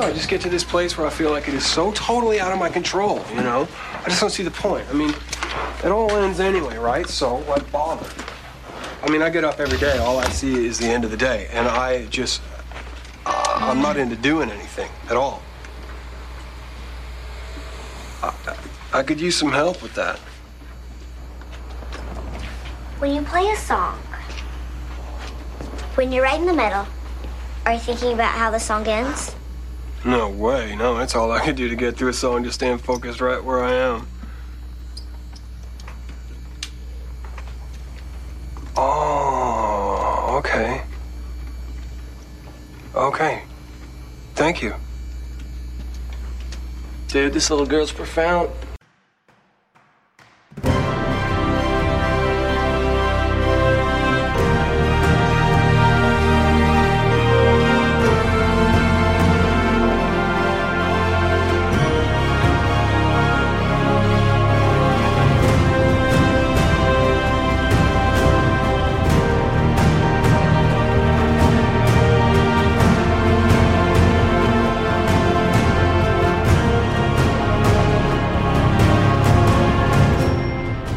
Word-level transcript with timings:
No, 0.00 0.06
I 0.06 0.12
just 0.14 0.30
get 0.30 0.40
to 0.40 0.48
this 0.48 0.64
place 0.64 0.96
where 0.96 1.06
I 1.06 1.10
feel 1.10 1.30
like 1.30 1.46
it 1.46 1.52
is 1.52 1.66
so 1.66 1.92
totally 1.92 2.40
out 2.40 2.52
of 2.52 2.58
my 2.58 2.70
control, 2.70 3.22
you 3.34 3.42
know? 3.42 3.68
I 4.02 4.04
just 4.08 4.18
don't 4.18 4.30
see 4.30 4.42
the 4.42 4.50
point. 4.50 4.88
I 4.88 4.94
mean, 4.94 5.12
it 5.84 5.90
all 5.90 6.10
ends 6.12 6.40
anyway, 6.40 6.78
right? 6.78 7.06
So 7.06 7.36
why 7.40 7.58
bother? 7.70 8.08
I 9.02 9.10
mean, 9.10 9.20
I 9.20 9.28
get 9.28 9.44
up 9.44 9.60
every 9.60 9.76
day. 9.76 9.98
All 9.98 10.18
I 10.18 10.26
see 10.30 10.64
is 10.66 10.78
the 10.78 10.86
end 10.86 11.04
of 11.04 11.10
the 11.10 11.18
day. 11.18 11.48
And 11.52 11.68
I 11.68 12.06
just, 12.06 12.40
uh, 13.26 13.52
I'm 13.56 13.82
not 13.82 13.98
into 13.98 14.16
doing 14.16 14.50
anything 14.50 14.90
at 15.10 15.18
all. 15.18 15.42
I, 18.22 18.56
I 18.94 19.02
could 19.02 19.20
use 19.20 19.36
some 19.36 19.52
help 19.52 19.82
with 19.82 19.94
that. 19.96 20.18
When 23.00 23.14
you 23.14 23.20
play 23.20 23.50
a 23.50 23.56
song, 23.56 23.98
when 25.94 26.10
you're 26.10 26.24
right 26.24 26.40
in 26.40 26.46
the 26.46 26.54
middle, 26.54 26.86
are 27.66 27.74
you 27.74 27.80
thinking 27.80 28.14
about 28.14 28.32
how 28.32 28.50
the 28.50 28.58
song 28.58 28.86
ends? 28.86 29.36
No 30.04 30.30
way. 30.30 30.74
No, 30.76 30.96
that's 30.96 31.14
all 31.14 31.30
I 31.30 31.40
can 31.40 31.54
do 31.54 31.68
to 31.68 31.76
get 31.76 31.96
through 31.96 32.08
a 32.08 32.12
song, 32.14 32.42
just 32.44 32.54
staying 32.54 32.78
focused 32.78 33.20
right 33.20 33.42
where 33.42 33.62
I 33.62 33.72
am. 33.72 34.06
Oh, 38.76 40.36
okay. 40.38 40.82
Okay. 42.94 43.42
Thank 44.34 44.62
you. 44.62 44.74
Dude, 47.08 47.32
this 47.32 47.50
little 47.50 47.66
girl's 47.66 47.92
profound. 47.92 48.50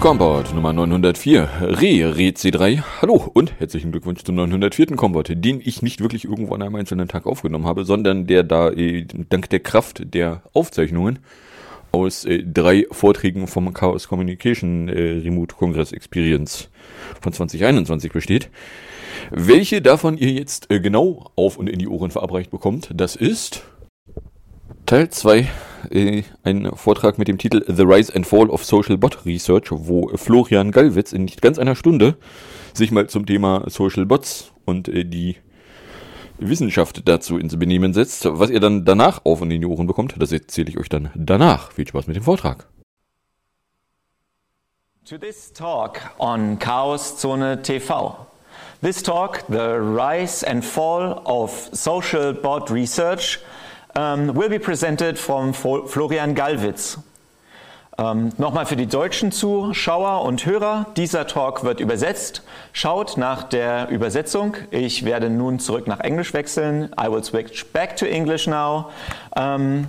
Combat 0.03 0.53
Nummer 0.53 0.73
904, 0.73 1.49
Re, 1.61 2.17
Re 2.17 2.33
C3. 2.35 2.83
Hallo 3.01 3.31
und 3.33 3.57
herzlichen 3.57 3.93
Glückwunsch 3.93 4.21
zum 4.25 4.35
904. 4.35 4.97
Combat, 4.97 5.31
den 5.33 5.61
ich 5.63 5.81
nicht 5.81 6.01
wirklich 6.01 6.25
irgendwo 6.25 6.53
an 6.53 6.61
einem 6.61 6.75
einzelnen 6.75 7.07
Tag 7.07 7.25
aufgenommen 7.25 7.65
habe, 7.65 7.85
sondern 7.85 8.27
der 8.27 8.43
da 8.43 8.69
äh, 8.69 9.05
dank 9.29 9.49
der 9.49 9.61
Kraft 9.61 10.13
der 10.13 10.41
Aufzeichnungen 10.51 11.19
aus 11.93 12.25
äh, 12.25 12.43
drei 12.43 12.85
Vorträgen 12.91 13.47
vom 13.47 13.73
Chaos 13.73 14.09
Communication 14.09 14.89
äh, 14.89 15.21
Remote 15.23 15.55
Congress 15.55 15.93
Experience 15.93 16.69
von 17.21 17.31
2021 17.31 18.11
besteht. 18.11 18.49
Welche 19.31 19.81
davon 19.81 20.17
ihr 20.17 20.31
jetzt 20.33 20.69
äh, 20.69 20.81
genau 20.81 21.31
auf 21.37 21.55
und 21.55 21.69
in 21.69 21.79
die 21.79 21.87
Ohren 21.87 22.11
verabreicht 22.11 22.51
bekommt, 22.51 22.89
das 22.93 23.15
ist 23.15 23.63
Teil 24.85 25.09
2, 25.09 25.47
äh, 25.91 26.23
ein 26.43 26.71
Vortrag 26.75 27.17
mit 27.17 27.27
dem 27.27 27.37
Titel 27.37 27.63
The 27.67 27.83
Rise 27.83 28.15
and 28.15 28.25
Fall 28.25 28.49
of 28.49 28.65
Social 28.65 28.97
Bot 28.97 29.25
Research, 29.25 29.67
wo 29.69 30.09
Florian 30.15 30.71
Gallwitz 30.71 31.13
in 31.13 31.25
nicht 31.25 31.41
ganz 31.41 31.59
einer 31.59 31.75
Stunde 31.75 32.17
sich 32.73 32.91
mal 32.91 33.07
zum 33.07 33.25
Thema 33.25 33.63
Social 33.67 34.05
Bots 34.05 34.51
und 34.65 34.87
äh, 34.87 35.05
die 35.05 35.37
Wissenschaft 36.37 37.07
dazu 37.07 37.37
ins 37.37 37.57
Benehmen 37.57 37.93
setzt. 37.93 38.27
Was 38.29 38.49
ihr 38.49 38.59
dann 38.59 38.85
danach 38.85 39.25
auf 39.25 39.41
und 39.41 39.51
in 39.51 39.61
die 39.61 39.67
Ohren 39.67 39.87
bekommt, 39.87 40.15
das 40.17 40.31
erzähle 40.31 40.69
ich 40.69 40.77
euch 40.77 40.89
dann 40.89 41.09
danach. 41.15 41.71
Viel 41.71 41.87
Spaß 41.87 42.07
mit 42.07 42.15
dem 42.15 42.23
Vortrag. 42.23 42.67
To 45.05 45.17
this 45.17 45.51
talk 45.51 45.99
on 46.17 46.57
Chaos 46.59 47.17
Zone 47.17 47.61
TV. 47.61 48.25
This 48.81 49.01
talk, 49.01 49.43
The 49.49 49.77
Rise 49.79 50.45
and 50.45 50.63
Fall 50.63 51.21
of 51.25 51.69
Social 51.71 52.33
Bot 52.33 52.69
Research, 52.71 53.39
um, 53.95 54.35
will 54.35 54.49
be 54.49 54.59
presented 54.59 55.17
from 55.17 55.53
Florian 55.53 56.35
Gallwitz. 56.35 56.99
Ähm, 57.97 58.31
Nochmal 58.37 58.65
für 58.65 58.75
die 58.75 58.87
deutschen 58.87 59.31
Zuschauer 59.31 60.23
und 60.23 60.45
Hörer, 60.45 60.87
dieser 60.97 61.27
Talk 61.27 61.63
wird 61.63 61.79
übersetzt. 61.79 62.41
Schaut 62.71 63.17
nach 63.17 63.43
der 63.43 63.89
Übersetzung. 63.89 64.57
Ich 64.71 65.05
werde 65.05 65.29
nun 65.29 65.59
zurück 65.59 65.85
nach 65.85 65.99
Englisch 65.99 66.33
wechseln. 66.33 66.89
I 66.99 67.11
will 67.11 67.23
switch 67.23 67.71
back 67.71 67.95
to 67.97 68.05
English 68.05 68.47
now. 68.47 68.89
Um, 69.35 69.87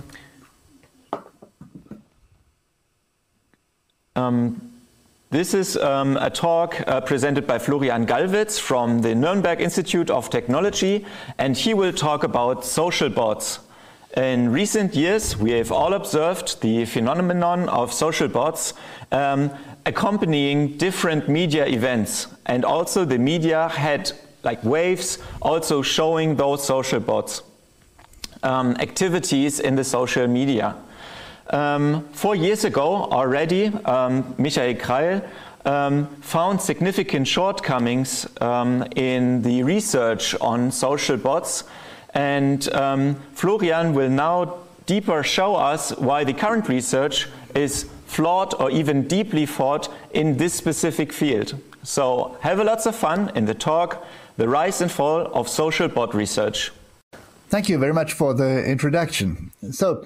um, 4.15 4.61
This 5.31 5.53
is 5.53 5.75
um, 5.75 6.15
a 6.17 6.29
talk 6.29 6.81
uh, 6.87 7.01
presented 7.01 7.45
by 7.45 7.59
Florian 7.59 8.05
Gallwitz 8.05 8.57
from 8.57 9.01
the 9.01 9.13
Nuremberg 9.13 9.59
Institute 9.59 10.09
of 10.09 10.29
Technology, 10.29 11.03
and 11.37 11.57
he 11.57 11.73
will 11.73 11.91
talk 11.91 12.23
about 12.23 12.63
social 12.63 13.09
bots. 13.09 13.59
In 14.15 14.49
recent 14.49 14.95
years, 14.95 15.35
we 15.35 15.51
have 15.51 15.73
all 15.73 15.93
observed 15.93 16.61
the 16.61 16.85
phenomenon 16.85 17.67
of 17.67 17.91
social 17.91 18.29
bots 18.29 18.73
um, 19.11 19.51
accompanying 19.85 20.77
different 20.77 21.27
media 21.27 21.65
events. 21.65 22.27
And 22.45 22.63
also 22.63 23.03
the 23.03 23.17
media 23.17 23.67
had 23.67 24.13
like 24.43 24.63
waves 24.63 25.17
also 25.41 25.81
showing 25.81 26.37
those 26.37 26.63
social 26.63 27.01
bots 27.01 27.43
um, 28.41 28.77
activities 28.79 29.59
in 29.59 29.75
the 29.75 29.83
social 29.83 30.27
media. 30.27 30.77
Um, 31.49 32.07
four 32.13 32.37
years 32.37 32.63
ago 32.63 33.09
already, 33.11 33.67
um, 33.83 34.33
Michael 34.37 34.75
Kreil 34.75 35.27
um, 35.65 36.07
found 36.21 36.61
significant 36.61 37.27
shortcomings 37.27 38.27
um, 38.39 38.85
in 38.95 39.41
the 39.41 39.63
research 39.63 40.35
on 40.39 40.71
social 40.71 41.17
bots 41.17 41.65
and 42.15 42.73
um, 42.73 43.15
Florian 43.33 43.93
will 43.93 44.09
now 44.09 44.57
deeper 44.85 45.21
show 45.21 45.55
us 45.55 45.91
why 45.97 46.23
the 46.23 46.33
current 46.33 46.67
research 46.69 47.27
is 47.53 47.89
flawed 48.07 48.53
or 48.55 48.71
even 48.71 49.07
deeply 49.07 49.45
flawed 49.45 49.87
in 50.11 50.37
this 50.37 50.53
specific 50.53 51.11
field. 51.11 51.59
So 51.83 52.37
have 52.41 52.59
a 52.59 52.63
lots 52.63 52.85
of 52.85 52.95
fun 52.95 53.31
in 53.35 53.45
the 53.45 53.53
talk, 53.53 54.05
The 54.37 54.47
Rise 54.47 54.81
and 54.81 54.91
Fall 54.91 55.27
of 55.33 55.49
Social 55.49 55.87
Bot 55.87 56.15
Research. 56.15 56.71
Thank 57.49 57.69
you 57.69 57.77
very 57.77 57.93
much 57.93 58.13
for 58.13 58.33
the 58.33 58.63
introduction. 58.65 59.51
So 59.71 60.05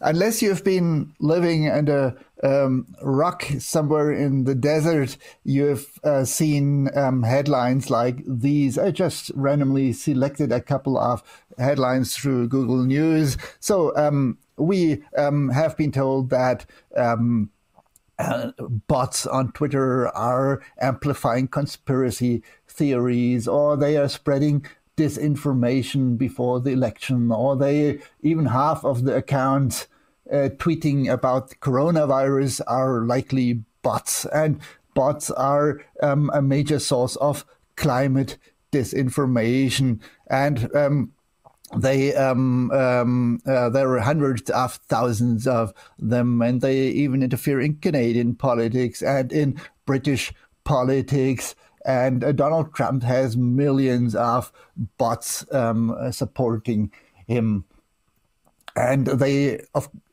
unless 0.00 0.42
you've 0.42 0.64
been 0.64 1.12
living 1.18 1.70
under 1.70 2.16
um, 2.42 2.86
rock 3.02 3.44
somewhere 3.58 4.12
in 4.12 4.44
the 4.44 4.54
desert, 4.54 5.16
you've 5.44 5.98
uh, 6.04 6.24
seen 6.24 6.96
um, 6.96 7.22
headlines 7.22 7.90
like 7.90 8.22
these. 8.26 8.78
I 8.78 8.90
just 8.90 9.30
randomly 9.34 9.92
selected 9.92 10.52
a 10.52 10.60
couple 10.60 10.98
of 10.98 11.22
headlines 11.58 12.16
through 12.16 12.48
Google 12.48 12.84
News. 12.84 13.36
So 13.60 13.96
um, 13.96 14.38
we 14.56 15.02
um, 15.16 15.50
have 15.50 15.76
been 15.76 15.92
told 15.92 16.30
that. 16.30 16.66
Um, 16.96 17.50
uh, 18.20 18.50
bots 18.58 19.26
on 19.26 19.52
Twitter 19.52 20.08
are 20.08 20.60
amplifying 20.80 21.46
conspiracy 21.46 22.42
theories, 22.66 23.46
or 23.46 23.76
they 23.76 23.96
are 23.96 24.08
spreading 24.08 24.66
disinformation 24.96 26.18
before 26.18 26.58
the 26.58 26.72
election, 26.72 27.30
or 27.30 27.54
they 27.54 28.00
even 28.20 28.46
half 28.46 28.84
of 28.84 29.04
the 29.04 29.14
accounts 29.14 29.86
uh, 30.32 30.50
tweeting 30.56 31.10
about 31.10 31.50
coronavirus 31.60 32.60
are 32.66 33.04
likely 33.04 33.62
bots, 33.82 34.24
and 34.26 34.60
bots 34.94 35.30
are 35.30 35.80
um, 36.02 36.30
a 36.34 36.42
major 36.42 36.78
source 36.78 37.16
of 37.16 37.44
climate 37.76 38.36
disinformation. 38.72 40.00
And 40.28 40.74
um, 40.74 41.12
they 41.76 42.14
um, 42.14 42.70
um, 42.70 43.40
uh, 43.46 43.68
there 43.68 43.90
are 43.92 44.00
hundreds 44.00 44.50
of 44.50 44.74
thousands 44.88 45.46
of 45.46 45.72
them, 45.98 46.40
and 46.42 46.60
they 46.60 46.88
even 46.88 47.22
interfere 47.22 47.60
in 47.60 47.76
Canadian 47.76 48.34
politics 48.34 49.02
and 49.02 49.32
in 49.32 49.60
British 49.86 50.32
politics. 50.64 51.54
And 51.84 52.24
uh, 52.24 52.32
Donald 52.32 52.74
Trump 52.74 53.02
has 53.02 53.36
millions 53.36 54.14
of 54.14 54.52
bots 54.98 55.44
um, 55.52 55.96
supporting 56.10 56.90
him 57.26 57.64
and 58.78 59.06
they 59.06 59.60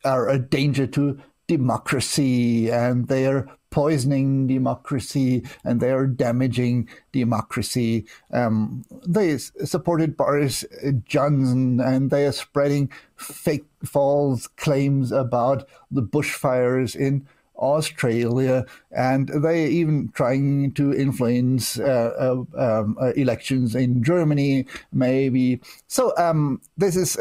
are 0.04 0.28
a 0.30 0.40
danger 0.40 0.88
to 0.88 1.20
democracy 1.48 2.70
and 2.72 3.08
they 3.08 3.28
are 3.28 3.48
poisoning 3.70 4.48
democracy 4.48 5.44
and 5.64 5.82
they 5.82 5.92
are 5.92 6.08
damaging 6.08 6.88
democracy. 7.12 8.06
Um, 8.32 8.86
they 9.06 9.38
supported 9.38 10.18
Boris 10.18 10.66
Johnson 11.04 11.80
and 11.80 12.10
they 12.10 12.26
are 12.26 12.32
spreading 12.32 12.90
fake 13.16 13.66
false 13.84 14.48
claims 14.48 15.12
about 15.12 15.68
the 15.92 16.02
bushfires 16.02 16.96
in 16.96 17.28
Australia, 17.58 18.66
and 18.92 19.30
they're 19.30 19.68
even 19.68 20.10
trying 20.14 20.74
to 20.74 20.94
influence 20.94 21.80
uh, 21.80 22.44
uh, 22.58 22.80
um, 22.82 22.98
uh, 23.02 23.14
elections 23.14 23.76
in 23.76 24.04
Germany, 24.04 24.66
maybe. 24.92 25.62
So 25.88 26.14
um, 26.18 26.62
this 26.78 26.96
is. 26.96 27.18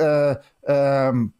Um, 0.66 1.32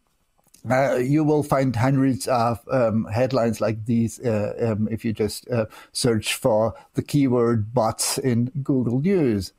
uh, 0.69 0.95
you 0.95 1.23
will 1.23 1.43
find 1.43 1.75
hundreds 1.75 2.27
of 2.27 2.59
um, 2.71 3.05
headlines 3.05 3.61
like 3.61 3.85
these 3.85 4.19
uh, 4.21 4.53
um, 4.59 4.87
if 4.89 5.05
you 5.05 5.13
just 5.13 5.47
uh, 5.51 5.65
search 5.91 6.33
for 6.33 6.73
the 6.95 7.03
keyword 7.03 7.73
bots 7.73 8.17
in 8.17 8.45
Google 8.63 8.99
News. 8.99 9.53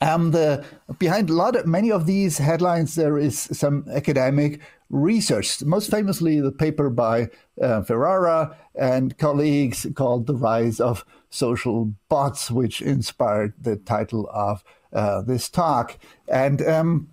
Um, 0.00 0.30
the 0.30 0.64
behind 0.98 1.28
a 1.28 1.34
lot 1.34 1.56
of 1.56 1.66
many 1.66 1.92
of 1.92 2.06
these 2.06 2.38
headlines, 2.38 2.94
there 2.94 3.18
is 3.18 3.38
some 3.38 3.86
academic 3.92 4.60
research. 4.90 5.62
Most 5.62 5.90
famously, 5.90 6.40
the 6.40 6.52
paper 6.52 6.90
by 6.90 7.28
uh, 7.60 7.82
Ferrara 7.82 8.56
and 8.74 9.16
colleagues 9.18 9.86
called 9.94 10.26
"The 10.26 10.34
Rise 10.34 10.80
of 10.80 11.04
Social 11.30 11.94
Bots," 12.08 12.50
which 12.50 12.82
inspired 12.82 13.54
the 13.60 13.76
title 13.76 14.28
of 14.32 14.64
uh, 14.92 15.22
this 15.22 15.48
talk. 15.48 15.98
And 16.28 16.62
um, 16.66 17.08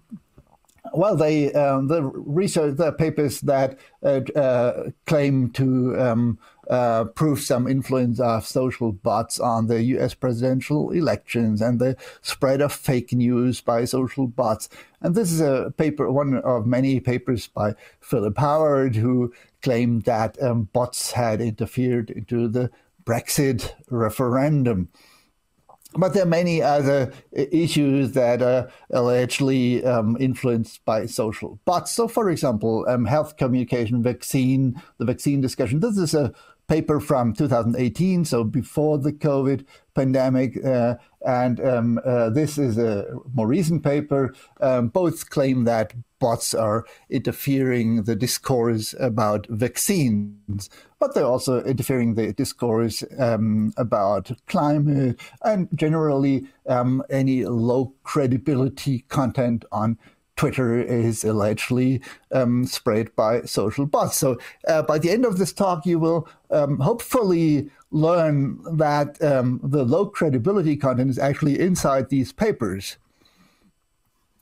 well, 0.94 1.16
they 1.16 1.54
um, 1.54 1.88
the 1.88 2.04
research 2.04 2.78
the 2.78 2.92
papers 2.92 3.42
that 3.42 3.78
uh, 4.04 4.22
uh, 4.36 4.90
claim 5.06 5.52
to 5.52 6.00
um, 6.00 6.40
uh, 6.72 7.04
prove 7.04 7.42
some 7.42 7.68
influence 7.68 8.18
of 8.22 8.48
social 8.48 8.94
bots 8.94 9.42
on 9.42 9.68
the 9.68 9.84
U.S. 9.84 10.14
presidential 10.14 10.90
elections 10.92 11.62
and 11.62 11.80
the 11.80 11.98
spread 12.22 12.62
of 12.62 12.72
fake 12.72 13.12
news 13.12 13.60
by 13.60 13.84
social 13.84 14.26
bots. 14.26 14.70
And 15.02 15.14
this 15.14 15.34
is 15.34 15.42
a 15.42 15.74
paper, 15.78 16.10
one 16.10 16.36
of 16.38 16.66
many 16.66 17.02
papers 17.02 17.48
by 17.48 17.76
Philip 18.00 18.38
Howard, 18.38 18.96
who 18.96 19.34
claimed 19.62 20.04
that 20.04 20.42
um, 20.42 20.70
bots 20.72 21.12
had 21.12 21.42
interfered 21.42 22.10
into 22.10 22.48
the 22.48 22.72
Brexit 23.04 23.74
referendum. 23.90 24.88
But 25.94 26.14
there 26.14 26.24
are 26.24 26.28
many 26.28 26.62
other 26.62 27.12
issues 27.34 28.14
that 28.14 28.42
are 28.42 28.72
allegedly 28.92 29.84
um, 29.84 30.16
influenced 30.20 30.86
by 30.86 31.06
social 31.06 31.60
But 31.66 31.90
So, 31.90 32.08
for 32.08 32.30
example, 32.30 32.86
um, 32.88 33.06
health 33.06 33.36
communication, 33.38 34.02
vaccine, 34.02 34.82
the 34.98 35.06
vaccine 35.06 35.42
discussion. 35.42 35.82
This 35.82 35.98
is 35.98 36.14
a 36.14 36.34
paper 36.68 37.02
from 37.02 37.34
2018, 37.34 38.24
so 38.24 38.46
before 38.46 38.98
the 38.98 39.12
COVID 39.12 39.66
pandemic. 39.94 40.64
Uh, 40.64 40.96
and 41.26 41.60
um, 41.60 42.00
uh, 42.06 42.30
this 42.30 42.58
is 42.58 42.78
a 42.78 43.08
more 43.34 43.48
recent 43.48 43.84
paper. 43.84 44.34
Um, 44.60 44.88
both 44.88 45.30
claim 45.30 45.66
that 45.66 45.94
bots 46.20 46.54
are 46.54 46.86
interfering 47.10 48.04
the 48.04 48.16
discourse 48.16 48.94
about 49.00 49.48
vaccines, 49.48 50.70
but 51.00 51.14
they're 51.14 51.26
also 51.26 51.64
interfering 51.64 52.14
the 52.14 52.32
discourse 52.34 53.04
um, 53.20 53.74
about 53.78 54.32
climate 54.48 55.20
and 55.44 55.68
generally 55.76 56.46
um, 56.68 57.04
any 57.10 57.46
low 57.46 57.94
credibility 58.04 59.00
content 59.10 59.66
on 59.72 59.98
Twitter 60.36 60.82
is 60.82 61.24
allegedly 61.24 62.02
um, 62.32 62.66
spread 62.66 63.16
by 63.16 63.42
social 63.42 63.86
bots. 63.86 64.18
So 64.18 64.40
uh, 64.68 64.82
by 64.82 64.98
the 64.98 65.12
end 65.12 65.26
of 65.26 65.38
this 65.38 65.54
talk, 65.54 65.86
you 65.86 66.00
will 66.00 66.28
um, 66.50 66.80
hopefully 66.80 67.70
learn 67.92 68.60
that 68.78 69.22
um, 69.22 69.60
the 69.64 69.84
low 69.84 70.06
credibility 70.06 70.76
content 70.76 71.10
is 71.10 71.20
actually 71.20 71.60
inside 71.60 72.10
these 72.10 72.32
papers. 72.32 72.98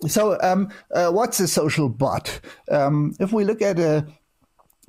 So, 0.07 0.37
um, 0.41 0.69
uh, 0.93 1.11
what's 1.11 1.39
a 1.39 1.47
social 1.47 1.89
bot? 1.89 2.39
Um, 2.71 3.15
if 3.19 3.33
we 3.33 3.43
look 3.43 3.61
at 3.61 3.79
a, 3.79 4.05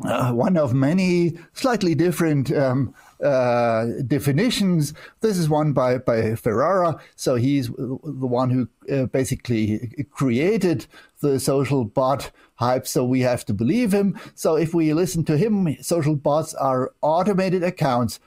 uh, 0.04 0.32
one 0.32 0.56
of 0.56 0.72
many 0.72 1.36
slightly 1.52 1.94
different 1.94 2.52
um, 2.52 2.94
uh, 3.22 3.86
definitions. 4.06 4.94
This 5.20 5.36
is 5.36 5.48
one 5.48 5.72
by, 5.72 5.98
by 5.98 6.36
Ferrara. 6.36 6.98
So 7.16 7.34
he's 7.34 7.68
the 7.68 7.98
one 8.02 8.48
who 8.50 8.68
uh, 8.90 9.06
basically 9.06 10.06
created 10.10 10.86
the 11.20 11.38
social 11.38 11.84
bot 11.84 12.30
hype. 12.54 12.86
So 12.86 13.04
we 13.04 13.20
have 13.20 13.44
to 13.46 13.52
believe 13.52 13.92
him. 13.92 14.18
So 14.34 14.56
if 14.56 14.72
we 14.72 14.94
listen 14.94 15.24
to 15.24 15.36
him, 15.36 15.76
social 15.82 16.16
bots 16.16 16.54
are 16.54 16.92
automated 17.02 17.62
accounts 17.62 18.20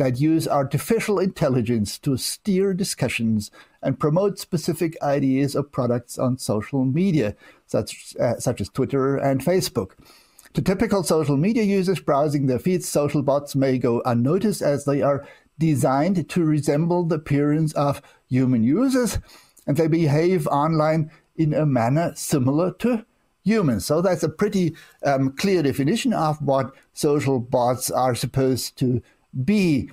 that 0.00 0.18
use 0.18 0.48
artificial 0.48 1.18
intelligence 1.18 1.98
to 1.98 2.16
steer 2.16 2.72
discussions 2.72 3.50
and 3.82 4.00
promote 4.00 4.38
specific 4.38 4.96
ideas 5.02 5.54
or 5.54 5.62
products 5.62 6.18
on 6.18 6.38
social 6.38 6.86
media, 6.86 7.36
such, 7.66 8.16
uh, 8.18 8.36
such 8.38 8.62
as 8.62 8.70
Twitter 8.70 9.16
and 9.16 9.42
Facebook. 9.42 9.90
To 10.54 10.62
typical 10.62 11.02
social 11.02 11.36
media 11.36 11.64
users 11.64 12.00
browsing 12.00 12.46
their 12.46 12.58
feeds, 12.58 12.88
social 12.88 13.20
bots 13.20 13.54
may 13.54 13.76
go 13.76 14.00
unnoticed 14.06 14.62
as 14.62 14.86
they 14.86 15.02
are 15.02 15.26
designed 15.58 16.30
to 16.30 16.44
resemble 16.44 17.04
the 17.04 17.16
appearance 17.16 17.74
of 17.74 18.00
human 18.26 18.64
users 18.64 19.18
and 19.66 19.76
they 19.76 19.86
behave 19.86 20.46
online 20.46 21.10
in 21.36 21.52
a 21.52 21.66
manner 21.66 22.12
similar 22.16 22.72
to 22.72 23.04
humans. 23.44 23.84
So 23.84 24.00
that's 24.00 24.22
a 24.22 24.30
pretty 24.30 24.74
um, 25.04 25.32
clear 25.32 25.62
definition 25.62 26.14
of 26.14 26.40
what 26.40 26.74
social 26.94 27.38
bots 27.38 27.90
are 27.90 28.14
supposed 28.14 28.78
to 28.78 29.02
be. 29.44 29.90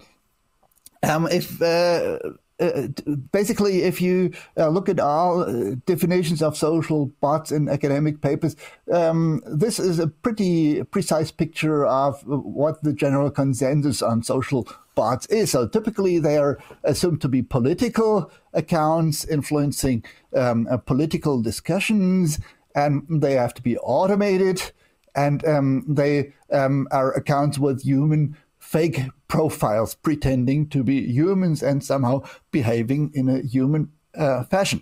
Um, 1.03 1.27
if 1.29 1.61
uh, 1.61 2.17
uh, 2.59 2.87
basically, 3.31 3.83
if 3.83 4.01
you 4.01 4.33
uh, 4.57 4.69
look 4.69 4.89
at 4.89 4.99
all 4.99 5.41
uh, 5.41 5.75
definitions 5.85 6.41
of 6.41 6.57
social 6.57 7.07
bots 7.21 7.51
in 7.51 7.69
academic 7.69 8.21
papers, 8.21 8.55
um, 8.91 9.41
this 9.45 9.79
is 9.79 9.99
a 9.99 10.07
pretty 10.07 10.83
precise 10.85 11.29
picture 11.29 11.85
of 11.85 12.21
what 12.25 12.81
the 12.83 12.93
general 12.93 13.29
consensus 13.29 14.01
on 14.01 14.23
social 14.23 14.67
bots 14.95 15.27
is. 15.27 15.51
So 15.51 15.67
typically, 15.67 16.17
they 16.17 16.37
are 16.37 16.57
assumed 16.83 17.21
to 17.21 17.27
be 17.27 17.43
political 17.43 18.31
accounts 18.53 19.23
influencing 19.23 20.03
um, 20.35 20.67
uh, 20.69 20.77
political 20.77 21.41
discussions, 21.41 22.39
and 22.73 23.05
they 23.21 23.33
have 23.33 23.53
to 23.53 23.61
be 23.61 23.77
automated, 23.77 24.71
and 25.13 25.45
um, 25.45 25.85
they 25.87 26.33
um, 26.51 26.87
are 26.89 27.11
accounts 27.13 27.59
with 27.59 27.83
human 27.83 28.35
fake 28.67 28.99
profiles 29.29 29.95
pretending 29.95 30.67
to 30.67 30.83
be 30.83 30.99
humans 31.01 31.63
and 31.63 31.81
somehow 31.81 32.21
behaving 32.51 33.09
in 33.13 33.29
a 33.29 33.39
human 33.39 33.89
uh, 34.13 34.43
fashion. 34.43 34.81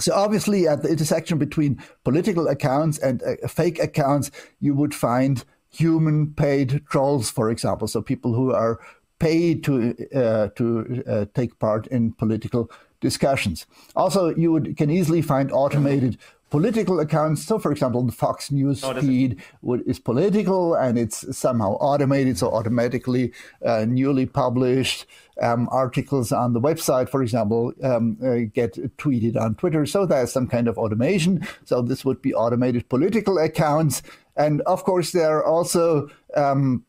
So 0.00 0.12
obviously, 0.12 0.66
at 0.66 0.82
the 0.82 0.88
intersection 0.88 1.38
between 1.38 1.80
political 2.02 2.48
accounts 2.48 2.98
and 2.98 3.22
uh, 3.22 3.46
fake 3.46 3.78
accounts, 3.78 4.32
you 4.58 4.74
would 4.74 4.92
find 4.92 5.44
human 5.70 6.34
paid 6.34 6.82
trolls, 6.90 7.30
for 7.30 7.48
example. 7.48 7.86
So 7.86 8.02
people 8.02 8.34
who 8.34 8.52
are 8.52 8.80
paid 9.20 9.62
to 9.64 9.94
uh, 10.12 10.48
to 10.56 11.04
uh, 11.06 11.26
take 11.32 11.60
part 11.60 11.86
in 11.86 12.12
political 12.12 12.68
discussions. 13.00 13.66
Also, 13.94 14.34
you 14.34 14.50
would 14.50 14.76
can 14.76 14.90
easily 14.90 15.22
find 15.22 15.52
automated 15.52 16.18
political 16.50 17.00
accounts. 17.00 17.44
So, 17.44 17.58
for 17.58 17.72
example, 17.72 18.02
the 18.02 18.12
Fox 18.12 18.50
News 18.50 18.82
oh, 18.84 18.94
feed 19.00 19.42
would, 19.62 19.86
is 19.86 19.98
political 19.98 20.74
and 20.74 20.98
it's 20.98 21.36
somehow 21.36 21.72
automated, 21.72 22.38
so 22.38 22.50
automatically 22.50 23.32
uh, 23.64 23.84
newly 23.86 24.26
published 24.26 25.06
um, 25.42 25.68
articles 25.70 26.32
on 26.32 26.54
the 26.54 26.60
website, 26.60 27.08
for 27.08 27.22
example, 27.22 27.72
um, 27.82 28.16
uh, 28.24 28.48
get 28.54 28.74
tweeted 28.96 29.36
on 29.36 29.54
Twitter. 29.56 29.84
So 29.84 30.06
there's 30.06 30.32
some 30.32 30.46
kind 30.46 30.68
of 30.68 30.78
automation. 30.78 31.46
So 31.64 31.82
this 31.82 32.04
would 32.04 32.22
be 32.22 32.32
automated 32.32 32.88
political 32.88 33.38
accounts. 33.38 34.02
And 34.36 34.62
of 34.62 34.84
course, 34.84 35.12
there 35.12 35.36
are 35.36 35.44
also 35.44 36.08
um, 36.36 36.84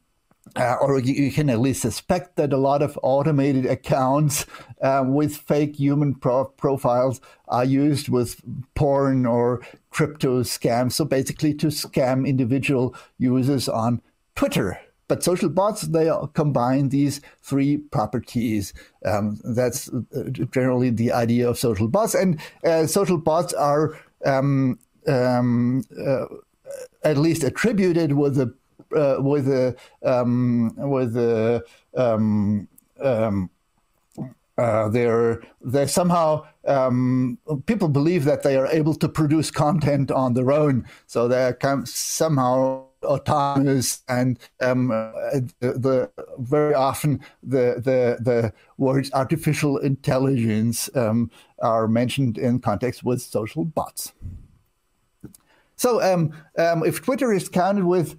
uh, 0.56 0.76
or 0.82 1.00
you 1.00 1.32
can 1.32 1.50
at 1.50 1.60
least 1.60 1.82
suspect 1.82 2.36
that 2.36 2.54
a 2.54 2.58
lot 2.58 2.82
of 2.82 2.98
automated 3.04 3.66
accounts 3.66 4.46
uh, 4.82 5.04
with 5.06 5.36
fake 5.36 5.76
human 5.76 6.16
pro- 6.16 6.46
profiles 6.46 7.22
are 7.48 7.66
used 7.66 8.10
with 8.10 8.42
porn 8.76 9.26
or 9.26 9.62
crypto 9.90 10.42
scams. 10.44 10.94
So 10.94 11.06
basically, 11.06 11.54
to 11.56 11.68
scam 11.68 12.28
individual 12.28 12.96
users 13.18 13.68
on 13.68 14.02
Twitter. 14.36 14.80
But 15.08 15.24
social 15.24 15.50
bots, 15.50 15.84
they 15.84 16.12
combine 16.34 16.90
these 16.90 17.22
three 17.42 17.78
properties. 17.78 18.74
Um, 19.06 19.40
that's 19.44 19.90
uh, 19.90 20.30
generally 20.52 20.90
the 20.90 21.14
idea 21.14 21.50
of 21.50 21.58
social 21.58 21.88
bots. 21.88 22.14
And 22.14 22.40
uh, 22.66 22.88
social 22.88 23.18
bots 23.18 23.54
are 23.54 23.98
um, 24.26 24.80
um, 25.08 25.84
uh, 25.98 26.26
at 27.04 27.18
least 27.18 27.44
attributed 27.44 28.14
with 28.14 28.38
uh, 28.38 28.48
with 28.92 29.48
a 29.48 29.76
um, 30.04 30.74
with 30.78 31.16
a 31.18 31.64
um, 31.96 32.68
um, 33.02 33.50
uh, 34.58 34.90
they're 34.90 35.42
they 35.62 35.86
somehow 35.86 36.46
um, 36.66 37.38
people 37.66 37.88
believe 37.88 38.24
that 38.26 38.44
they 38.44 38.56
are 38.58 38.68
able 38.68 38.96
to 38.96 39.08
produce 39.08 39.52
content 39.52 40.12
on 40.12 40.34
their 40.34 40.52
own, 40.52 40.86
so 41.06 41.28
they're 41.28 41.58
somehow 41.86 42.84
autonomous 43.04 44.04
and 44.10 44.40
um, 44.60 44.88
the, 44.88 45.52
the, 45.62 46.12
very 46.40 46.74
often 46.74 47.20
the 47.44 47.76
the 47.78 48.18
the 48.20 48.54
words 48.78 49.12
artificial 49.14 49.78
intelligence 49.78 50.90
um, 50.96 51.30
are 51.62 51.88
mentioned 51.88 52.38
in 52.38 52.60
context 52.60 53.04
with 53.04 53.22
social 53.22 53.64
bots. 53.64 54.14
So 55.76 56.02
um, 56.02 56.34
um, 56.58 56.84
if 56.84 57.04
Twitter 57.04 57.32
is 57.32 57.48
counted 57.50 57.86
with 57.86 58.18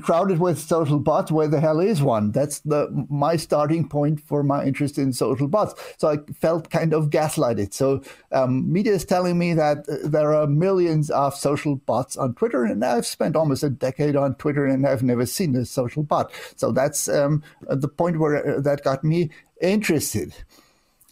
crowded 0.00 0.40
with 0.40 0.58
social 0.58 0.98
bots. 0.98 1.30
Where 1.30 1.48
the 1.48 1.60
hell 1.60 1.80
is 1.80 2.02
one? 2.02 2.32
That's 2.32 2.60
the 2.60 3.06
my 3.08 3.36
starting 3.36 3.88
point 3.88 4.20
for 4.20 4.42
my 4.42 4.64
interest 4.64 4.98
in 4.98 5.12
social 5.12 5.48
bots. 5.48 5.74
So 5.98 6.08
I 6.08 6.18
felt 6.32 6.70
kind 6.70 6.92
of 6.92 7.10
gaslighted. 7.10 7.72
So 7.72 8.02
um, 8.32 8.70
media 8.72 8.92
is 8.92 9.04
telling 9.04 9.38
me 9.38 9.54
that 9.54 9.88
uh, 9.88 10.08
there 10.08 10.34
are 10.34 10.46
millions 10.46 11.10
of 11.10 11.34
social 11.34 11.76
bots 11.76 12.16
on 12.16 12.34
Twitter, 12.34 12.64
and 12.64 12.84
I've 12.84 13.06
spent 13.06 13.36
almost 13.36 13.62
a 13.62 13.70
decade 13.70 14.16
on 14.16 14.34
Twitter, 14.36 14.66
and 14.66 14.86
I've 14.86 15.02
never 15.02 15.26
seen 15.26 15.54
a 15.56 15.64
social 15.64 16.02
bot. 16.02 16.32
So 16.56 16.72
that's 16.72 17.08
um, 17.08 17.42
the 17.68 17.88
point 17.88 18.18
where 18.18 18.56
uh, 18.56 18.60
that 18.60 18.84
got 18.84 19.04
me 19.04 19.30
interested. 19.60 20.34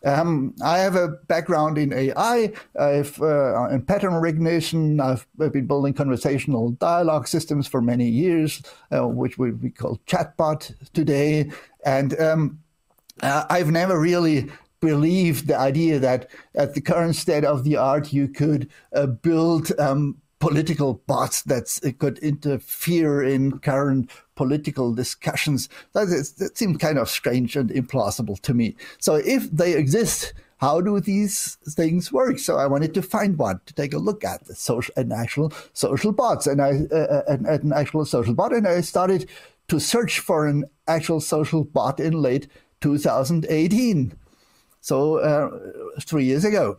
Um, 0.04 0.54
I 0.62 0.78
have 0.78 0.94
a 0.94 1.08
background 1.08 1.76
in 1.78 1.92
AI, 1.92 2.52
I've, 2.78 3.20
uh, 3.20 3.68
in 3.68 3.82
pattern 3.82 4.14
recognition. 4.14 5.00
I've, 5.00 5.26
I've, 5.40 5.52
been 5.52 5.66
building 5.66 5.92
conversational 5.92 6.70
dialogue 6.72 7.26
systems 7.26 7.66
for 7.66 7.80
many 7.80 8.08
years, 8.08 8.62
uh, 8.92 9.06
which 9.08 9.38
we, 9.38 9.52
we 9.52 9.70
call 9.70 9.98
chatbot 10.06 10.72
today. 10.92 11.50
And 11.84 12.18
um, 12.20 12.60
uh, 13.22 13.44
I've 13.50 13.70
never 13.70 13.98
really 13.98 14.48
believed 14.80 15.48
the 15.48 15.58
idea 15.58 15.98
that 15.98 16.30
at 16.54 16.74
the 16.74 16.80
current 16.80 17.16
state 17.16 17.44
of 17.44 17.64
the 17.64 17.76
art, 17.76 18.12
you 18.12 18.28
could 18.28 18.70
uh, 18.94 19.06
build 19.06 19.72
um, 19.80 20.16
political 20.38 20.94
bots 21.06 21.42
that 21.42 21.80
could 21.98 22.18
interfere 22.18 23.22
in 23.22 23.58
current 23.58 24.10
political 24.36 24.94
discussions. 24.94 25.68
That, 25.94 26.08
is, 26.08 26.32
that 26.34 26.56
seems 26.56 26.78
kind 26.78 26.98
of 26.98 27.08
strange 27.08 27.56
and 27.56 27.70
implausible 27.70 28.40
to 28.42 28.54
me. 28.54 28.76
So 28.98 29.16
if 29.16 29.50
they 29.50 29.74
exist, 29.74 30.32
how 30.58 30.80
do 30.80 31.00
these 31.00 31.56
things 31.68 32.12
work? 32.12 32.38
So 32.38 32.56
I 32.56 32.66
wanted 32.66 32.94
to 32.94 33.02
find 33.02 33.38
one 33.38 33.60
to 33.66 33.74
take 33.74 33.92
a 33.92 33.98
look 33.98 34.24
at 34.24 34.44
the 34.44 34.54
social, 34.54 34.92
an 34.96 35.12
actual 35.12 35.52
social 35.72 36.12
bots, 36.12 36.46
and 36.46 36.60
I 36.60 36.80
uh, 36.90 36.96
uh 36.96 37.22
an, 37.28 37.46
an 37.46 37.72
actual 37.72 38.04
social 38.04 38.34
bot, 38.34 38.52
and 38.52 38.66
I 38.66 38.80
started 38.80 39.28
to 39.68 39.78
search 39.78 40.18
for 40.18 40.46
an 40.46 40.64
actual 40.86 41.20
social 41.20 41.64
bot 41.64 42.00
in 42.00 42.14
late 42.14 42.48
2018. 42.80 44.14
So 44.80 45.18
uh, 45.18 46.00
three 46.00 46.24
years 46.24 46.44
ago. 46.44 46.78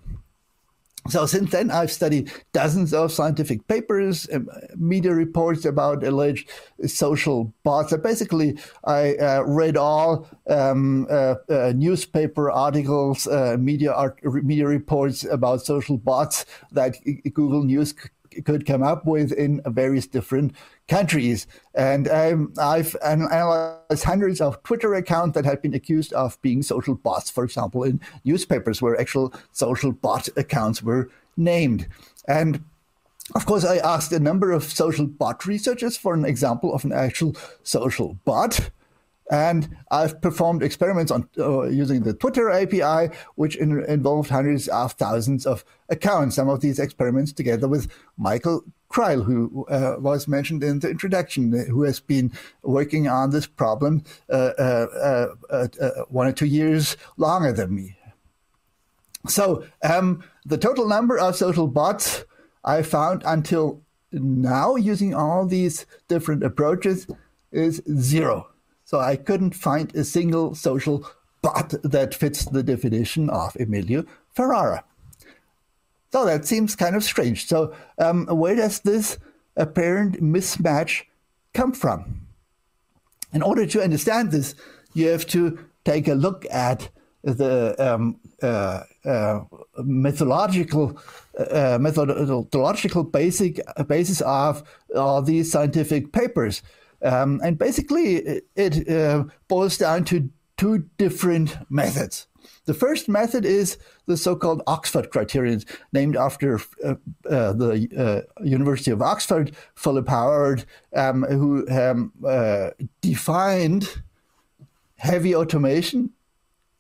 So 1.08 1.26
since 1.26 1.52
then, 1.52 1.72
I've 1.72 1.92
studied 1.92 2.32
dozens 2.52 2.94
of 2.94 3.12
scientific 3.12 3.68
papers, 3.68 4.28
um, 4.34 4.50
media 4.76 5.14
reports 5.14 5.66
about 5.66 6.04
alleged 6.04 6.50
social 6.86 7.54
bots. 7.64 7.92
So 7.92 7.98
basically, 7.98 8.60
I 8.84 9.16
uh, 9.16 9.44
read 9.44 9.78
all 9.78 10.28
um, 10.50 11.08
uh, 11.10 11.36
uh, 11.50 11.74
newspaper 11.76 12.52
articles, 12.52 13.28
uh, 13.28 13.56
media 13.58 13.94
art, 13.94 14.20
media 14.24 14.68
reports 14.68 15.24
about 15.24 15.62
social 15.62 15.98
bots 15.98 16.46
that 16.72 16.98
Google 17.34 17.64
News 17.64 17.94
could 18.46 18.66
come 18.66 18.84
up 18.84 19.06
with 19.06 19.32
in 19.32 19.62
various 19.66 20.08
different 20.08 20.54
countries. 20.88 21.48
And 21.76 22.08
um, 22.08 22.54
I've 22.60 22.96
analyzed 23.04 24.04
hundreds 24.04 24.42
of 24.42 24.62
Twitter 24.64 24.94
accounts 24.94 25.36
that 25.36 25.46
have 25.46 25.62
been 25.62 25.74
accused 25.74 26.14
of 26.14 26.42
being 26.42 26.62
social 26.62 26.96
bots, 26.96 27.30
for 27.30 27.44
example, 27.44 27.84
in 27.84 28.00
newspapers 28.24 28.82
where 28.82 29.00
actual 29.00 29.34
social 29.52 29.92
bot 29.92 30.30
accounts 30.38 30.82
were 30.84 31.10
named. 31.38 31.88
And 32.28 32.64
of 33.36 33.46
course, 33.46 33.64
I 33.64 33.78
asked 33.78 34.12
a 34.12 34.20
number 34.20 34.52
of 34.52 34.64
social 34.64 35.06
bot 35.06 35.46
researchers 35.46 35.96
for 35.98 36.14
an 36.14 36.26
example 36.26 36.74
of 36.74 36.84
an 36.84 36.92
actual 36.92 37.36
social 37.64 38.18
bot. 38.26 38.72
And 39.30 39.78
I've 39.92 40.22
performed 40.22 40.64
experiments 40.64 41.12
on 41.12 41.30
uh, 41.38 41.64
using 41.64 42.02
the 42.02 42.14
Twitter 42.14 42.50
API, 42.50 43.16
which 43.36 43.56
in, 43.56 43.84
involved 43.86 44.30
hundreds 44.30 44.68
of 44.70 44.94
thousands 44.94 45.46
of 45.46 45.64
accounts. 45.88 46.36
Some 46.36 46.50
of 46.50 46.62
these 46.62 46.80
experiments 46.80 47.32
together 47.32 47.68
with 47.68 47.92
Michael 48.18 48.64
Kreil, 48.92 49.24
who 49.24 49.68
uh, 49.70 49.98
was 50.00 50.28
mentioned 50.28 50.64
in 50.64 50.80
the 50.80 50.90
introduction, 50.90 51.52
who 51.68 51.84
has 51.84 52.00
been 52.00 52.32
working 52.64 53.08
on 53.08 53.30
this 53.30 53.46
problem 53.46 54.04
uh, 54.32 54.52
uh, 54.58 54.88
uh, 55.52 55.68
uh 55.80 55.90
one 56.10 56.28
or 56.28 56.32
two 56.32 56.48
years 56.48 56.98
longer 57.18 57.54
than 57.54 57.76
me. 57.76 57.96
So 59.28 59.64
um, 59.84 60.24
the 60.46 60.58
total 60.58 60.88
number 60.88 61.20
of 61.20 61.36
social 61.36 61.68
bots 61.68 62.26
I 62.64 62.82
found 62.82 63.22
until 63.26 63.82
now 64.12 64.76
using 64.76 65.14
all 65.14 65.46
these 65.46 65.86
different 66.08 66.44
approaches 66.44 67.08
is 67.52 67.82
zero. 67.98 68.49
So 68.90 69.00
I 69.00 69.18
couldn't 69.18 69.54
find 69.54 69.96
a 69.96 70.04
single 70.04 70.56
social 70.56 71.08
bot 71.44 71.76
that 71.84 72.16
fits 72.16 72.46
the 72.46 72.64
definition 72.64 73.30
of 73.30 73.56
Emilio 73.60 74.04
Ferrara. 74.34 74.84
So 76.12 76.26
that 76.26 76.48
seems 76.48 76.76
kind 76.76 76.96
of 76.96 77.04
strange. 77.04 77.46
So 77.46 77.72
um, 78.00 78.26
where 78.26 78.56
does 78.56 78.80
this 78.80 79.20
apparent 79.56 80.24
mismatch 80.24 81.04
come 81.54 81.72
from? 81.72 82.22
In 83.32 83.44
order 83.44 83.68
to 83.68 83.84
understand 83.84 84.32
this, 84.32 84.56
you 84.96 85.10
have 85.10 85.28
to 85.28 85.60
take 85.86 86.08
a 86.08 86.16
look 86.16 86.48
at 86.50 86.90
the 87.22 87.76
um, 87.78 88.20
uh, 88.42 88.86
uh, 89.06 89.08
uh, 89.08 89.44
methodological 89.84 91.00
basic 93.04 93.60
basis 93.88 94.22
of 94.22 94.64
all 94.96 95.22
these 95.22 95.52
scientific 95.52 96.12
papers. 96.12 96.64
Um, 97.02 97.40
and 97.44 97.58
basically, 97.58 98.42
it, 98.56 98.90
uh, 98.90 99.26
boils 99.48 99.78
down 99.78 100.04
to 100.06 100.30
two 100.58 100.90
different 100.98 101.58
methods. 101.70 102.28
The 102.66 102.74
first 102.74 103.10
method 103.10 103.46
is 103.46 103.78
the 104.06 104.18
so-called 104.18 104.62
Oxford 104.68 105.10
criterion, 105.10 105.64
named 105.92 106.16
after 106.16 106.60
uh, 106.84 106.96
uh, 107.30 107.54
the 107.54 108.26
uh, 108.38 108.44
University 108.44 108.92
of 108.92 109.02
Oxford, 109.02 109.56
Philip 109.76 110.08
Howard, 110.08 110.66
um, 110.96 111.24
who 111.24 111.68
um, 111.70 112.12
uh, 112.28 112.72
defined 113.02 114.02
heavy 114.98 115.34
automation 115.34 116.12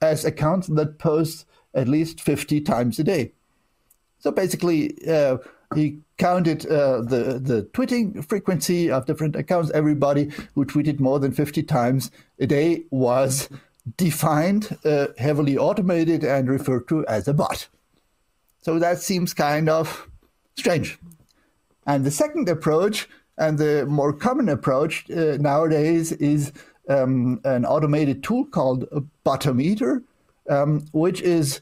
as 0.01 0.25
accounts 0.25 0.67
that 0.67 0.99
post 0.99 1.45
at 1.73 1.87
least 1.87 2.21
50 2.21 2.61
times 2.61 2.99
a 2.99 3.03
day. 3.03 3.33
So 4.19 4.31
basically, 4.31 4.95
uh, 5.07 5.37
he 5.75 5.99
counted 6.17 6.65
uh, 6.65 7.01
the 7.01 7.39
the 7.41 7.63
tweeting 7.73 8.25
frequency 8.25 8.89
of 8.89 9.05
different 9.05 9.35
accounts. 9.35 9.71
Everybody 9.71 10.31
who 10.55 10.65
tweeted 10.65 10.99
more 10.99 11.19
than 11.19 11.31
50 11.31 11.63
times 11.63 12.11
a 12.39 12.47
day 12.47 12.83
was 12.89 13.49
defined, 13.97 14.77
uh, 14.83 15.07
heavily 15.17 15.57
automated, 15.57 16.23
and 16.23 16.49
referred 16.49 16.87
to 16.89 17.05
as 17.07 17.27
a 17.27 17.33
bot. 17.33 17.67
So 18.61 18.79
that 18.79 18.99
seems 18.99 19.33
kind 19.33 19.69
of 19.69 20.07
strange. 20.57 20.97
And 21.85 22.05
the 22.05 22.11
second 22.11 22.49
approach, 22.49 23.07
and 23.37 23.57
the 23.57 23.85
more 23.85 24.13
common 24.13 24.49
approach 24.49 25.09
uh, 25.09 25.37
nowadays, 25.39 26.11
is 26.13 26.51
um, 26.89 27.39
an 27.45 27.65
automated 27.65 28.23
tool 28.23 28.45
called 28.45 28.83
a 28.91 29.01
Botometer, 29.25 30.03
um, 30.49 30.85
which 30.91 31.21
is 31.21 31.61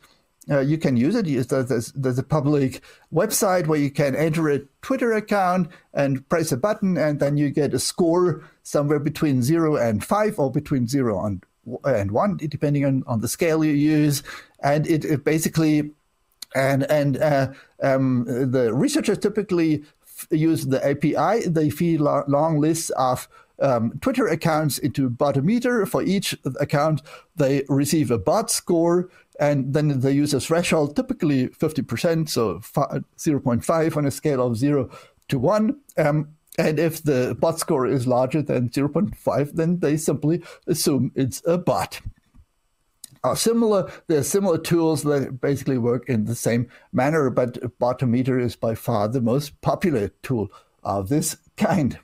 uh, 0.49 0.59
you 0.59 0.77
can 0.77 0.95
use 0.95 1.15
it. 1.15 1.25
There's, 1.25 1.91
there's, 1.91 2.19
a 2.19 2.23
public 2.23 2.81
website 3.13 3.67
where 3.67 3.79
you 3.79 3.91
can 3.91 4.15
enter 4.15 4.49
a 4.49 4.59
Twitter 4.81 5.11
account 5.13 5.69
and 5.93 6.27
press 6.29 6.51
a 6.51 6.57
button, 6.57 6.97
and 6.97 7.19
then 7.19 7.37
you 7.37 7.49
get 7.49 7.73
a 7.73 7.79
score 7.79 8.43
somewhere 8.63 8.99
between 8.99 9.41
zero 9.41 9.75
and 9.75 10.03
five, 10.03 10.39
or 10.39 10.51
between 10.51 10.87
zero 10.87 11.23
and 11.25 11.43
and 11.83 12.11
one, 12.11 12.37
depending 12.37 12.85
on, 12.85 13.03
on 13.07 13.19
the 13.21 13.27
scale 13.27 13.63
you 13.63 13.73
use. 13.73 14.23
And 14.61 14.87
it, 14.87 15.03
it 15.03 15.23
basically, 15.23 15.91
and 16.55 16.83
and 16.89 17.17
uh, 17.17 17.47
um, 17.83 18.25
the 18.25 18.73
researchers 18.73 19.17
typically 19.17 19.83
f- 20.03 20.27
use 20.31 20.65
the 20.67 20.85
API. 20.85 21.47
They 21.47 21.69
feed 21.69 21.99
lo- 21.99 22.23
long 22.27 22.59
lists 22.59 22.89
of 22.91 23.27
um, 23.59 23.99
Twitter 24.01 24.27
accounts 24.27 24.77
into 24.77 25.09
Botometer. 25.09 25.87
For 25.87 26.03
each 26.03 26.37
account, 26.59 27.01
they 27.35 27.63
receive 27.67 28.11
a 28.11 28.17
bot 28.17 28.49
score 28.49 29.09
and 29.39 29.73
then 29.73 29.99
they 29.99 30.11
use 30.11 30.33
a 30.33 30.39
threshold, 30.39 30.95
typically 30.95 31.47
50%, 31.49 32.29
so 32.29 32.59
0.5 32.59 33.97
on 33.97 34.05
a 34.05 34.11
scale 34.11 34.45
of 34.45 34.57
0 34.57 34.89
to 35.29 35.39
1. 35.39 35.79
Um, 35.97 36.29
and 36.57 36.79
if 36.79 37.03
the 37.03 37.37
bot 37.39 37.59
score 37.59 37.85
is 37.85 38.07
larger 38.07 38.41
than 38.41 38.69
0.5, 38.69 39.53
then 39.53 39.79
they 39.79 39.95
simply 39.95 40.41
assume 40.65 41.11
it's 41.15 41.41
a 41.45 41.57
bot. 41.57 42.01
Are 43.23 43.35
similar, 43.35 43.91
there 44.07 44.19
are 44.19 44.23
similar 44.23 44.57
tools 44.57 45.03
that 45.03 45.41
basically 45.41 45.77
work 45.77 46.07
in 46.09 46.25
the 46.25 46.35
same 46.35 46.67
manner, 46.91 47.29
but 47.29 47.53
Botometer 47.79 48.41
is 48.41 48.55
by 48.55 48.73
far 48.73 49.07
the 49.07 49.21
most 49.21 49.59
popular 49.61 50.09
tool 50.23 50.49
of 50.83 51.09
this 51.09 51.37
kind. 51.57 51.99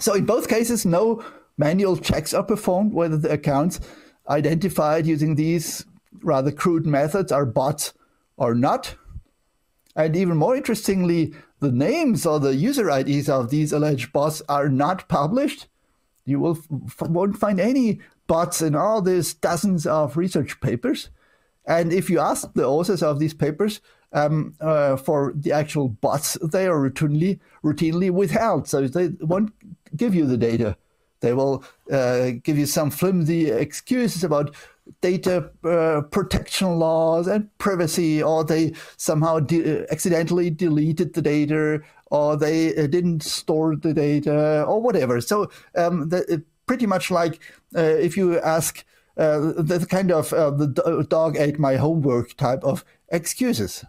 So 0.00 0.14
in 0.14 0.26
both 0.26 0.48
cases, 0.48 0.86
no 0.86 1.22
manual 1.56 1.96
checks 1.96 2.32
are 2.32 2.44
performed 2.44 2.94
whether 2.94 3.16
the 3.16 3.32
accounts 3.32 3.80
identified 4.28 5.06
using 5.06 5.34
these 5.34 5.86
rather 6.22 6.50
crude 6.50 6.86
methods 6.86 7.32
are 7.32 7.46
bots 7.46 7.92
or 8.36 8.54
not. 8.54 8.96
And 9.96 10.14
even 10.16 10.36
more 10.36 10.56
interestingly, 10.56 11.34
the 11.60 11.72
names 11.72 12.24
or 12.24 12.38
the 12.38 12.54
user 12.54 12.88
IDs 12.88 13.28
of 13.28 13.50
these 13.50 13.72
alleged 13.72 14.12
bots 14.12 14.42
are 14.48 14.68
not 14.68 15.08
published. 15.08 15.66
You 16.24 16.40
will 16.40 16.58
won't 17.00 17.36
find 17.36 17.58
any 17.58 18.00
bots 18.26 18.60
in 18.60 18.74
all 18.76 19.02
these 19.02 19.34
dozens 19.34 19.86
of 19.86 20.16
research 20.16 20.60
papers. 20.60 21.08
And 21.66 21.92
if 21.92 22.08
you 22.08 22.20
ask 22.20 22.52
the 22.54 22.66
authors 22.66 23.02
of 23.02 23.18
these 23.18 23.34
papers 23.34 23.80
um, 24.12 24.54
uh, 24.60 24.96
for 24.96 25.32
the 25.34 25.52
actual 25.52 25.88
bots, 25.88 26.34
they 26.42 26.66
are 26.66 26.78
routinely 26.78 27.40
routinely 27.64 28.10
withheld. 28.10 28.68
So 28.68 28.86
they 28.86 29.08
won't 29.20 29.52
give 29.96 30.14
you 30.14 30.26
the 30.26 30.36
data. 30.36 30.76
They 31.20 31.32
will 31.32 31.64
uh, 31.90 32.30
give 32.42 32.58
you 32.58 32.66
some 32.66 32.90
flimsy 32.90 33.50
excuses 33.50 34.24
about 34.24 34.54
data 35.00 35.50
uh, 35.64 36.02
protection 36.10 36.78
laws 36.78 37.26
and 37.26 37.56
privacy, 37.58 38.22
or 38.22 38.44
they 38.44 38.72
somehow 38.96 39.40
de- 39.40 39.90
accidentally 39.92 40.50
deleted 40.50 41.14
the 41.14 41.22
data, 41.22 41.80
or 42.06 42.36
they 42.36 42.74
uh, 42.76 42.86
didn't 42.86 43.22
store 43.22 43.76
the 43.76 43.92
data, 43.92 44.64
or 44.64 44.80
whatever. 44.80 45.20
So 45.20 45.50
um, 45.76 46.08
the, 46.08 46.42
pretty 46.66 46.86
much 46.86 47.10
like 47.10 47.40
uh, 47.76 47.80
if 47.80 48.16
you 48.16 48.38
ask 48.40 48.84
uh, 49.16 49.52
the, 49.56 49.84
kind 49.88 50.12
of 50.12 50.32
uh, 50.32 50.50
the 50.50 51.06
dog 51.08 51.36
ate 51.36 51.58
my 51.58 51.76
homework 51.76 52.36
type 52.36 52.62
of 52.62 52.84
excuses. 53.08 53.84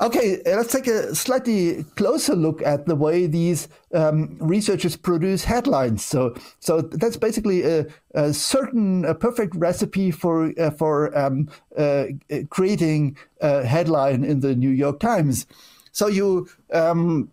Okay, 0.00 0.42
let's 0.44 0.72
take 0.72 0.88
a 0.88 1.14
slightly 1.14 1.84
closer 1.94 2.34
look 2.34 2.60
at 2.62 2.86
the 2.86 2.96
way 2.96 3.28
these 3.28 3.68
um, 3.94 4.36
researchers 4.40 4.96
produce 4.96 5.44
headlines. 5.44 6.04
So, 6.04 6.34
so 6.58 6.80
that's 6.80 7.16
basically 7.16 7.62
a, 7.62 7.86
a 8.12 8.34
certain, 8.34 9.04
a 9.04 9.14
perfect 9.14 9.54
recipe 9.54 10.10
for 10.10 10.52
uh, 10.58 10.72
for 10.72 11.16
um, 11.16 11.48
uh, 11.78 12.06
creating 12.50 13.16
a 13.40 13.64
headline 13.64 14.24
in 14.24 14.40
the 14.40 14.56
New 14.56 14.70
York 14.70 14.98
Times. 14.98 15.46
So 15.92 16.08
you 16.08 16.48
um, 16.72 17.30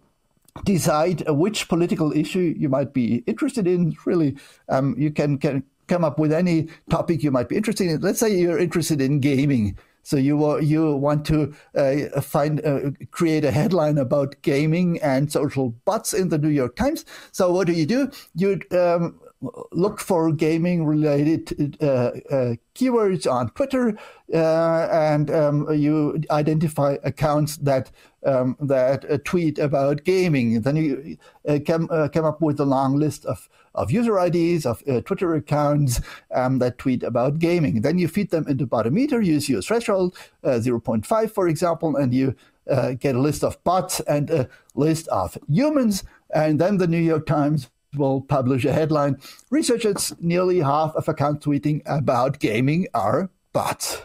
decide 0.63 1.27
which 1.29 1.67
political 1.67 2.11
issue 2.13 2.53
you 2.55 2.69
might 2.69 2.93
be 2.93 3.23
interested 3.25 3.65
in. 3.65 3.97
Really, 4.05 4.37
um, 4.69 4.93
you 4.99 5.09
can 5.09 5.39
can 5.39 5.63
come 5.87 6.03
up 6.03 6.19
with 6.19 6.31
any 6.31 6.67
topic 6.91 7.23
you 7.23 7.31
might 7.31 7.49
be 7.49 7.57
interested 7.57 7.87
in. 7.87 8.01
Let's 8.01 8.19
say 8.19 8.37
you're 8.37 8.59
interested 8.59 9.01
in 9.01 9.19
gaming 9.19 9.79
so 10.03 10.17
you 10.17 10.59
you 10.59 10.95
want 10.95 11.25
to 11.25 11.53
uh, 11.75 12.21
find 12.21 12.65
uh, 12.65 12.91
create 13.11 13.45
a 13.45 13.51
headline 13.51 13.97
about 13.97 14.41
gaming 14.41 14.99
and 15.01 15.31
social 15.31 15.69
bots 15.85 16.13
in 16.13 16.29
the 16.29 16.37
New 16.37 16.49
York 16.49 16.75
Times. 16.75 17.05
So 17.31 17.51
what 17.51 17.67
do 17.67 17.73
you 17.73 17.85
do? 17.85 18.11
You 18.35 18.61
um, 18.71 19.19
look 19.71 19.99
for 19.99 20.31
gaming 20.31 20.85
related 20.85 21.77
uh, 21.81 22.11
uh, 22.29 22.55
keywords 22.75 23.29
on 23.31 23.49
Twitter, 23.51 23.97
uh, 24.33 24.87
and 24.91 25.31
um, 25.31 25.73
you 25.73 26.21
identify 26.29 26.97
accounts 27.03 27.57
that 27.57 27.91
um, 28.25 28.55
that 28.59 29.09
uh, 29.09 29.17
tweet 29.25 29.57
about 29.57 30.03
gaming. 30.03 30.61
Then 30.61 30.75
you 30.75 31.17
come 31.65 31.87
come 31.87 32.25
up 32.25 32.41
with 32.41 32.59
a 32.59 32.65
long 32.65 32.95
list 32.97 33.25
of 33.25 33.49
of 33.75 33.91
user 33.91 34.19
IDs, 34.19 34.65
of 34.65 34.83
uh, 34.87 35.01
Twitter 35.01 35.35
accounts 35.35 36.01
um, 36.33 36.59
that 36.59 36.77
tweet 36.77 37.03
about 37.03 37.39
gaming. 37.39 37.81
Then 37.81 37.97
you 37.97 38.07
feed 38.07 38.31
them 38.31 38.47
into 38.47 38.67
Botometer, 38.67 39.23
you 39.25 39.33
use 39.33 39.49
your 39.49 39.61
threshold, 39.61 40.17
uh, 40.43 40.59
0.5, 40.61 41.31
for 41.31 41.47
example, 41.47 41.95
and 41.95 42.13
you 42.13 42.35
uh, 42.69 42.93
get 42.93 43.15
a 43.15 43.19
list 43.19 43.43
of 43.43 43.61
bots 43.63 43.99
and 44.01 44.29
a 44.29 44.49
list 44.75 45.07
of 45.07 45.37
humans. 45.47 46.03
And 46.33 46.59
then 46.59 46.77
the 46.77 46.87
New 46.87 46.97
York 46.97 47.25
Times 47.25 47.69
will 47.95 48.21
publish 48.21 48.65
a 48.65 48.73
headline 48.73 49.17
Researchers 49.49 50.13
nearly 50.19 50.59
half 50.59 50.95
of 50.95 51.07
accounts 51.07 51.45
tweeting 51.45 51.81
about 51.85 52.39
gaming 52.39 52.87
are 52.93 53.29
bots. 53.53 54.01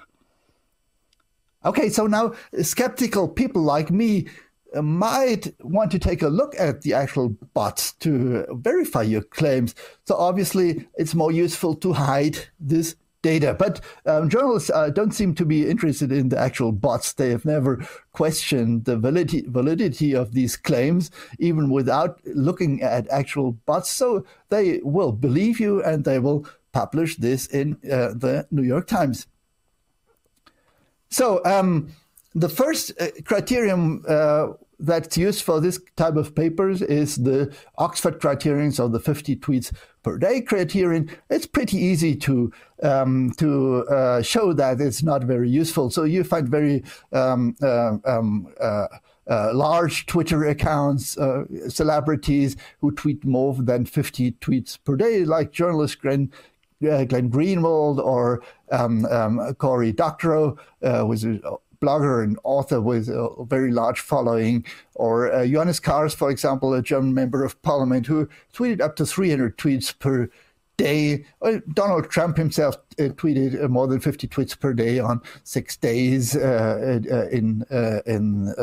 Okay, 1.64 1.88
so 1.88 2.06
now 2.06 2.32
skeptical 2.62 3.28
people 3.28 3.62
like 3.62 3.90
me 3.90 4.28
might 4.75 5.54
want 5.61 5.90
to 5.92 5.99
take 5.99 6.23
a 6.23 6.28
look 6.28 6.54
at 6.58 6.82
the 6.82 6.94
actual 6.94 7.30
bots 7.54 7.92
to 7.94 8.46
verify 8.50 9.02
your 9.02 9.23
claims. 9.23 9.75
So 10.04 10.16
obviously, 10.16 10.87
it's 10.94 11.14
more 11.14 11.32
useful 11.32 11.75
to 11.76 11.92
hide 11.92 12.38
this 12.58 12.96
data. 13.23 13.54
But 13.58 13.80
um, 14.04 14.28
journalists 14.28 14.70
uh, 14.70 14.90
don't 14.90 15.12
seem 15.12 15.35
to 15.35 15.44
be 15.44 15.68
interested 15.68 16.12
in 16.12 16.28
the 16.28 16.38
actual 16.38 16.73
bots. 16.73 17.12
They 17.12 17.30
have 17.30 17.44
never 17.44 17.85
questioned 18.12 18.85
the 18.85 18.96
validity, 18.96 19.44
validity 19.49 20.14
of 20.14 20.32
these 20.32 20.56
claims, 20.56 21.11
even 21.38 21.70
without 21.70 22.20
looking 22.25 22.82
at 22.82 23.08
actual 23.08 23.52
bots. 23.66 23.90
So 23.90 24.25
they 24.49 24.80
will 24.82 25.12
believe 25.12 25.58
you 25.58 25.82
and 25.82 26.04
they 26.04 26.18
will 26.18 26.46
publish 26.73 27.16
this 27.16 27.46
in 27.46 27.78
uh, 27.85 28.14
the 28.14 28.46
New 28.50 28.62
York 28.62 28.87
Times. 28.87 29.26
So 31.11 31.40
um, 31.44 31.92
the 32.36 32.50
first 32.50 32.92
uh, 33.00 33.06
criterion 33.24 34.04
uh, 34.06 34.48
that's 34.78 35.16
used 35.16 35.42
for 35.42 35.58
this 35.58 35.80
type 35.96 36.16
of 36.16 36.34
papers 36.34 36.82
is 36.82 37.16
the 37.16 37.52
Oxford 37.78 38.20
criterion, 38.20 38.70
so 38.70 38.88
the 38.88 39.00
50 39.00 39.36
tweets 39.36 39.72
per 40.02 40.18
day 40.18 40.42
criterion. 40.42 41.08
It's 41.30 41.46
pretty 41.46 41.78
easy 41.78 42.14
to 42.16 42.52
um, 42.82 43.32
to 43.38 43.86
uh, 43.88 44.20
show 44.20 44.52
that 44.52 44.82
it's 44.82 45.02
not 45.02 45.25
very 45.25 45.49
useful. 45.49 45.88
So 45.88 46.04
you 46.04 46.25
find 46.25 46.46
very 46.46 46.84
um, 47.10 47.56
uh, 47.62 47.96
um, 48.04 48.52
uh, 48.60 48.88
uh 49.28 49.54
large 49.54 50.04
Twitter 50.04 50.44
accounts, 50.44 51.16
celebrities 51.68 52.56
who 52.82 52.92
tweet 52.92 53.25
more 53.25 53.54
than 53.54 53.86
50 53.86 54.32
tweets 54.32 54.78
per 54.84 54.94
day, 54.94 55.25
like 55.25 55.52
journalist 55.52 56.02
Glenn 56.02 56.30
uh, 56.82 57.04
Glenn 57.04 57.30
Greenwald 57.30 57.99
or 57.99 58.42
um, 58.70 59.06
um, 59.06 59.54
Cory 59.54 59.92
Doctorow, 59.92 60.58
uh, 60.82 61.04
who's 61.04 61.25
blogger 61.80 62.23
and 62.23 62.39
author 62.45 62.80
with 62.80 63.08
a 63.08 63.45
very 63.49 63.71
large 63.71 64.00
following, 64.00 64.65
or 64.95 65.32
uh, 65.32 65.47
Johannes 65.47 65.80
Kahrs, 65.80 66.15
for 66.15 66.30
example, 66.30 66.75
a 66.75 66.82
German 66.82 67.15
member 67.15 67.45
of 67.45 67.60
parliament 67.62 68.06
who 68.06 68.28
tweeted 68.54 68.80
up 68.80 68.97
to 68.97 69.06
300 69.06 69.56
tweets 69.56 69.97
per 69.99 70.28
day. 70.76 71.25
Donald 71.73 72.10
Trump 72.10 72.36
himself 72.36 72.76
uh, 72.99 73.04
tweeted 73.04 73.62
uh, 73.62 73.69
more 73.69 73.86
than 73.86 74.00
50 74.00 74.28
tweets 74.28 74.58
per 74.58 74.73
day 74.73 74.99
on 74.99 75.21
six 75.45 75.76
days 75.76 76.36
uh, 76.36 77.00
uh 77.10 77.28
in 77.28 77.65
uh, 77.71 78.00
in, 78.06 78.54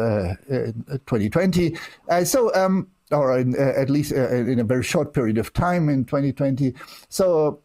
in 0.50 0.74
2020. 1.06 1.76
so. 2.24 2.54
Um, 2.56 2.88
or 3.12 3.38
in, 3.38 3.56
at 3.60 3.92
least 3.92 4.12
in 4.12 4.60
a 4.60 4.64
very 4.64 4.82
short 4.82 5.14
period 5.14 5.38
of 5.38 5.54
time 5.54 5.88
in 5.88 6.04
2020. 6.04 6.74
So 7.10 7.62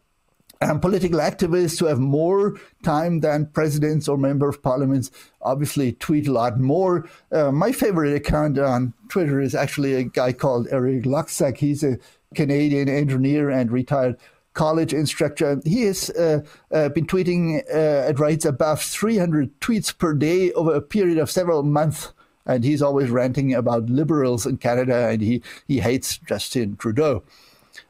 um, 0.61 0.79
political 0.79 1.19
activists 1.19 1.79
who 1.79 1.85
have 1.85 1.99
more 1.99 2.57
time 2.83 3.21
than 3.21 3.45
presidents 3.47 4.07
or 4.07 4.17
member 4.17 4.49
of 4.49 4.61
parliaments 4.61 5.09
obviously 5.41 5.93
tweet 5.93 6.27
a 6.27 6.33
lot 6.33 6.59
more. 6.59 7.07
Uh, 7.31 7.51
my 7.51 7.71
favorite 7.71 8.13
account 8.13 8.59
on 8.59 8.93
Twitter 9.07 9.39
is 9.39 9.55
actually 9.55 9.93
a 9.93 10.03
guy 10.03 10.33
called 10.33 10.67
Eric 10.71 11.03
Luxack. 11.03 11.57
He's 11.57 11.83
a 11.83 11.97
Canadian 12.35 12.89
engineer 12.89 13.49
and 13.49 13.71
retired 13.71 14.17
college 14.53 14.93
instructor. 14.93 15.61
He 15.63 15.83
has 15.83 16.09
uh, 16.09 16.41
uh, 16.71 16.89
been 16.89 17.07
tweeting 17.07 17.63
uh, 17.73 18.09
at 18.09 18.19
rates 18.19 18.43
above 18.43 18.81
300 18.81 19.57
tweets 19.61 19.97
per 19.97 20.13
day 20.13 20.51
over 20.53 20.75
a 20.75 20.81
period 20.81 21.17
of 21.17 21.31
several 21.31 21.63
months. 21.63 22.11
And 22.45 22.63
he's 22.63 22.81
always 22.81 23.09
ranting 23.09 23.53
about 23.53 23.89
liberals 23.89 24.45
in 24.45 24.57
Canada 24.57 25.07
and 25.07 25.21
he, 25.21 25.43
he 25.67 25.79
hates 25.79 26.17
Justin 26.17 26.75
Trudeau. 26.77 27.23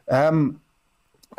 Um, 0.10 0.60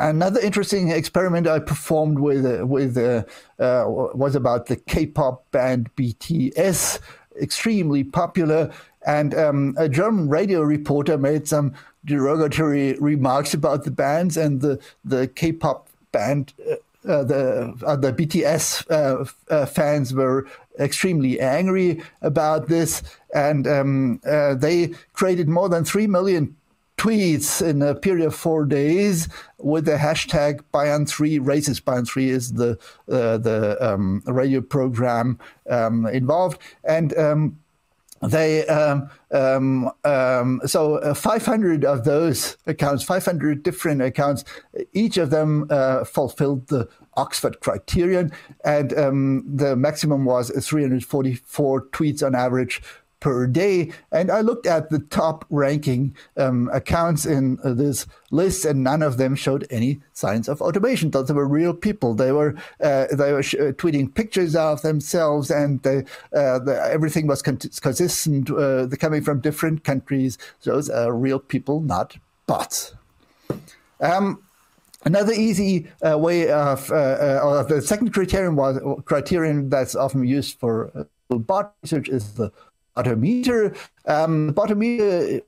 Another 0.01 0.39
interesting 0.39 0.89
experiment 0.89 1.45
I 1.45 1.59
performed 1.59 2.17
with 2.17 2.43
uh, 2.43 2.65
with 2.65 2.97
uh, 2.97 3.23
uh, 3.59 3.85
was 3.87 4.33
about 4.33 4.65
the 4.65 4.75
K-pop 4.75 5.49
band 5.51 5.95
BTS, 5.95 6.99
extremely 7.39 8.03
popular, 8.03 8.71
and 9.05 9.35
um, 9.35 9.75
a 9.77 9.87
German 9.87 10.27
radio 10.27 10.61
reporter 10.61 11.19
made 11.19 11.47
some 11.47 11.75
derogatory 12.03 12.93
remarks 12.93 13.53
about 13.53 13.83
the 13.83 13.91
bands 13.91 14.37
and 14.37 14.61
the 14.61 14.79
the 15.05 15.27
K-pop 15.27 15.87
band. 16.11 16.53
Uh, 17.07 17.23
the 17.23 17.73
uh, 17.85 17.95
the 17.95 18.11
BTS 18.11 18.89
uh, 18.89 19.65
fans 19.67 20.15
were 20.15 20.47
extremely 20.79 21.39
angry 21.39 22.01
about 22.23 22.69
this, 22.69 23.03
and 23.35 23.67
um, 23.67 24.19
they 24.23 24.95
created 25.13 25.47
more 25.47 25.69
than 25.69 25.85
three 25.85 26.07
million 26.07 26.55
tweets 27.01 27.67
in 27.67 27.81
a 27.81 27.95
period 27.95 28.27
of 28.27 28.35
four 28.35 28.63
days 28.63 29.27
with 29.57 29.85
the 29.85 29.97
hashtag 29.97 30.61
Bayern3 30.71 31.39
Racist. 31.39 31.81
Bayern3 31.81 32.27
is 32.27 32.53
the 32.53 32.77
uh, 33.09 33.39
the 33.39 33.75
um, 33.81 34.21
radio 34.27 34.61
program 34.61 35.39
um, 35.67 36.05
involved, 36.05 36.61
and 36.83 37.17
um, 37.17 37.57
they 38.21 38.67
um, 38.67 39.09
um, 39.31 39.91
um, 40.03 40.61
so 40.67 40.97
uh, 40.97 41.15
500 41.15 41.83
of 41.85 42.03
those 42.03 42.55
accounts, 42.67 43.01
500 43.03 43.63
different 43.63 44.03
accounts, 44.03 44.43
each 44.93 45.17
of 45.17 45.31
them 45.31 45.65
uh, 45.71 46.03
fulfilled 46.03 46.67
the 46.67 46.87
Oxford 47.15 47.61
criterion, 47.61 48.31
and 48.63 48.91
the 48.91 49.75
maximum 49.75 50.23
was 50.23 50.51
344 50.51 51.87
tweets 51.87 52.23
on 52.23 52.35
average 52.35 52.83
per 53.21 53.47
day. 53.47 53.91
And 54.11 54.29
I 54.29 54.41
looked 54.41 54.67
at 54.67 54.89
the 54.89 54.99
top 54.99 55.45
ranking 55.49 56.13
um, 56.35 56.69
accounts 56.73 57.25
in 57.25 57.57
uh, 57.63 57.73
this 57.73 58.05
list, 58.31 58.65
and 58.65 58.83
none 58.83 59.01
of 59.01 59.15
them 59.15 59.35
showed 59.35 59.65
any 59.69 60.01
signs 60.11 60.49
of 60.49 60.61
automation. 60.61 61.11
Those 61.11 61.31
were 61.31 61.47
real 61.47 61.73
people. 61.73 62.13
They 62.13 62.33
were 62.33 62.55
uh, 62.83 63.05
they 63.13 63.31
were 63.31 63.43
sh- 63.43 63.55
uh, 63.55 63.71
tweeting 63.73 64.13
pictures 64.13 64.55
of 64.55 64.81
themselves, 64.81 65.49
and 65.49 65.81
they, 65.83 65.99
uh, 66.35 66.59
the, 66.59 66.81
everything 66.91 67.27
was 67.27 67.41
con- 67.41 67.57
consistent. 67.57 68.51
Uh, 68.51 68.87
coming 68.99 69.21
from 69.23 69.39
different 69.39 69.83
countries. 69.85 70.37
Those 70.63 70.89
are 70.89 71.13
real 71.13 71.39
people, 71.39 71.79
not 71.79 72.17
bots. 72.47 72.93
Um, 74.01 74.43
Another 75.03 75.33
easy 75.33 75.87
uh, 76.07 76.15
way 76.15 76.51
of, 76.51 76.91
uh, 76.91 76.93
uh, 76.93 77.63
the 77.63 77.81
second 77.81 78.13
criterion 78.13 78.55
was 78.55 78.77
criterion 79.05 79.67
that's 79.67 79.95
often 79.95 80.23
used 80.25 80.59
for 80.59 81.07
bot 81.39 81.73
research 81.81 82.09
is 82.09 82.33
the 82.33 82.51
Botometer. 82.95 83.77
Um, 84.05 84.53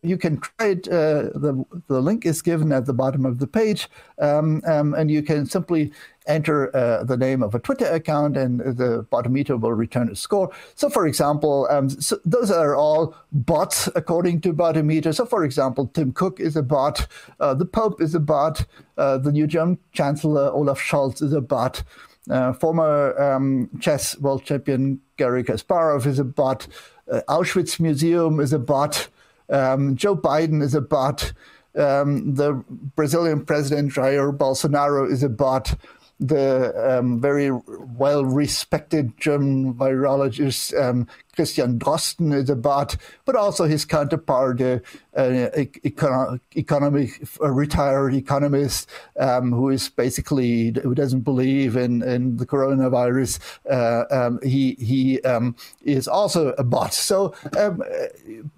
you 0.01 0.17
can 0.17 0.39
try 0.39 0.67
it. 0.67 0.87
Uh, 0.87 1.29
the, 1.35 1.65
the 1.87 2.01
link 2.01 2.25
is 2.25 2.41
given 2.41 2.71
at 2.71 2.85
the 2.85 2.93
bottom 2.93 3.25
of 3.25 3.39
the 3.39 3.47
page, 3.47 3.89
um, 4.19 4.61
um, 4.65 4.93
and 4.93 5.09
you 5.09 5.21
can 5.23 5.45
simply 5.45 5.91
enter 6.27 6.73
uh, 6.75 7.03
the 7.03 7.17
name 7.17 7.43
of 7.43 7.53
a 7.53 7.59
Twitter 7.59 7.85
account, 7.85 8.37
and 8.37 8.59
the 8.59 9.05
Botometer 9.11 9.59
will 9.59 9.73
return 9.73 10.09
a 10.09 10.15
score. 10.15 10.51
So, 10.75 10.89
for 10.89 11.07
example, 11.07 11.67
um, 11.69 11.89
so 11.89 12.19
those 12.23 12.51
are 12.51 12.75
all 12.75 13.15
bots 13.31 13.89
according 13.95 14.41
to 14.41 14.53
Botometer. 14.53 15.13
So, 15.13 15.25
for 15.25 15.43
example, 15.43 15.87
Tim 15.93 16.13
Cook 16.13 16.39
is 16.39 16.55
a 16.55 16.63
bot, 16.63 17.07
uh, 17.39 17.53
the 17.53 17.65
Pope 17.65 18.01
is 18.01 18.15
a 18.15 18.19
bot, 18.19 18.65
uh, 18.97 19.17
the 19.17 19.31
new 19.31 19.47
German 19.47 19.79
Chancellor 19.91 20.51
Olaf 20.51 20.79
Scholz 20.79 21.21
is 21.21 21.33
a 21.33 21.41
bot. 21.41 21.83
Uh, 22.29 22.53
former 22.53 23.19
um, 23.21 23.69
chess 23.81 24.17
world 24.19 24.45
champion 24.45 25.01
Garry 25.23 25.45
Kasparov 25.45 26.05
is 26.05 26.19
a 26.19 26.25
bot. 26.25 26.67
Uh, 27.09 27.21
Auschwitz 27.29 27.79
Museum 27.79 28.41
is 28.41 28.51
a 28.51 28.59
bot. 28.59 29.07
Um, 29.49 29.95
Joe 29.95 30.17
Biden 30.17 30.61
is 30.61 30.75
a 30.75 30.81
bot. 30.81 31.31
Um, 31.77 32.35
the 32.35 32.61
Brazilian 32.69 33.45
president 33.45 33.93
Jair 33.93 34.37
Bolsonaro 34.37 35.09
is 35.09 35.23
a 35.23 35.29
bot. 35.29 35.75
The 36.19 36.73
um, 36.99 37.21
very 37.21 37.51
well 37.51 38.25
respected 38.25 39.17
German 39.17 39.73
virologist 39.75 40.77
um, 40.77 41.07
Christian 41.35 41.79
Drosten 41.79 42.33
is 42.33 42.49
a 42.49 42.55
bot, 42.55 42.95
but 43.25 43.35
also 43.35 43.65
his 43.65 43.85
counterpart, 43.85 44.61
uh, 44.61 44.79
uh, 45.15 45.49
econo- 45.83 46.39
economic, 46.55 47.27
a 47.41 47.51
retired 47.51 48.13
economist 48.13 48.89
um, 49.19 49.51
who 49.51 49.69
is 49.69 49.89
basically 49.89 50.71
who 50.83 50.93
doesn't 50.93 51.21
believe 51.21 51.75
in, 51.75 52.03
in 52.03 52.37
the 52.37 52.45
coronavirus. 52.45 53.39
Uh, 53.69 54.05
um, 54.11 54.39
he 54.43 54.75
he 54.79 55.21
um, 55.21 55.55
is 55.83 56.07
also 56.07 56.49
a 56.57 56.63
bot. 56.63 56.93
So 56.93 57.33
um, 57.57 57.83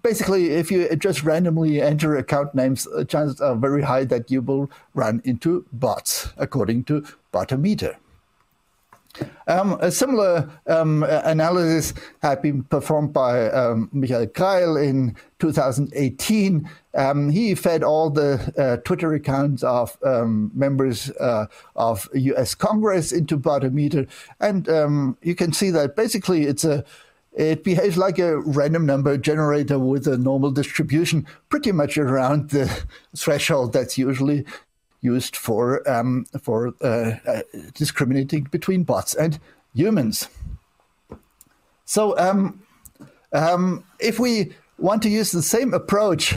basically, 0.01 0.51
if 0.51 0.69
you 0.69 0.93
just 0.95 1.23
randomly 1.23 1.81
enter 1.81 2.15
account 2.17 2.53
names, 2.53 2.87
chances 3.07 3.39
are 3.41 3.55
very 3.55 3.83
high 3.83 4.03
that 4.05 4.29
you 4.29 4.41
will 4.41 4.69
run 4.93 5.21
into 5.23 5.65
bots, 5.71 6.29
according 6.37 6.83
to 6.85 7.05
Botometer. 7.33 7.95
Um, 9.47 9.77
a 9.79 9.91
similar 9.91 10.49
um, 10.67 11.03
analysis 11.03 11.93
had 12.21 12.41
been 12.41 12.63
performed 12.63 13.13
by 13.13 13.49
um, 13.49 13.89
Michael 13.91 14.27
Kreil 14.27 14.83
in 14.83 15.15
2018. 15.39 16.69
Um, 16.95 17.29
he 17.29 17.55
fed 17.55 17.83
all 17.83 18.09
the 18.09 18.53
uh, 18.57 18.77
Twitter 18.77 19.13
accounts 19.13 19.63
of 19.63 19.97
um, 20.03 20.51
members 20.55 21.11
uh, 21.19 21.45
of 21.75 22.09
U.S. 22.13 22.55
Congress 22.55 23.11
into 23.11 23.37
Botometer, 23.37 24.07
and 24.39 24.67
um, 24.69 25.17
you 25.21 25.35
can 25.35 25.53
see 25.53 25.69
that 25.71 25.95
basically 25.95 26.43
it's 26.43 26.63
a 26.63 26.83
it 27.35 27.65
behaves 27.65 27.97
like 27.97 28.17
a 28.17 28.39
random 28.39 28.85
number 28.85 29.17
generator 29.17 29.77
with 29.77 30.07
a 30.07 30.17
normal 30.17 30.51
distribution, 30.51 31.27
pretty 31.49 31.73
much 31.73 31.97
around 31.97 32.51
the 32.51 32.85
threshold 33.15 33.73
that's 33.73 33.97
usually 33.97 34.45
used 35.13 35.35
for 35.35 35.87
um, 35.89 36.25
for 36.41 36.73
uh, 36.81 37.17
uh, 37.27 37.41
discriminating 37.73 38.43
between 38.51 38.83
bots 38.83 39.13
and 39.13 39.39
humans. 39.73 40.27
So 41.85 42.17
um, 42.17 42.61
um, 43.31 43.83
if 43.99 44.19
we 44.19 44.53
want 44.77 45.01
to 45.03 45.09
use 45.09 45.31
the 45.31 45.41
same 45.43 45.73
approach 45.73 46.35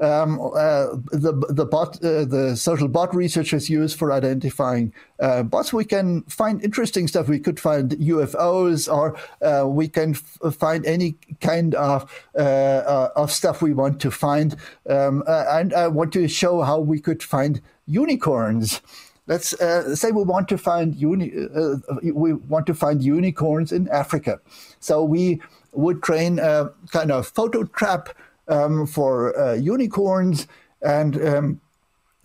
um, 0.00 0.40
uh, 0.54 0.94
the 1.10 1.32
the 1.48 1.66
bot 1.66 1.96
uh, 2.04 2.24
the 2.24 2.54
social 2.56 2.88
bot 2.88 3.14
researchers 3.14 3.68
use 3.68 3.94
for 3.94 4.12
identifying 4.12 4.92
uh, 5.20 5.42
bots. 5.42 5.72
We 5.72 5.84
can 5.84 6.22
find 6.22 6.62
interesting 6.62 7.08
stuff. 7.08 7.28
We 7.28 7.40
could 7.40 7.58
find 7.58 7.90
UFOs, 7.90 8.92
or 8.92 9.16
uh, 9.42 9.66
we 9.66 9.88
can 9.88 10.14
find 10.14 10.86
any 10.86 11.16
kind 11.40 11.74
of 11.74 12.10
uh, 12.38 13.08
of 13.16 13.32
stuff 13.32 13.60
we 13.60 13.74
want 13.74 14.00
to 14.02 14.10
find. 14.10 14.54
Um, 14.88 15.24
and 15.26 15.74
I 15.74 15.88
want 15.88 16.12
to 16.12 16.28
show 16.28 16.62
how 16.62 16.78
we 16.78 17.00
could 17.00 17.22
find 17.22 17.60
unicorns. 17.88 18.80
Let's 19.26 19.54
say 20.00 20.10
we 20.10 20.22
want 20.22 20.48
to 20.48 20.56
find 20.56 20.94
uni- 20.94 21.32
we 22.12 22.32
want 22.32 22.66
to 22.66 22.74
find 22.74 23.02
unicorns 23.02 23.72
in 23.72 23.88
Africa. 23.88 24.40
So 24.80 25.04
we 25.04 25.42
would 25.72 26.02
train 26.02 26.38
a 26.38 26.70
kind 26.92 27.10
of 27.10 27.26
photo 27.28 27.64
trap 27.64 28.08
um, 28.48 28.86
for 28.86 29.38
uh, 29.38 29.52
unicorns, 29.54 30.46
and 30.80 31.22
um, 31.26 31.60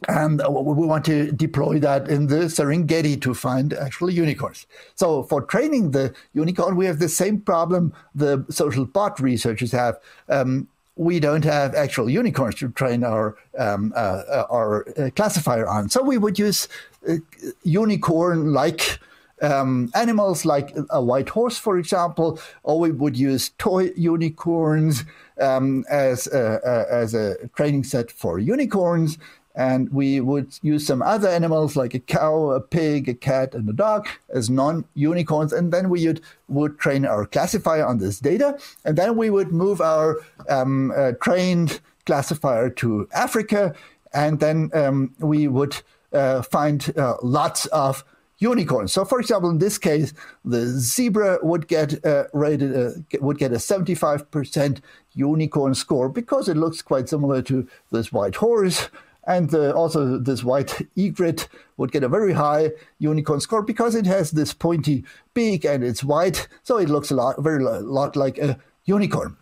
and 0.07 0.41
we 0.49 0.87
want 0.87 1.05
to 1.05 1.31
deploy 1.31 1.79
that 1.79 2.09
in 2.09 2.27
the 2.27 2.45
Serengeti 2.45 3.21
to 3.21 3.33
find 3.33 3.73
actually 3.73 4.13
unicorns. 4.13 4.65
So 4.95 5.23
for 5.23 5.41
training 5.41 5.91
the 5.91 6.13
unicorn, 6.33 6.75
we 6.75 6.85
have 6.85 6.99
the 6.99 7.09
same 7.09 7.41
problem 7.41 7.93
the 8.15 8.45
social 8.49 8.85
bot 8.85 9.19
researchers 9.19 9.71
have. 9.71 9.99
Um, 10.29 10.67
we 10.95 11.19
don't 11.19 11.43
have 11.43 11.73
actual 11.73 12.09
unicorns 12.09 12.55
to 12.55 12.69
train 12.69 13.03
our 13.03 13.35
um, 13.57 13.93
uh, 13.95 14.45
our 14.49 14.85
uh, 14.97 15.09
classifier 15.15 15.67
on. 15.67 15.89
So 15.89 16.03
we 16.03 16.17
would 16.17 16.37
use 16.37 16.67
uh, 17.07 17.15
unicorn-like 17.63 18.99
um, 19.41 19.91
animals 19.95 20.45
like 20.45 20.75
a 20.89 21.03
white 21.03 21.29
horse, 21.29 21.57
for 21.57 21.77
example, 21.77 22.39
or 22.63 22.79
we 22.79 22.91
would 22.91 23.17
use 23.17 23.49
toy 23.57 23.91
unicorns 23.95 25.03
um, 25.39 25.83
as, 25.89 26.27
a, 26.27 26.59
a, 26.63 26.93
as 26.93 27.13
a 27.13 27.35
training 27.55 27.83
set 27.83 28.11
for 28.11 28.39
unicorns. 28.39 29.17
And 29.55 29.89
we 29.91 30.19
would 30.19 30.57
use 30.61 30.87
some 30.87 31.01
other 31.01 31.27
animals 31.27 31.75
like 31.75 31.93
a 31.93 31.99
cow, 31.99 32.51
a 32.51 32.59
pig, 32.59 33.07
a 33.07 33.13
cat, 33.13 33.53
and 33.53 33.69
a 33.69 33.73
dog 33.73 34.07
as 34.33 34.49
non 34.49 34.85
unicorns. 34.95 35.53
And 35.53 35.71
then 35.71 35.89
we 35.89 36.07
would, 36.07 36.21
would 36.47 36.79
train 36.79 37.05
our 37.05 37.25
classifier 37.25 37.85
on 37.85 37.99
this 37.99 38.19
data. 38.19 38.57
And 38.83 38.97
then 38.97 39.15
we 39.15 39.29
would 39.29 39.51
move 39.51 39.79
our 39.79 40.19
um, 40.49 40.91
uh, 40.95 41.11
trained 41.21 41.81
classifier 42.05 42.69
to 42.71 43.07
Africa. 43.13 43.75
And 44.13 44.39
then 44.39 44.71
um, 44.73 45.13
we 45.19 45.47
would 45.47 45.81
uh, 46.13 46.41
find 46.41 46.91
uh, 46.97 47.15
lots 47.21 47.67
of 47.67 48.03
unicorns. 48.43 48.91
So, 48.91 49.05
for 49.05 49.19
example, 49.19 49.49
in 49.49 49.57
this 49.57 49.77
case, 49.77 50.13
the 50.43 50.65
zebra 50.67 51.39
would 51.41 51.67
get 51.67 52.05
uh, 52.05 52.25
rated 52.33 52.75
uh, 52.75 52.91
would 53.21 53.37
get 53.37 53.51
a 53.51 53.55
75% 53.55 54.81
unicorn 55.13 55.73
score 55.73 56.09
because 56.09 56.49
it 56.49 56.57
looks 56.57 56.81
quite 56.81 57.09
similar 57.09 57.41
to 57.43 57.67
this 57.91 58.11
white 58.11 58.35
horse. 58.35 58.89
And 59.25 59.53
uh, 59.53 59.71
also, 59.71 60.17
this 60.17 60.43
white 60.43 60.87
egret 60.97 61.47
would 61.77 61.91
get 61.91 62.03
a 62.03 62.09
very 62.09 62.33
high 62.33 62.71
unicorn 62.99 63.39
score 63.39 63.61
because 63.61 63.95
it 63.95 64.05
has 64.05 64.31
this 64.31 64.53
pointy 64.53 65.05
beak 65.33 65.63
and 65.63 65.83
it's 65.83 66.03
white, 66.03 66.47
so 66.63 66.77
it 66.77 66.89
looks 66.89 67.09
a 67.09 67.15
lot, 67.15 67.41
very 67.41 67.63
lot 67.63 68.15
like 68.15 68.37
a 68.37 68.59
unicorn. 68.85 69.37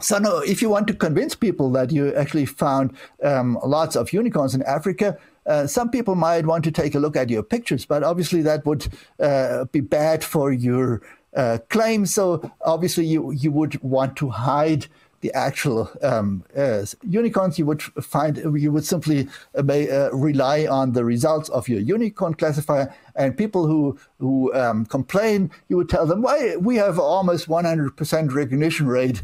So, 0.00 0.42
if 0.42 0.60
you 0.60 0.68
want 0.68 0.88
to 0.88 0.94
convince 0.94 1.36
people 1.36 1.70
that 1.72 1.92
you 1.92 2.12
actually 2.14 2.46
found 2.46 2.96
um, 3.22 3.58
lots 3.64 3.94
of 3.94 4.12
unicorns 4.12 4.54
in 4.54 4.62
Africa, 4.62 5.16
uh, 5.46 5.66
some 5.66 5.90
people 5.90 6.14
might 6.14 6.46
want 6.46 6.64
to 6.64 6.70
take 6.70 6.94
a 6.94 6.98
look 6.98 7.16
at 7.16 7.30
your 7.30 7.42
pictures, 7.42 7.84
but 7.84 8.02
obviously 8.02 8.42
that 8.42 8.64
would 8.64 8.88
uh, 9.20 9.64
be 9.66 9.80
bad 9.80 10.22
for 10.22 10.52
your 10.52 11.02
uh, 11.34 11.58
claim. 11.68 12.06
So 12.06 12.50
obviously 12.60 13.06
you 13.06 13.30
you 13.30 13.50
would 13.50 13.82
want 13.82 14.16
to 14.18 14.30
hide 14.30 14.86
the 15.22 15.32
actual 15.32 15.90
um, 16.02 16.44
uh, 16.56 16.84
unicorns. 17.02 17.58
You 17.58 17.66
would 17.66 17.82
find 17.82 18.36
you 18.36 18.70
would 18.70 18.84
simply 18.84 19.28
uh, 19.56 19.62
may, 19.62 19.88
rely 20.12 20.66
on 20.66 20.92
the 20.92 21.04
results 21.04 21.48
of 21.48 21.68
your 21.68 21.80
unicorn 21.80 22.34
classifier. 22.34 22.94
And 23.16 23.36
people 23.36 23.66
who 23.66 23.98
who 24.18 24.54
um, 24.54 24.84
complain, 24.86 25.50
you 25.68 25.76
would 25.78 25.88
tell 25.88 26.06
them, 26.06 26.22
"Why 26.22 26.56
we 26.56 26.76
have 26.76 26.98
almost 26.98 27.48
100% 27.48 28.32
recognition 28.34 28.86
rate 28.86 29.22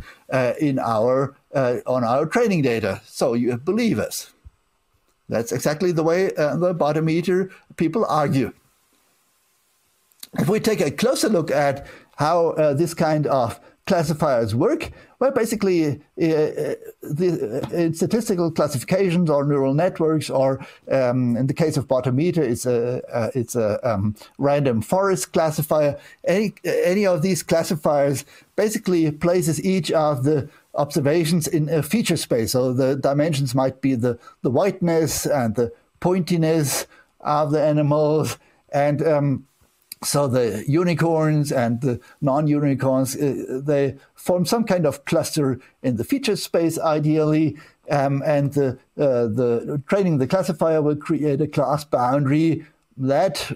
in 0.60 0.78
our 0.78 1.36
on 1.54 2.04
our 2.04 2.26
training 2.26 2.62
data, 2.62 3.02
so 3.04 3.34
you 3.34 3.56
believe 3.58 3.98
us." 3.98 4.32
That's 5.28 5.52
exactly 5.52 5.92
the 5.92 6.02
way 6.02 6.34
uh, 6.34 6.56
the 6.56 6.74
Botometer 6.74 7.50
people 7.76 8.04
argue. 8.06 8.52
If 10.38 10.48
we 10.48 10.60
take 10.60 10.80
a 10.80 10.90
closer 10.90 11.28
look 11.28 11.50
at 11.50 11.86
how 12.16 12.50
uh, 12.50 12.74
this 12.74 12.94
kind 12.94 13.26
of 13.26 13.60
classifiers 13.88 14.54
work, 14.54 14.92
well, 15.18 15.32
basically, 15.32 15.86
uh, 15.86 15.90
uh 15.90 16.74
the, 17.02 17.28
uh, 17.64 17.92
statistical 17.92 18.52
classifications 18.52 19.28
or 19.28 19.44
neural 19.44 19.74
networks, 19.74 20.30
or 20.30 20.64
um, 20.92 21.36
in 21.36 21.48
the 21.48 21.54
case 21.54 21.76
of 21.76 21.88
Botometer, 21.88 22.38
it's 22.38 22.66
a 22.66 23.02
uh, 23.12 23.30
it's 23.34 23.56
a 23.56 23.68
um, 23.82 24.14
random 24.38 24.82
forest 24.82 25.32
classifier. 25.32 25.98
Any 26.24 26.54
any 26.64 27.04
of 27.04 27.22
these 27.22 27.42
classifiers 27.42 28.24
basically 28.54 29.10
places 29.10 29.64
each 29.64 29.90
of 29.90 30.22
the 30.22 30.48
observations 30.74 31.48
in 31.48 31.68
a 31.68 31.82
feature 31.82 32.16
space. 32.16 32.52
So 32.52 32.72
the 32.72 32.94
dimensions 32.94 33.54
might 33.54 33.80
be 33.80 33.96
the, 33.96 34.18
the 34.42 34.50
whiteness 34.50 35.26
and 35.26 35.54
the 35.56 35.72
pointiness 36.00 36.86
of 37.20 37.50
the 37.50 37.60
animals. 37.60 38.38
And 38.72 39.02
um, 39.02 39.47
so 40.02 40.28
the 40.28 40.64
unicorns 40.68 41.50
and 41.50 41.80
the 41.80 42.00
non-unicorns, 42.20 43.16
uh, 43.16 43.60
they 43.64 43.96
form 44.14 44.44
some 44.44 44.64
kind 44.64 44.86
of 44.86 45.04
cluster 45.04 45.60
in 45.82 45.96
the 45.96 46.04
feature 46.04 46.36
space, 46.36 46.78
ideally. 46.78 47.56
Um, 47.90 48.22
and 48.24 48.52
the, 48.52 48.78
uh, 48.98 49.26
the 49.26 49.82
training 49.88 50.18
the 50.18 50.26
classifier 50.26 50.82
will 50.82 50.96
create 50.96 51.40
a 51.40 51.48
class 51.48 51.84
boundary 51.84 52.66
that 52.98 53.50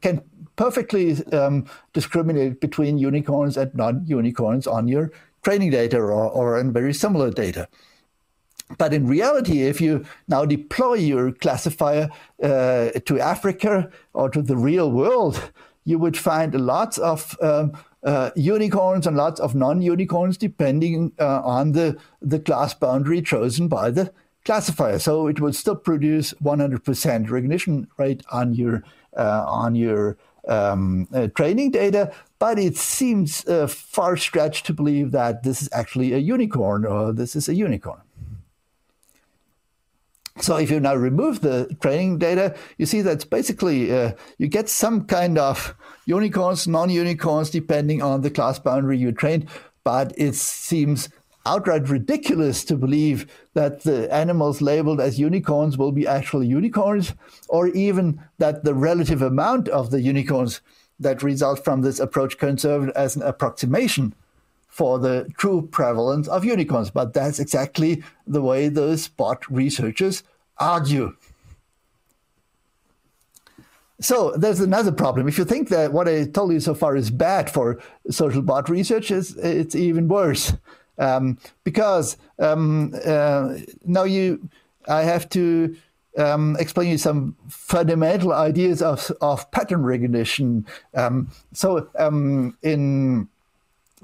can 0.00 0.22
perfectly 0.56 1.24
um, 1.26 1.66
discriminate 1.92 2.60
between 2.60 2.98
unicorns 2.98 3.56
and 3.56 3.74
non-unicorns 3.74 4.66
on 4.66 4.88
your 4.88 5.12
training 5.42 5.70
data 5.70 5.98
or, 5.98 6.12
or 6.12 6.58
in 6.58 6.72
very 6.72 6.94
similar 6.94 7.30
data. 7.30 7.68
But 8.76 8.92
in 8.92 9.06
reality, 9.06 9.62
if 9.62 9.80
you 9.80 10.04
now 10.28 10.44
deploy 10.44 10.94
your 10.94 11.32
classifier 11.32 12.10
uh, 12.42 12.90
to 13.06 13.20
Africa 13.20 13.90
or 14.12 14.28
to 14.30 14.42
the 14.42 14.56
real 14.56 14.90
world, 14.92 15.50
you 15.84 15.98
would 15.98 16.18
find 16.18 16.54
lots 16.54 16.98
of 16.98 17.36
um, 17.40 17.72
uh, 18.02 18.30
unicorns 18.36 19.06
and 19.06 19.16
lots 19.16 19.40
of 19.40 19.54
non-unicorns 19.54 20.36
depending 20.36 21.12
uh, 21.18 21.40
on 21.42 21.72
the, 21.72 21.96
the 22.20 22.38
class 22.38 22.74
boundary 22.74 23.22
chosen 23.22 23.68
by 23.68 23.90
the 23.90 24.12
classifier. 24.44 24.98
So 24.98 25.26
it 25.26 25.40
would 25.40 25.56
still 25.56 25.76
produce 25.76 26.34
100% 26.42 27.30
recognition 27.30 27.88
rate 27.96 28.22
on 28.30 28.52
your 28.52 28.82
uh, 29.16 29.44
on 29.48 29.74
your 29.74 30.16
um, 30.46 31.08
uh, 31.12 31.26
training 31.28 31.72
data, 31.72 32.12
but 32.38 32.58
it 32.58 32.76
seems 32.76 33.44
uh, 33.46 33.66
far 33.66 34.16
stretched 34.16 34.64
to 34.66 34.72
believe 34.72 35.10
that 35.10 35.42
this 35.42 35.60
is 35.60 35.68
actually 35.72 36.12
a 36.12 36.18
unicorn 36.18 36.86
or 36.86 37.12
this 37.12 37.34
is 37.34 37.48
a 37.48 37.54
unicorn. 37.54 38.00
So 40.40 40.56
if 40.56 40.70
you 40.70 40.80
now 40.80 40.94
remove 40.94 41.40
the 41.40 41.74
training 41.80 42.18
data, 42.18 42.54
you 42.76 42.86
see 42.86 43.02
that's 43.02 43.24
basically 43.24 43.92
uh, 43.92 44.12
you 44.38 44.48
get 44.48 44.68
some 44.68 45.04
kind 45.04 45.36
of 45.36 45.74
unicorns, 46.06 46.68
non-unicorns, 46.68 47.50
depending 47.50 48.02
on 48.02 48.22
the 48.22 48.30
class 48.30 48.58
boundary 48.58 48.98
you 48.98 49.12
trained. 49.12 49.48
But 49.84 50.12
it 50.16 50.34
seems 50.34 51.08
outright 51.44 51.88
ridiculous 51.88 52.64
to 52.64 52.76
believe 52.76 53.26
that 53.54 53.82
the 53.82 54.12
animals 54.12 54.60
labeled 54.60 55.00
as 55.00 55.18
unicorns 55.18 55.78
will 55.78 55.92
be 55.92 56.06
actual 56.06 56.44
unicorns, 56.44 57.14
or 57.48 57.68
even 57.68 58.22
that 58.38 58.64
the 58.64 58.74
relative 58.74 59.22
amount 59.22 59.68
of 59.68 59.90
the 59.90 60.00
unicorns 60.00 60.60
that 61.00 61.22
result 61.22 61.64
from 61.64 61.82
this 61.82 62.00
approach 62.00 62.38
can 62.38 62.58
serve 62.58 62.90
as 62.90 63.16
an 63.16 63.22
approximation 63.22 64.14
for 64.68 64.98
the 64.98 65.26
true 65.38 65.66
prevalence 65.72 66.28
of 66.28 66.44
unicorns. 66.44 66.90
But 66.90 67.14
that's 67.14 67.40
exactly 67.40 68.02
the 68.26 68.42
way 68.42 68.68
those 68.68 69.08
bot 69.08 69.48
researchers 69.50 70.22
argue. 70.58 71.14
So 74.00 74.32
there's 74.36 74.60
another 74.60 74.92
problem. 74.92 75.26
If 75.26 75.38
you 75.38 75.44
think 75.44 75.70
that 75.70 75.92
what 75.92 76.08
I 76.08 76.24
told 76.26 76.52
you 76.52 76.60
so 76.60 76.74
far 76.74 76.94
is 76.94 77.10
bad 77.10 77.50
for 77.50 77.80
social 78.10 78.42
bot 78.42 78.68
research, 78.68 79.10
it's, 79.10 79.32
it's 79.36 79.74
even 79.74 80.06
worse. 80.08 80.52
Um, 80.98 81.38
because 81.64 82.16
um, 82.38 82.94
uh, 83.04 83.54
now 83.84 84.04
you, 84.04 84.48
I 84.88 85.02
have 85.02 85.28
to 85.30 85.76
um, 86.16 86.56
explain 86.58 86.90
you 86.90 86.98
some 86.98 87.36
fundamental 87.48 88.32
ideas 88.32 88.82
of, 88.82 89.10
of 89.20 89.50
pattern 89.50 89.82
recognition. 89.82 90.66
Um, 90.94 91.30
so 91.52 91.88
um, 91.98 92.56
in 92.62 93.28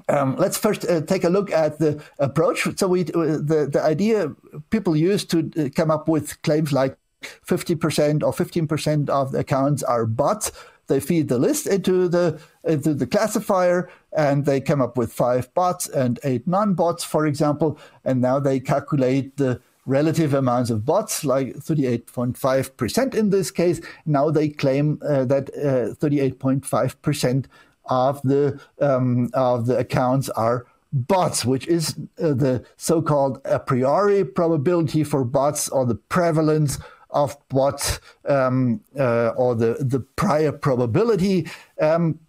um, 0.07 0.35
let's 0.37 0.57
first 0.57 0.85
uh, 0.85 1.01
take 1.01 1.23
a 1.23 1.29
look 1.29 1.51
at 1.51 1.79
the 1.79 2.01
approach. 2.19 2.67
So 2.77 2.87
we, 2.87 3.01
uh, 3.01 3.39
the, 3.41 3.69
the 3.71 3.81
idea 3.81 4.31
people 4.69 4.95
use 4.95 5.25
to 5.25 5.51
uh, 5.57 5.69
come 5.75 5.89
up 5.89 6.07
with 6.07 6.41
claims 6.43 6.71
like 6.71 6.97
50% 7.21 8.23
or 8.23 8.31
15% 8.31 9.09
of 9.09 9.31
the 9.31 9.39
accounts 9.39 9.81
are 9.83 10.05
bots. 10.05 10.51
They 10.87 10.99
feed 10.99 11.29
the 11.29 11.39
list 11.39 11.65
into 11.65 12.07
the 12.07 12.39
into 12.63 12.93
the 12.93 13.07
classifier, 13.07 13.89
and 14.15 14.45
they 14.45 14.61
come 14.61 14.81
up 14.81 14.97
with 14.97 15.11
five 15.11 15.51
bots 15.55 15.87
and 15.89 16.19
eight 16.23 16.47
non-bots, 16.47 17.03
for 17.03 17.25
example. 17.25 17.79
And 18.03 18.21
now 18.21 18.39
they 18.39 18.59
calculate 18.59 19.37
the 19.37 19.59
relative 19.87 20.33
amounts 20.33 20.69
of 20.69 20.85
bots, 20.85 21.23
like 21.23 21.55
38.5% 21.55 23.15
in 23.15 23.29
this 23.29 23.51
case. 23.51 23.81
Now 24.05 24.29
they 24.29 24.49
claim 24.49 24.99
uh, 25.07 25.25
that 25.25 25.53
38.5% 25.53 27.45
uh, 27.45 27.47
of 27.87 28.21
the 28.23 28.59
um, 28.79 29.29
of 29.33 29.67
the 29.67 29.77
accounts 29.77 30.29
are 30.29 30.65
bots, 30.91 31.45
which 31.45 31.67
is 31.67 31.95
uh, 32.21 32.33
the 32.33 32.65
so-called 32.77 33.41
a 33.45 33.59
priori 33.59 34.23
probability 34.23 35.03
for 35.03 35.23
bots 35.23 35.67
or 35.69 35.85
the 35.85 35.95
prevalence 35.95 36.79
of 37.09 37.37
bots 37.49 37.99
um, 38.27 38.81
uh, 38.97 39.29
or 39.29 39.55
the 39.55 39.77
the 39.79 39.99
prior 39.99 40.51
probability. 40.51 41.47
Um, 41.81 42.19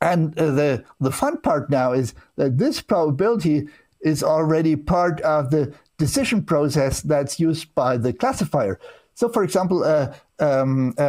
and 0.00 0.38
uh, 0.38 0.50
the 0.52 0.84
the 1.00 1.12
fun 1.12 1.38
part 1.38 1.70
now 1.70 1.92
is 1.92 2.14
that 2.36 2.58
this 2.58 2.80
probability 2.80 3.68
is 4.00 4.22
already 4.22 4.76
part 4.76 5.20
of 5.22 5.50
the 5.50 5.74
decision 5.98 6.44
process 6.44 7.00
that's 7.00 7.40
used 7.40 7.74
by 7.74 7.96
the 7.96 8.12
classifier. 8.12 8.78
So, 9.16 9.30
for 9.30 9.42
example, 9.42 9.82
a 9.82 10.14
um, 10.38 10.92
uh, 10.98 11.00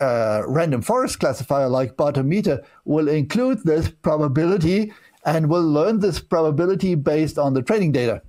uh, 0.00 0.42
random 0.46 0.80
forest 0.80 1.20
classifier 1.20 1.68
like 1.68 1.98
Botometer 1.98 2.64
will 2.86 3.08
include 3.08 3.62
this 3.64 3.90
probability 3.90 4.90
and 5.26 5.50
will 5.50 5.62
learn 5.62 6.00
this 6.00 6.18
probability 6.18 6.94
based 6.94 7.38
on 7.38 7.52
the 7.52 7.60
training 7.60 7.92
data. 7.92 8.22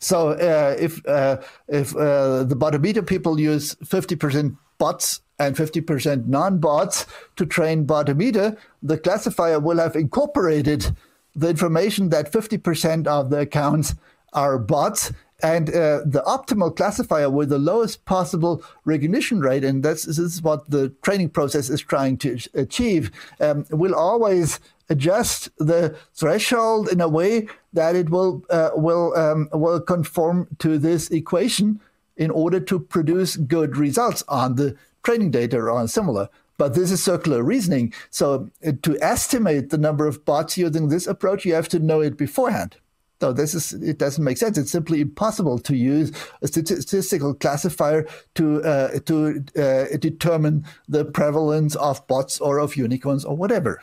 So, 0.00 0.30
uh, 0.30 0.74
if 0.76 1.06
uh, 1.06 1.36
if 1.68 1.94
uh, 1.94 2.42
the 2.42 2.56
Botometer 2.56 3.06
people 3.06 3.38
use 3.38 3.76
50% 3.76 4.56
bots 4.78 5.20
and 5.38 5.54
50% 5.54 6.26
non-bots 6.26 7.06
to 7.36 7.46
train 7.46 7.86
Botometer, 7.86 8.56
the 8.82 8.98
classifier 8.98 9.60
will 9.60 9.78
have 9.78 9.94
incorporated 9.94 10.96
the 11.36 11.48
information 11.48 12.08
that 12.08 12.32
50% 12.32 13.06
of 13.06 13.30
the 13.30 13.38
accounts 13.38 13.94
are 14.32 14.58
bots 14.58 15.12
and 15.44 15.68
uh, 15.68 16.00
the 16.06 16.22
optimal 16.26 16.74
classifier 16.74 17.28
with 17.28 17.50
the 17.50 17.58
lowest 17.58 18.06
possible 18.06 18.64
recognition 18.86 19.40
rate, 19.40 19.62
and 19.62 19.82
that's 19.82 20.04
this 20.04 20.18
is 20.18 20.40
what 20.40 20.70
the 20.70 20.88
training 21.02 21.28
process 21.28 21.68
is 21.68 21.82
trying 21.82 22.16
to 22.16 22.38
achieve, 22.54 23.10
um, 23.40 23.66
will 23.70 23.94
always 23.94 24.58
adjust 24.88 25.50
the 25.58 25.94
threshold 26.14 26.88
in 26.88 27.02
a 27.02 27.08
way 27.08 27.46
that 27.74 27.94
it 27.94 28.08
will 28.08 28.42
uh, 28.48 28.70
will 28.74 29.14
um, 29.18 29.50
will 29.52 29.82
conform 29.82 30.48
to 30.60 30.78
this 30.78 31.10
equation 31.10 31.78
in 32.16 32.30
order 32.30 32.58
to 32.58 32.80
produce 32.80 33.36
good 33.36 33.76
results 33.76 34.24
on 34.28 34.54
the 34.54 34.74
training 35.02 35.30
data 35.30 35.58
or 35.58 35.70
on 35.70 35.88
similar. 35.88 36.30
But 36.56 36.74
this 36.74 36.90
is 36.90 37.04
circular 37.04 37.42
reasoning. 37.42 37.92
So 38.08 38.48
uh, 38.66 38.72
to 38.82 38.96
estimate 39.02 39.68
the 39.68 39.76
number 39.76 40.06
of 40.06 40.24
bots 40.24 40.56
using 40.56 40.88
this 40.88 41.06
approach, 41.06 41.44
you 41.44 41.52
have 41.52 41.68
to 41.68 41.78
know 41.78 42.00
it 42.00 42.16
beforehand. 42.16 42.76
So 43.24 43.32
this 43.32 43.54
is 43.54 43.72
it 43.72 43.96
doesn't 43.96 44.22
make 44.22 44.36
sense. 44.36 44.58
It's 44.58 44.70
simply 44.70 45.00
impossible 45.00 45.58
to 45.60 45.74
use 45.74 46.12
a 46.42 46.46
statistical 46.46 47.32
classifier 47.32 48.06
to 48.34 48.62
uh, 48.62 48.98
to 49.06 49.42
uh, 49.56 49.96
determine 49.96 50.66
the 50.90 51.06
prevalence 51.06 51.74
of 51.74 52.06
bots 52.06 52.38
or 52.38 52.58
of 52.58 52.76
unicorns 52.76 53.24
or 53.24 53.34
whatever. 53.34 53.82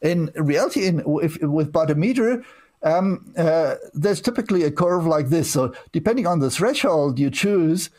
In 0.00 0.30
reality, 0.36 0.86
in 0.86 1.02
if, 1.20 1.42
with 1.42 1.72
Botometer, 1.72 2.44
um, 2.84 3.34
uh, 3.36 3.74
there's 3.92 4.20
typically 4.20 4.62
a 4.62 4.70
curve 4.70 5.04
like 5.04 5.30
this. 5.30 5.50
So 5.50 5.74
depending 5.90 6.28
on 6.28 6.38
the 6.38 6.50
threshold 6.50 7.18
you 7.18 7.28
choose, 7.28 7.90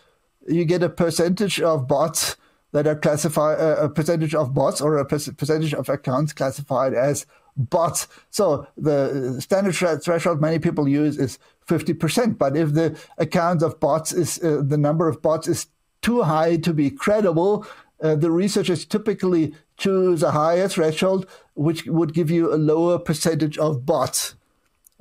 you 0.48 0.64
get 0.64 0.84
a 0.84 0.90
percentage 0.90 1.60
of 1.60 1.86
bots 1.86 2.38
that 2.72 2.88
are 2.88 2.96
classified, 2.96 3.60
uh, 3.60 3.76
a 3.88 3.90
percentage 3.90 4.36
of 4.36 4.54
bots 4.54 4.80
or 4.80 4.98
a 5.00 5.06
percentage 5.06 5.74
of 5.74 5.90
accounts 5.90 6.32
classified 6.32 6.94
as 6.94 7.26
bots. 7.58 8.08
So 8.30 8.68
the 8.78 9.40
standard 9.42 9.74
threshold 9.74 10.42
many 10.42 10.60
people 10.60 10.88
use 10.88 11.18
is 11.18 11.40
50%. 11.68 12.38
But 12.38 12.58
if 12.58 12.74
the 12.74 12.98
account 13.18 13.62
of 13.62 13.80
bots 13.80 14.12
is, 14.14 14.44
uh, 14.44 14.62
the 14.66 14.78
number 14.78 15.08
of 15.08 15.22
bots 15.22 15.48
is 15.48 15.68
too 16.02 16.24
high 16.24 16.58
to 16.58 16.74
be 16.74 16.90
credible, 16.90 17.66
uh, 18.02 18.16
the 18.16 18.32
researchers 18.32 18.86
typically 18.86 19.54
choose 19.78 20.22
a 20.22 20.32
higher 20.32 20.68
threshold, 20.68 21.26
which 21.54 21.86
would 21.86 22.14
give 22.14 22.30
you 22.30 22.54
a 22.54 22.58
lower 22.58 23.00
percentage 23.00 23.58
of 23.58 23.86
bots. 23.86 24.36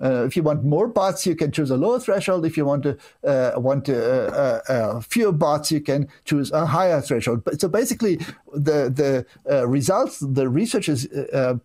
Uh, 0.03 0.25
if 0.25 0.37
you 0.37 0.43
want 0.43 0.65
more 0.65 0.89
bots, 0.89 1.25
you 1.25 1.37
can 1.37 1.53
choose 1.53 1.71
a 1.71 1.77
lower 1.77 2.01
threshold. 2.01 2.45
If 2.45 2.57
you 2.57 2.65
want 2.65 2.83
to 2.83 2.99
uh, 3.25 3.53
want 3.57 3.85
to, 3.85 3.97
uh, 3.97 4.61
uh, 4.69 4.73
uh 4.73 5.01
fewer 5.01 5.31
bots, 5.31 5.71
you 5.71 5.81
can 5.81 6.09
choose 6.25 6.51
a 6.51 6.67
higher 6.67 7.01
threshold. 7.01 7.45
But 7.45 7.61
so 7.61 7.69
basically, 7.69 8.17
the 8.53 9.25
the 9.45 9.67
results 9.67 10.19
the 10.19 10.49
researchers 10.49 11.07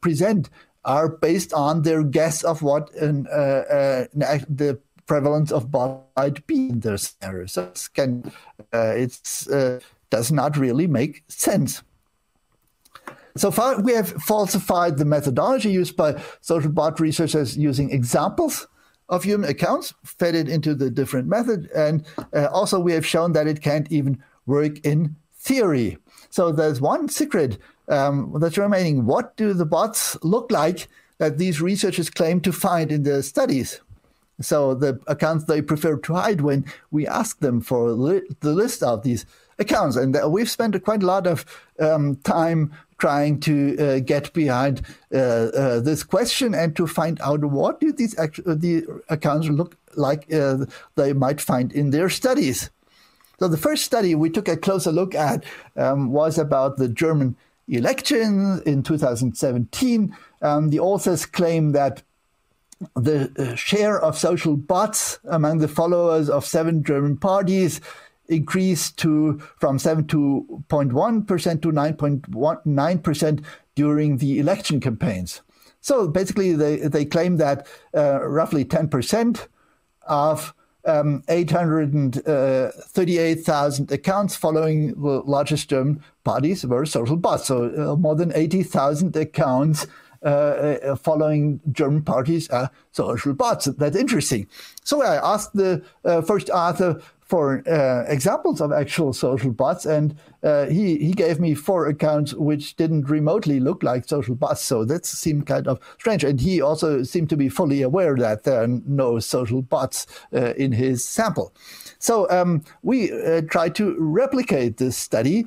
present 0.02 0.50
are 0.90 1.08
based 1.08 1.54
on 1.54 1.84
their 1.84 2.04
guess 2.04 2.44
of 2.44 2.64
what 2.64 2.92
an, 2.96 3.28
uh, 3.28 4.08
uh, 4.20 4.40
the 4.50 4.80
prevalence 5.06 5.52
of 5.52 5.70
bot 5.70 6.08
might 6.18 6.46
be 6.48 6.70
in 6.70 6.80
their 6.80 6.98
scenario. 6.98 7.46
So 7.46 7.64
it's 7.66 7.88
can 7.88 8.32
uh, 8.74 8.94
it's 9.04 9.48
does 10.10 10.32
not 10.32 10.58
really 10.58 10.88
make 10.88 11.24
sense. 11.28 11.84
So 13.38 13.52
far, 13.52 13.80
we 13.80 13.94
have 13.94 14.10
falsified 14.24 14.98
the 14.98 15.06
methodology 15.06 15.70
used 15.70 15.96
by 15.96 16.20
social 16.42 16.72
bot 16.72 17.00
researchers 17.00 17.56
using 17.56 17.92
examples 17.92 18.68
of 19.08 19.24
human 19.24 19.50
accounts, 19.50 19.94
fed 20.04 20.36
it 20.36 20.50
into 20.50 20.74
the 20.74 20.90
different 20.90 21.28
method, 21.28 21.70
and 21.76 22.06
uh, 22.34 22.48
also 22.52 22.80
we 22.80 22.94
have 22.94 23.06
shown 23.06 23.34
that 23.34 23.48
it 23.48 23.62
can't 23.62 23.92
even 23.92 24.22
work 24.46 24.80
in 24.80 25.16
theory. 25.38 25.98
So 26.30 26.52
there's 26.52 26.82
one 26.82 27.10
secret 27.10 27.60
um, 27.90 28.34
that's 28.40 28.58
remaining. 28.58 29.06
What 29.06 29.36
do 29.36 29.54
the 29.54 29.66
bots 29.66 30.18
look 30.24 30.52
like 30.52 30.88
that 31.18 31.38
these 31.38 31.62
researchers 31.62 32.10
claim 32.10 32.40
to 32.42 32.52
find 32.52 32.92
in 32.92 33.04
their 33.04 33.22
studies? 33.22 33.82
So 34.42 34.74
the 34.74 35.00
accounts 35.08 35.46
they 35.46 35.62
prefer 35.62 35.98
to 35.98 36.14
hide 36.14 36.42
when 36.42 36.66
we 36.92 37.06
ask 37.06 37.40
them 37.40 37.62
for 37.62 37.92
li- 37.92 38.22
the 38.40 38.54
list 38.54 38.84
of 38.84 39.04
these 39.04 39.26
accounts. 39.58 39.98
And 39.98 40.16
uh, 40.16 40.30
we've 40.30 40.50
spent 40.50 40.82
quite 40.84 41.04
a 41.04 41.06
lot 41.06 41.28
of 41.28 41.46
um, 41.80 42.16
time 42.18 42.72
trying 43.00 43.40
to 43.40 43.78
uh, 43.78 44.00
get 44.00 44.32
behind 44.34 44.82
uh, 45.14 45.18
uh, 45.18 45.80
this 45.80 46.04
question 46.04 46.54
and 46.54 46.76
to 46.76 46.88
find 46.88 47.20
out 47.22 47.44
what 47.44 47.80
do 47.80 47.92
these 47.92 48.18
act- 48.18 48.44
the 48.46 48.86
accounts 49.10 49.48
look 49.48 49.76
like 49.96 50.28
they 50.28 51.14
might 51.14 51.42
find 51.42 51.74
in 51.74 51.90
their 51.90 52.10
studies. 52.10 52.70
So 53.40 53.48
the 53.48 53.58
first 53.58 53.86
study 53.86 54.16
we 54.16 54.30
took 54.30 54.48
a 54.48 54.58
closer 54.58 54.92
look 54.92 55.16
at 55.16 55.44
um, 55.76 56.12
was 56.12 56.38
about 56.38 56.78
the 56.78 56.88
German 56.88 57.36
election 57.78 58.62
in 58.66 58.84
2017. 58.84 60.16
Um, 60.42 60.70
the 60.70 60.80
authors 60.80 61.26
claim 61.26 61.72
that 61.74 62.04
the 62.96 63.32
uh, 63.38 63.56
share 63.56 64.00
of 64.00 64.18
social 64.18 64.56
bots 64.56 65.20
among 65.26 65.58
the 65.60 65.68
followers 65.68 66.30
of 66.30 66.46
seven 66.46 66.84
German 66.84 67.18
parties 67.18 67.82
increased 68.28 68.98
to 68.98 69.40
from 69.60 69.78
7.1% 69.78 71.62
to 71.62 71.72
9.9% 71.72 73.44
during 73.76 74.18
the 74.18 74.40
election 74.40 74.80
campaigns. 74.80 75.42
So 75.82 76.08
basically, 76.08 76.54
they, 76.54 76.78
they 76.78 77.06
claim 77.06 77.38
that 77.38 77.68
uh, 77.96 78.28
roughly 78.28 78.66
10% 78.66 79.48
of 80.08 80.54
um, 80.90 81.24
838,000 81.30 83.92
accounts 83.92 84.36
following 84.36 84.88
the 85.02 85.22
largest 85.26 85.70
German 85.70 86.04
parties 86.24 86.66
were 86.66 86.86
social 86.86 87.16
bots. 87.16 87.48
So 87.48 87.66
uh, 87.66 87.96
more 87.96 88.16
than 88.16 88.34
80,000 88.34 89.16
accounts 89.16 89.88
uh, 90.22 90.28
uh, 90.28 90.98
following 90.98 91.62
German 91.72 92.02
parties 92.02 92.50
are 92.50 92.70
social 92.92 93.34
bots. 93.34 93.66
That's 93.66 93.96
interesting. 93.96 94.48
So 94.84 95.02
I 95.02 95.16
asked 95.34 95.54
the 95.54 95.82
uh, 96.04 96.22
first 96.22 96.50
author 96.50 97.02
for 97.30 97.62
uh, 97.70 98.06
examples 98.08 98.60
of 98.60 98.72
actual 98.72 99.14
social 99.14 99.52
bots, 99.52 99.86
and 99.86 100.16
uh, 100.44 100.66
he 100.66 100.98
he 100.98 101.14
gave 101.14 101.40
me 101.40 101.54
four 101.54 101.88
accounts 101.88 102.34
which 102.34 102.76
didn't 102.76 103.08
remotely 103.08 103.60
look 103.60 103.84
like 103.84 104.10
social 104.10 104.36
bots. 104.36 104.64
So 104.64 104.84
that 104.86 105.06
seemed 105.06 105.46
kind 105.46 105.68
of 105.68 105.80
strange. 106.00 106.24
And 106.24 106.42
he 106.42 106.60
also 106.60 107.04
seemed 107.04 107.30
to 107.30 107.38
be 107.38 107.48
fully 107.48 107.84
aware 107.84 108.16
that 108.16 108.44
there 108.44 108.64
are 108.64 108.68
no 108.68 109.20
social 109.20 109.62
bots 109.62 110.08
uh, 110.34 110.54
in 110.58 110.72
his 110.72 111.06
sample. 111.06 111.54
So 112.00 112.28
um, 112.32 112.64
we 112.82 113.12
uh, 113.12 113.42
tried 113.42 113.76
to 113.76 113.96
replicate 114.00 114.78
this 114.78 114.98
study 114.98 115.46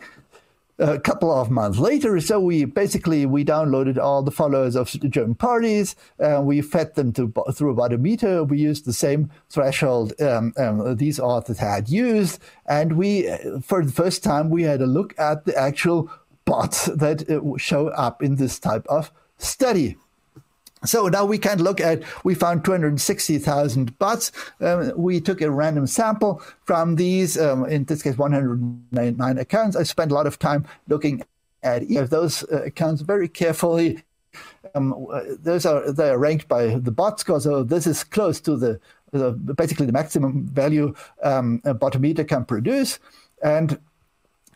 a 0.78 0.98
couple 0.98 1.30
of 1.32 1.50
months 1.50 1.78
later. 1.78 2.18
So 2.20 2.40
we 2.40 2.64
basically 2.64 3.26
we 3.26 3.44
downloaded 3.44 3.98
all 3.98 4.22
the 4.22 4.30
followers 4.30 4.74
of 4.74 4.90
the 4.92 5.08
German 5.08 5.34
parties. 5.34 5.94
and 6.18 6.46
we 6.46 6.60
fed 6.62 6.94
them 6.94 7.12
to, 7.12 7.32
through 7.52 7.72
a 7.72 7.74
Botometer. 7.74 8.48
We 8.48 8.58
used 8.58 8.84
the 8.84 8.92
same 8.92 9.30
threshold 9.48 10.12
um, 10.20 10.52
um, 10.56 10.96
these 10.96 11.20
authors 11.20 11.58
had 11.58 11.88
used, 11.88 12.38
and 12.66 12.96
we 12.96 13.28
uh, 13.28 13.60
for 13.60 13.84
the 13.84 13.92
first 13.92 14.22
time 14.24 14.50
we 14.50 14.62
had 14.62 14.80
a 14.80 14.86
look 14.86 15.18
at 15.18 15.44
the 15.44 15.56
actual 15.56 16.10
bots 16.44 16.86
that 16.86 17.28
uh, 17.30 17.56
show 17.58 17.88
up 17.88 18.22
in 18.22 18.36
this 18.36 18.58
type 18.58 18.86
of 18.88 19.12
study. 19.38 19.96
So 20.84 21.08
now 21.08 21.24
we 21.24 21.38
can 21.38 21.62
look 21.62 21.80
at, 21.80 22.02
we 22.24 22.34
found 22.34 22.64
260,000 22.64 23.98
bots. 23.98 24.32
Um, 24.60 24.92
we 24.96 25.20
took 25.20 25.40
a 25.40 25.50
random 25.50 25.86
sample 25.86 26.42
from 26.64 26.96
these, 26.96 27.38
um, 27.38 27.64
in 27.66 27.84
this 27.84 28.02
case, 28.02 28.18
199 28.18 29.38
accounts. 29.38 29.76
I 29.76 29.84
spent 29.84 30.10
a 30.10 30.14
lot 30.14 30.26
of 30.26 30.38
time 30.38 30.66
looking 30.88 31.22
at 31.62 31.84
each 31.84 31.98
of 31.98 32.10
those 32.10 32.42
uh, 32.50 32.64
accounts 32.64 33.02
very 33.02 33.28
carefully. 33.28 34.02
Um, 34.74 35.06
those 35.40 35.66
are, 35.66 35.92
they 35.92 36.10
are 36.10 36.18
ranked 36.18 36.48
by 36.48 36.78
the 36.78 36.90
bot 36.90 37.20
score. 37.20 37.40
So 37.40 37.62
this 37.62 37.86
is 37.86 38.02
close 38.02 38.40
to 38.40 38.56
the, 38.56 38.80
the 39.12 39.32
basically 39.32 39.86
the 39.86 39.92
maximum 39.92 40.46
value 40.46 40.94
um, 41.22 41.60
a 41.64 41.74
Botometer 41.74 42.26
can 42.26 42.44
produce. 42.44 42.98
And 43.42 43.78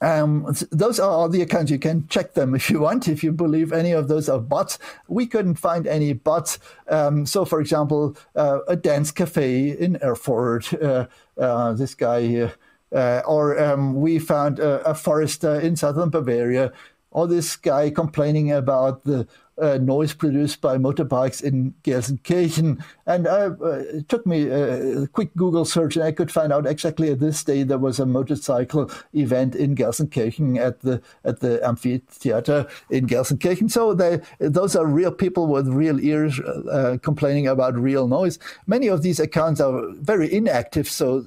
um, 0.01 0.55
those 0.71 1.01
are 1.01 1.29
the 1.29 1.43
accounts. 1.43 1.71
You 1.71 1.79
can 1.79 2.07
check 2.09 2.35
them 2.35 2.55
if 2.55 2.71
you 2.71 2.81
want, 2.81 3.09
if 3.09 3.25
you 3.25 3.33
believe 3.33 3.73
any 3.73 3.93
of 3.93 4.09
those 4.09 4.29
are 4.29 4.39
bots. 4.39 4.79
We 5.09 5.27
couldn't 5.27 5.57
find 5.57 5.87
any 5.87 6.13
bots. 6.13 6.59
Um, 6.89 7.27
so, 7.27 7.45
for 7.45 7.61
example, 7.61 8.17
uh, 8.35 8.61
a 8.69 8.77
dance 8.77 9.11
cafe 9.11 9.71
in 9.71 9.99
Erfurt, 10.03 10.73
uh, 10.75 11.07
uh, 11.39 11.73
this 11.73 11.95
guy 11.95 12.23
here, 12.23 12.55
uh, 12.93 13.23
or 13.27 13.59
um, 13.59 14.01
we 14.01 14.19
found 14.19 14.59
a, 14.59 14.83
a 14.89 14.95
forester 14.95 15.59
in 15.59 15.77
southern 15.77 16.11
Bavaria, 16.11 16.73
or 17.11 17.27
this 17.27 17.57
guy 17.57 17.91
complaining 17.91 18.53
about 18.53 19.05
the 19.05 19.27
uh, 19.61 19.79
noise 19.79 20.15
produced 20.15 20.61
by 20.61 20.77
motorbikes 20.77 21.43
in 21.43 21.75
Gelsenkirchen. 21.83 22.83
And 23.07 23.27
uh, 23.27 23.53
it 23.61 24.09
took 24.09 24.27
me 24.27 24.49
a 24.49 25.07
quick 25.09 25.35
Google 25.37 25.65
search, 25.65 25.97
and 25.97 26.05
I 26.05 26.13
could 26.13 26.31
find 26.31 26.53
out 26.53 26.67
exactly 26.67 27.11
at 27.11 27.21
this 27.21 27.43
day 27.45 27.63
there 27.63 27.79
was 27.79 27.99
a 27.99 28.07
motorcycle 28.07 28.91
event 29.13 29.55
in 29.55 29.75
Gelsenkirchen 29.75 30.59
at 30.59 30.81
the 30.81 31.03
at 31.25 31.41
the 31.41 31.65
amphitheater 31.67 32.67
in 32.91 33.07
Gelsenkirchen. 33.07 33.71
So 33.71 33.95
they, 33.95 34.21
those 34.39 34.77
are 34.77 34.87
real 34.87 35.13
people 35.13 35.47
with 35.47 35.69
real 35.69 36.01
ears 36.01 36.39
uh, 36.41 36.99
complaining 37.03 37.47
about 37.47 37.79
real 37.79 38.09
noise. 38.09 38.39
Many 38.67 38.89
of 38.89 39.03
these 39.03 39.21
accounts 39.21 39.61
are 39.61 39.83
very 39.93 40.33
inactive, 40.33 40.89
so 40.89 41.25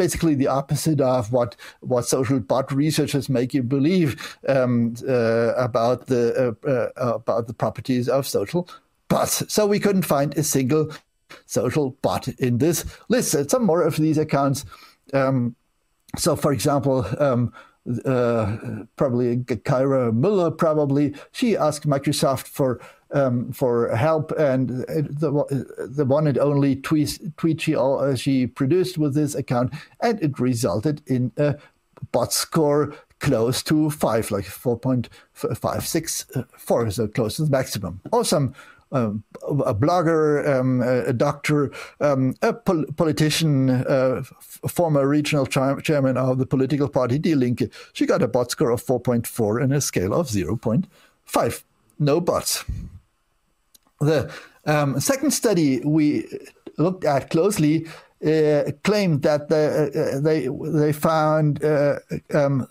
basically 0.00 0.34
the 0.34 0.46
opposite 0.46 0.98
of 0.98 1.30
what 1.30 1.56
what 1.80 2.06
social 2.06 2.40
bot 2.40 2.72
researchers 2.72 3.28
make 3.28 3.52
you 3.52 3.62
believe 3.62 4.08
um, 4.48 4.94
uh, 5.06 5.52
about 5.68 6.06
the 6.06 6.56
uh, 6.64 6.68
uh, 6.68 7.14
about 7.14 7.46
the 7.46 7.52
properties 7.52 8.08
of 8.08 8.26
social 8.26 8.66
bots. 9.08 9.44
So 9.52 9.66
we 9.66 9.78
couldn't 9.78 10.06
find 10.06 10.36
a 10.38 10.42
single 10.42 10.90
social 11.44 11.90
bot 12.00 12.28
in 12.46 12.58
this 12.58 12.84
list. 13.08 13.50
Some 13.50 13.64
more 13.66 13.82
of 13.82 13.96
these 13.96 14.16
accounts. 14.16 14.64
Um, 15.12 15.54
so, 16.16 16.34
for 16.34 16.52
example. 16.52 17.04
Um, 17.18 17.52
uh, 18.04 18.56
probably 18.96 19.38
Kyra 19.38 20.12
Müller, 20.12 20.56
probably 20.56 21.14
she 21.32 21.56
asked 21.56 21.88
Microsoft 21.88 22.46
for 22.46 22.80
um, 23.12 23.52
for 23.52 23.94
help. 23.94 24.32
And 24.32 24.70
the, 24.70 25.66
the 25.78 26.04
one 26.04 26.26
and 26.26 26.36
only 26.38 26.74
tweet, 26.76 27.20
tweet 27.36 27.60
she, 27.60 27.76
uh, 27.76 28.14
she 28.14 28.46
produced 28.46 28.96
with 28.98 29.14
this 29.14 29.34
account, 29.34 29.74
and 30.00 30.22
it 30.22 30.38
resulted 30.38 31.02
in 31.06 31.32
a 31.36 31.56
bot 32.12 32.32
score 32.32 32.94
close 33.18 33.62
to 33.64 33.90
five, 33.90 34.30
like 34.30 34.46
4.564, 34.46 36.92
so 36.92 37.08
close 37.08 37.36
to 37.36 37.44
the 37.44 37.50
maximum. 37.50 38.00
Awesome. 38.12 38.54
Um, 38.92 39.22
a 39.64 39.72
blogger, 39.72 40.44
um, 40.48 40.82
a, 40.82 41.12
doctor, 41.12 41.70
um, 42.00 42.34
a 42.42 42.52
pol- 42.52 42.86
politician, 42.96 43.70
uh, 43.70 44.16
f- 44.18 44.60
former 44.68 45.06
regional 45.06 45.46
chairman 45.46 46.16
of 46.16 46.38
the 46.38 46.46
political 46.46 46.88
party 46.88 47.16
Die 47.18 47.34
Linke. 47.34 47.72
She 47.92 48.04
got 48.04 48.20
a 48.20 48.26
bot 48.26 48.50
score 48.50 48.70
of 48.70 48.84
4.4 48.84 49.62
and 49.62 49.72
a 49.72 49.80
scale 49.80 50.12
of 50.12 50.26
0.5. 50.26 51.62
No 52.00 52.20
bots. 52.20 52.64
The 54.00 54.32
um, 54.66 54.98
second 54.98 55.30
study 55.32 55.80
we 55.84 56.26
looked 56.76 57.04
at 57.04 57.30
closely 57.30 57.86
uh, 58.24 58.70
claimed 58.84 59.22
that 59.22 59.48
the, 59.48 59.90
uh, 60.16 60.20
they 60.20 60.48
they 60.78 60.92
found 60.92 61.64
uh, 61.64 61.98
um, 62.34 62.66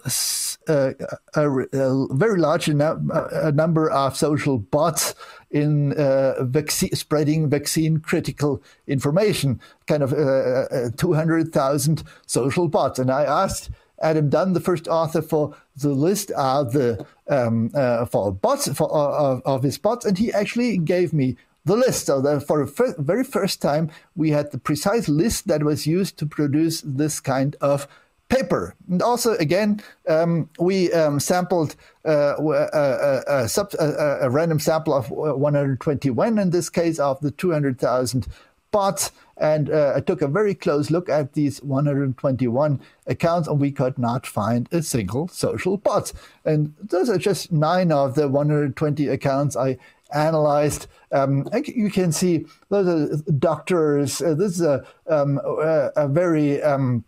uh, 0.68 0.92
a, 1.36 1.50
a, 1.74 2.08
very 2.14 2.40
large 2.40 2.70
a 2.70 3.52
number 3.54 3.90
of 3.90 4.16
social 4.16 4.60
bots 4.60 5.16
in 5.52 5.98
uh, 6.00 6.46
spreading 6.94 7.50
vaccine 7.50 8.00
critical 8.00 8.62
information, 8.88 9.60
kind 9.88 10.04
of 10.04 10.14
uh, 10.14 10.90
200,000 10.96 12.04
social 12.28 12.68
bots. 12.68 13.00
And 13.00 13.10
I 13.10 13.24
asked 13.24 13.72
Adam 14.02 14.30
Dunn, 14.30 14.54
the 14.54 14.60
first 14.60 14.88
author 14.88 15.22
for 15.22 15.56
the 15.76 15.90
list 15.90 16.32
of 16.32 16.74
the 16.74 17.06
um, 17.28 17.72
uh, 17.74 18.06
for 18.06 18.32
bots 18.32 18.72
for 18.74 18.90
uh, 18.94 19.40
of 19.46 19.64
his 19.64 19.78
bots, 19.78 20.06
and 20.06 20.18
he 20.18 20.32
actually 20.32 20.78
gave 20.78 21.14
me 21.14 21.36
the 21.70 21.78
list. 21.78 22.08
So 22.08 22.20
that 22.22 22.46
for 22.46 22.66
the 22.66 22.96
very 22.98 23.24
first 23.24 23.62
time, 23.62 23.90
we 24.16 24.32
had 24.32 24.52
the 24.52 24.58
precise 24.58 25.08
list 25.08 25.48
that 25.48 25.64
was 25.64 25.88
used 25.88 26.18
to 26.18 26.26
produce 26.26 26.82
this 26.82 27.20
kind 27.20 27.56
of 27.62 27.88
paper. 28.30 28.76
And 28.90 29.02
also, 29.02 29.34
again, 29.36 29.82
um, 30.08 30.50
we 30.60 30.92
um, 30.94 31.20
sampled 31.20 31.76
uh, 32.06 32.36
a, 32.38 33.24
a, 33.28 33.50
a, 33.80 34.18
a, 34.22 34.30
random 34.30 34.60
sample 34.60 34.94
of 34.94 35.10
121 35.10 36.38
in 36.38 36.50
this 36.52 36.70
case 36.70 37.00
of 37.00 37.20
the 37.22 37.32
200,000 37.32 38.28
bots. 38.72 39.12
And 39.38 39.70
uh, 39.72 39.94
I 39.96 40.02
took 40.02 40.22
a 40.22 40.28
very 40.28 40.54
close 40.54 40.92
look 40.92 41.10
at 41.10 41.34
these 41.34 41.64
121 41.64 42.82
accounts, 43.08 43.48
and 43.48 43.60
we 43.60 43.72
could 43.72 43.98
not 43.98 44.28
find 44.28 44.68
a 44.72 44.84
single 44.84 45.28
social 45.30 45.78
bot. 45.78 46.12
And 46.46 46.76
those 46.82 47.10
are 47.10 47.18
just 47.18 47.52
nine 47.52 47.92
of 47.92 48.15
the 48.15 48.28
120 48.28 49.08
accounts 49.08 49.56
I 49.56 49.78
analyzed. 50.14 50.88
Um, 51.12 51.48
you 51.66 51.90
can 51.90 52.12
see 52.12 52.46
those 52.70 52.88
are 52.88 53.32
doctors. 53.34 54.22
Uh, 54.22 54.34
this 54.36 54.54
is 54.54 54.62
a, 54.62 54.86
um, 55.08 55.40
a, 55.44 56.08
very 56.08 56.62
um, 56.62 57.04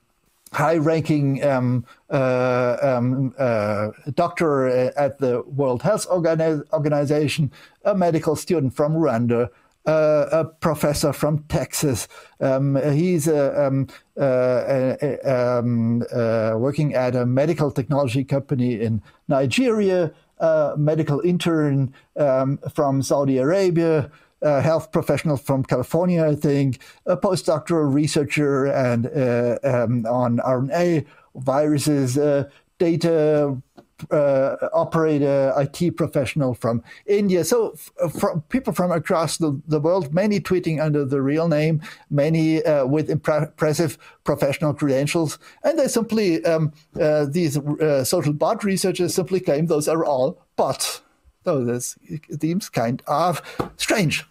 high-ranking 0.54 1.44
um, 1.44 1.86
uh, 2.10 2.78
um, 2.82 3.34
uh, 3.38 3.90
doctor 4.14 4.68
at 4.68 5.20
the 5.20 5.42
World 5.44 5.82
Health 5.82 6.08
Organi- 6.10 6.64
Organization, 6.74 7.52
a 7.86 7.96
medical 7.96 8.36
student 8.36 8.74
from 8.74 8.94
Rwanda, 8.94 9.50
uh, 9.86 10.26
a 10.32 10.46
professor 10.46 11.14
from 11.14 11.44
Texas. 11.46 12.08
Um, 12.40 12.76
he's 12.94 13.28
uh, 13.28 13.54
um, 13.58 13.88
uh, 14.20 14.96
um, 15.24 16.04
uh, 16.14 16.54
working 16.58 16.94
at 16.94 17.16
a 17.16 17.26
medical 17.26 17.72
technology 17.72 18.24
company 18.24 18.80
in 18.80 19.02
Nigeria. 19.28 20.14
A 20.42 20.74
medical 20.78 21.22
intern 21.22 21.94
um, 22.18 22.60
from 22.74 23.02
Saudi 23.02 23.38
Arabia, 23.38 24.12
a 24.42 24.62
health 24.62 24.92
professional 24.92 25.38
from 25.38 25.64
California, 25.64 26.26
I 26.26 26.36
think, 26.36 26.80
a 27.06 27.16
postdoctoral 27.16 27.94
researcher 27.94 28.66
and 28.66 29.06
uh, 29.06 29.60
um, 29.64 30.06
on 30.06 30.40
RNA 30.40 31.06
viruses, 31.36 32.18
uh, 32.18 32.50
data 32.80 33.56
uh, 34.12 34.70
operator, 34.74 35.54
IT 35.58 35.98
professional 35.98 36.54
from 36.54 36.84
India. 37.06 37.44
So, 37.44 37.76
from 38.20 38.42
people 38.50 38.74
from 38.74 38.92
across 38.92 39.38
the, 39.38 39.60
the 39.68 39.80
world, 39.80 40.14
many 40.14 40.40
tweeting 40.40 40.82
under 40.82 41.06
the 41.06 41.22
real 41.22 41.48
name, 41.48 41.82
many 42.10 42.64
uh, 42.64 42.86
with 42.86 43.10
impre- 43.10 43.48
impressive 43.48 43.98
professional 44.24 44.74
credentials. 44.74 45.38
And 45.64 45.78
they 45.78 45.88
simply, 45.88 46.44
um, 46.46 46.74
uh, 47.00 47.26
these 47.26 47.58
uh, 47.58 48.04
social 48.04 48.34
bot 48.34 48.64
researchers 48.64 49.14
simply 49.14 49.40
claim 49.40 49.68
those 49.68 49.88
are 49.88 50.06
all 50.06 50.42
bots. 50.56 51.02
So, 51.44 51.64
this 51.64 51.98
seems 52.40 52.70
kind 52.70 53.02
of 53.08 53.42
strange. 53.78 54.26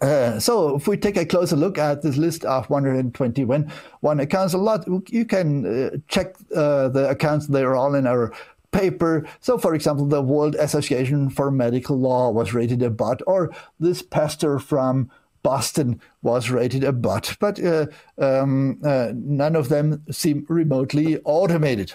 Uh, 0.00 0.38
so 0.38 0.76
if 0.76 0.86
we 0.86 0.96
take 0.96 1.16
a 1.16 1.26
closer 1.26 1.56
look 1.56 1.76
at 1.76 2.02
this 2.02 2.16
list 2.16 2.44
of 2.44 2.70
121 2.70 3.70
one 4.00 4.20
accounts, 4.20 4.54
a 4.54 4.58
lot 4.58 4.86
you 5.10 5.24
can 5.24 5.66
uh, 5.66 5.96
check 6.06 6.36
uh, 6.54 6.88
the 6.88 7.08
accounts; 7.10 7.48
they 7.48 7.62
are 7.62 7.74
all 7.74 7.94
in 7.96 8.06
our 8.06 8.32
paper. 8.72 9.26
So, 9.40 9.58
for 9.58 9.74
example, 9.74 10.06
the 10.06 10.22
World 10.22 10.54
Association 10.56 11.30
for 11.30 11.50
Medical 11.50 11.98
Law 11.98 12.30
was 12.30 12.54
rated 12.54 12.82
a 12.82 12.90
bot, 12.90 13.20
or 13.26 13.54
this 13.80 14.02
pastor 14.02 14.58
from 14.58 15.10
Boston 15.42 16.00
was 16.22 16.50
rated 16.50 16.84
a 16.84 16.92
bot, 16.92 17.36
but 17.40 17.62
uh, 17.62 17.86
um, 18.18 18.80
uh, 18.84 19.12
none 19.14 19.56
of 19.56 19.68
them 19.68 20.04
seem 20.10 20.44
remotely 20.48 21.18
automated. 21.24 21.94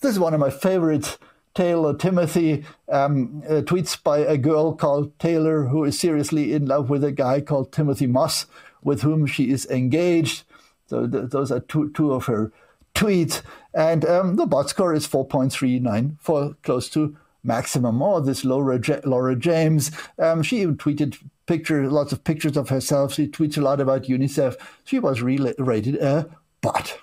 This 0.00 0.12
is 0.12 0.18
one 0.18 0.34
of 0.34 0.40
my 0.40 0.50
favorites. 0.50 1.18
Taylor 1.54 1.94
Timothy 1.94 2.64
um, 2.88 3.42
uh, 3.46 3.60
tweets 3.60 4.02
by 4.02 4.20
a 4.20 4.38
girl 4.38 4.74
called 4.74 5.16
Taylor 5.18 5.66
who 5.66 5.84
is 5.84 5.98
seriously 5.98 6.52
in 6.54 6.66
love 6.66 6.88
with 6.88 7.04
a 7.04 7.12
guy 7.12 7.42
called 7.42 7.72
Timothy 7.72 8.06
Moss, 8.06 8.46
with 8.82 9.02
whom 9.02 9.26
she 9.26 9.50
is 9.50 9.66
engaged. 9.66 10.44
So 10.86 11.06
th- 11.06 11.30
those 11.30 11.52
are 11.52 11.60
two, 11.60 11.90
two 11.90 12.12
of 12.12 12.24
her 12.24 12.52
tweets. 12.94 13.42
And 13.74 14.04
um, 14.04 14.36
the 14.36 14.46
bot 14.46 14.68
score 14.68 14.94
is 14.94 15.06
4.39 15.06 16.16
for 16.20 16.54
close 16.62 16.88
to 16.90 17.16
maximum. 17.42 18.02
Or 18.02 18.18
oh, 18.18 18.20
this 18.20 18.44
Laura, 18.44 18.78
J- 18.78 19.00
Laura 19.04 19.34
James, 19.34 19.90
um, 20.18 20.42
she 20.42 20.60
even 20.60 20.76
tweeted 20.76 21.16
pictures, 21.46 21.90
lots 21.90 22.12
of 22.12 22.24
pictures 22.24 22.56
of 22.56 22.68
herself. 22.68 23.14
She 23.14 23.28
tweets 23.28 23.56
a 23.56 23.62
lot 23.62 23.80
about 23.80 24.04
UNICEF. 24.04 24.56
She 24.84 24.98
was 24.98 25.22
re- 25.22 25.54
rated 25.58 25.96
a 25.96 26.28
bot. 26.60 26.98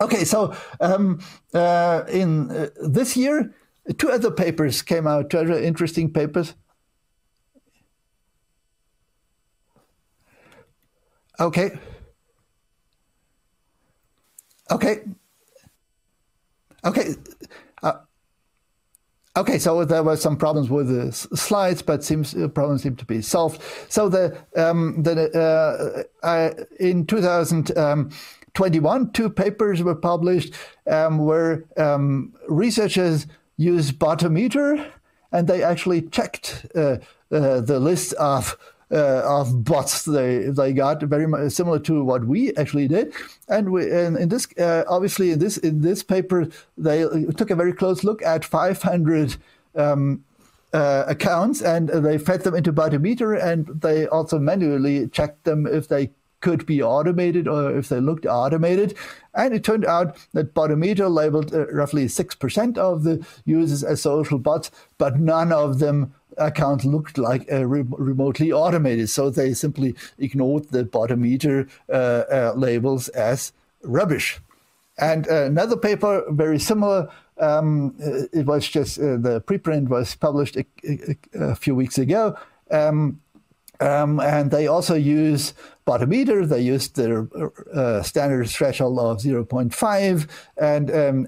Okay, 0.00 0.24
so 0.24 0.54
um, 0.80 1.20
uh, 1.52 2.04
in 2.08 2.50
uh, 2.50 2.68
this 2.82 3.16
year, 3.16 3.52
two 3.98 4.10
other 4.10 4.30
papers 4.30 4.80
came 4.80 5.06
out, 5.06 5.30
two 5.30 5.38
other 5.38 5.60
interesting 5.60 6.12
papers. 6.12 6.54
Okay. 11.40 11.78
Okay. 14.70 15.02
Okay. 16.84 17.14
Uh, 17.82 17.92
okay, 19.36 19.58
so 19.58 19.84
there 19.84 20.02
were 20.02 20.16
some 20.16 20.36
problems 20.36 20.70
with 20.70 20.88
the 20.88 21.12
slides, 21.12 21.82
but 21.82 22.04
seems 22.04 22.34
uh, 22.34 22.48
problems 22.48 22.82
seem 22.82 22.96
to 22.96 23.04
be 23.04 23.22
solved. 23.22 23.62
So 23.88 24.08
the 24.08 24.38
um, 24.56 25.02
the 25.02 26.06
uh, 26.22 26.26
uh 26.26 26.64
in 26.78 27.06
2000. 27.06 27.76
Um, 27.76 28.10
21, 28.54 29.12
two 29.12 29.30
papers 29.30 29.84
were 29.84 29.94
published 29.94 30.52
um, 30.90 31.18
where 31.18 31.64
um, 31.76 32.34
researchers 32.48 33.28
used 33.56 34.00
Botometer 34.00 34.84
and 35.30 35.46
they 35.46 35.62
actually 35.62 36.02
checked 36.02 36.66
uh, 36.74 36.96
uh, 37.30 37.60
the 37.60 37.78
list 37.78 38.14
of 38.14 38.56
uh, 38.90 39.22
of 39.24 39.64
bots 39.64 40.04
they 40.04 40.44
they 40.44 40.72
got 40.72 41.02
very 41.02 41.26
much 41.26 41.52
similar 41.52 41.78
to 41.78 42.02
what 42.02 42.24
we 42.24 42.54
actually 42.56 42.88
did 42.88 43.12
and 43.48 43.70
we 43.70 43.90
and 43.90 44.16
in 44.16 44.28
this 44.28 44.48
uh, 44.58 44.84
obviously 44.88 45.30
in 45.30 45.38
this 45.38 45.58
in 45.58 45.82
this 45.82 46.02
paper 46.02 46.48
they 46.76 47.04
took 47.36 47.50
a 47.50 47.54
very 47.54 47.72
close 47.72 48.02
look 48.02 48.22
at 48.22 48.44
500 48.44 49.36
um, 49.74 50.24
uh, 50.72 51.04
accounts 51.06 51.62
and 51.62 51.88
they 51.88 52.18
fed 52.18 52.42
them 52.42 52.54
into 52.54 52.72
Botometer 52.72 53.40
and 53.42 53.66
they 53.80 54.06
also 54.06 54.38
manually 54.38 55.08
checked 55.08 55.44
them 55.44 55.66
if 55.66 55.88
they 55.88 56.10
could 56.40 56.66
be 56.66 56.82
automated 56.82 57.48
or 57.48 57.76
if 57.76 57.88
they 57.88 58.00
looked 58.00 58.26
automated. 58.26 58.96
And 59.34 59.54
it 59.54 59.64
turned 59.64 59.84
out 59.84 60.16
that 60.32 60.54
Botometer 60.54 61.12
labeled 61.12 61.54
uh, 61.54 61.66
roughly 61.68 62.06
6% 62.06 62.78
of 62.78 63.02
the 63.02 63.26
users 63.44 63.82
as 63.82 64.02
social 64.02 64.38
bots, 64.38 64.70
but 64.98 65.18
none 65.18 65.52
of 65.52 65.78
them 65.78 66.14
accounts 66.38 66.84
looked 66.84 67.18
like 67.18 67.46
re- 67.50 67.84
remotely 67.88 68.52
automated. 68.52 69.08
So 69.10 69.30
they 69.30 69.54
simply 69.54 69.94
ignored 70.18 70.68
the 70.70 70.84
Botometer 70.84 71.68
uh, 71.88 71.92
uh, 71.92 72.52
labels 72.56 73.08
as 73.08 73.52
rubbish. 73.82 74.40
And 74.98 75.28
uh, 75.28 75.44
another 75.44 75.76
paper, 75.76 76.24
very 76.30 76.58
similar, 76.58 77.08
um, 77.38 77.94
it 78.32 78.46
was 78.46 78.66
just 78.68 78.98
uh, 78.98 79.16
the 79.16 79.40
preprint 79.46 79.88
was 79.88 80.14
published 80.16 80.56
a, 80.56 80.66
a, 80.84 81.16
a 81.34 81.54
few 81.54 81.74
weeks 81.74 81.98
ago. 81.98 82.36
Um, 82.70 83.20
um, 83.80 84.18
and 84.18 84.50
they 84.50 84.66
also 84.66 84.94
use 84.94 85.54
Botometer. 85.86 86.48
They 86.48 86.62
used 86.62 86.96
their 86.96 87.28
uh, 87.72 88.02
standard 88.02 88.48
threshold 88.48 88.98
of 88.98 89.18
0.5. 89.18 90.28
And 90.56 90.90
um, 90.90 91.26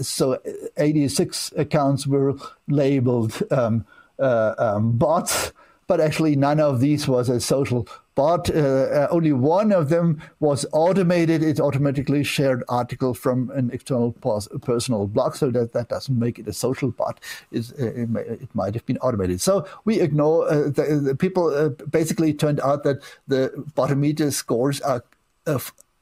so 0.00 0.38
86 0.76 1.52
accounts 1.56 2.06
were 2.06 2.34
labeled 2.68 3.42
um, 3.50 3.84
um, 4.20 4.92
bots, 4.92 5.52
but 5.86 6.00
actually 6.00 6.36
none 6.36 6.60
of 6.60 6.78
these 6.78 7.08
was 7.08 7.28
a 7.28 7.40
social 7.40 7.88
bot. 8.14 8.48
Uh, 8.50 8.58
uh, 8.58 9.08
only 9.10 9.32
one 9.32 9.72
of 9.72 9.88
them 9.88 10.22
was 10.38 10.64
automated. 10.72 11.42
It 11.42 11.58
automatically 11.58 12.22
shared 12.22 12.62
article 12.68 13.14
from 13.14 13.50
an 13.50 13.70
external 13.72 14.12
personal 14.12 15.06
blog, 15.06 15.34
so 15.34 15.50
that, 15.50 15.72
that 15.72 15.88
doesn't 15.88 16.16
make 16.16 16.38
it 16.38 16.46
a 16.46 16.52
social 16.52 16.90
bot. 16.90 17.18
It's, 17.50 17.72
uh, 17.72 17.92
it, 18.02 18.08
may, 18.08 18.20
it, 18.20 18.54
might 18.54 18.74
have 18.74 18.86
been 18.86 18.98
automated. 18.98 19.40
So 19.40 19.66
we 19.84 20.00
ignore 20.00 20.48
uh, 20.48 20.68
the, 20.68 21.00
the, 21.02 21.16
people. 21.16 21.48
Uh, 21.48 21.70
basically, 21.70 22.34
turned 22.34 22.60
out 22.60 22.84
that 22.84 23.02
the 23.26 23.50
Botometer 23.74 24.32
scores 24.32 24.80
are 24.82 25.02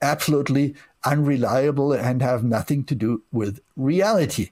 absolutely 0.02 0.74
unreliable 1.04 1.92
and 1.92 2.20
have 2.20 2.44
nothing 2.44 2.84
to 2.84 2.94
do 2.94 3.22
with 3.32 3.60
reality 3.76 4.50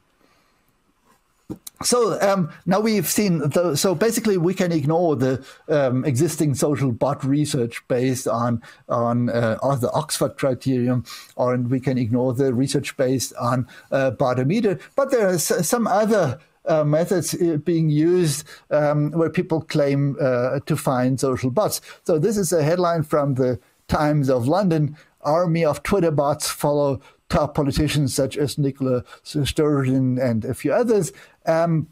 so 1.82 2.20
um, 2.22 2.50
now 2.64 2.80
we've 2.80 3.06
seen 3.06 3.38
the, 3.38 3.76
so 3.76 3.94
basically 3.94 4.38
we 4.38 4.54
can 4.54 4.72
ignore 4.72 5.14
the 5.14 5.44
um, 5.68 6.04
existing 6.04 6.54
social 6.54 6.90
bot 6.90 7.22
research 7.24 7.86
based 7.86 8.26
on 8.26 8.62
on, 8.88 9.28
uh, 9.28 9.56
the 9.80 9.90
Oxford 9.92 10.36
criterion, 10.38 11.04
or 11.36 11.52
and 11.52 11.70
we 11.70 11.78
can 11.78 11.98
ignore 11.98 12.32
the 12.32 12.54
research 12.54 12.96
based 12.96 13.34
on 13.34 13.66
uh, 13.92 14.10
Botometer. 14.12 14.80
But 14.96 15.10
there 15.10 15.28
are 15.28 15.38
some 15.38 15.86
other 15.86 16.40
uh, 16.64 16.84
methods 16.84 17.34
uh, 17.34 17.58
being 17.58 17.90
used 17.90 18.44
um, 18.70 19.10
where 19.12 19.30
people 19.30 19.60
claim 19.60 20.16
uh, 20.20 20.60
to 20.66 20.76
find 20.76 21.20
social 21.20 21.50
bots. 21.50 21.80
So 22.04 22.18
this 22.18 22.36
is 22.36 22.52
a 22.52 22.62
headline 22.62 23.02
from 23.02 23.34
the 23.34 23.60
Times 23.88 24.28
of 24.28 24.48
London. 24.48 24.96
Army 25.20 25.64
of 25.64 25.82
Twitter 25.82 26.10
bots 26.10 26.48
follow 26.48 27.00
top 27.28 27.54
politicians 27.54 28.14
such 28.14 28.36
as 28.36 28.58
Nicola 28.58 29.04
Sturgeon 29.22 30.18
and 30.18 30.44
a 30.44 30.54
few 30.54 30.72
others. 30.72 31.12
Um, 31.46 31.88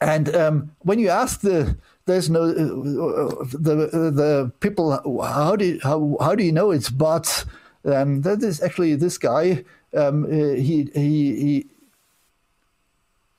and 0.00 0.34
um, 0.34 0.72
when 0.80 0.98
you 0.98 1.08
ask 1.08 1.40
the 1.40 1.76
there's 2.06 2.28
no 2.28 2.42
uh, 2.42 3.44
the 3.52 4.10
the 4.12 4.52
people 4.60 4.90
how 5.22 5.54
do 5.56 5.64
you, 5.64 5.80
how 5.82 6.16
how 6.20 6.34
do 6.34 6.42
you 6.42 6.52
know 6.52 6.70
it's 6.72 6.90
bots? 6.90 7.46
Um, 7.84 8.22
that 8.22 8.42
is 8.42 8.62
actually 8.62 8.94
this 8.96 9.18
guy. 9.18 9.64
Um, 9.94 10.30
he 10.30 10.90
he 10.94 11.36
he. 11.36 11.66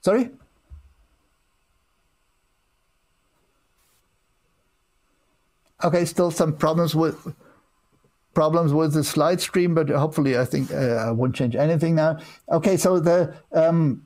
Sorry. 0.01 0.29
Okay, 5.83 6.05
still 6.05 6.31
some 6.31 6.55
problems 6.55 6.95
with 6.95 7.35
problems 8.33 8.73
with 8.73 8.93
the 8.93 9.03
slide 9.03 9.41
stream, 9.41 9.75
but 9.75 9.89
hopefully 9.89 10.37
I 10.37 10.45
think 10.45 10.71
uh, 10.71 11.07
I 11.07 11.11
won't 11.11 11.35
change 11.35 11.55
anything 11.55 11.95
now. 11.95 12.19
Okay, 12.49 12.77
so 12.77 12.99
the 12.99 13.35
um, 13.51 14.05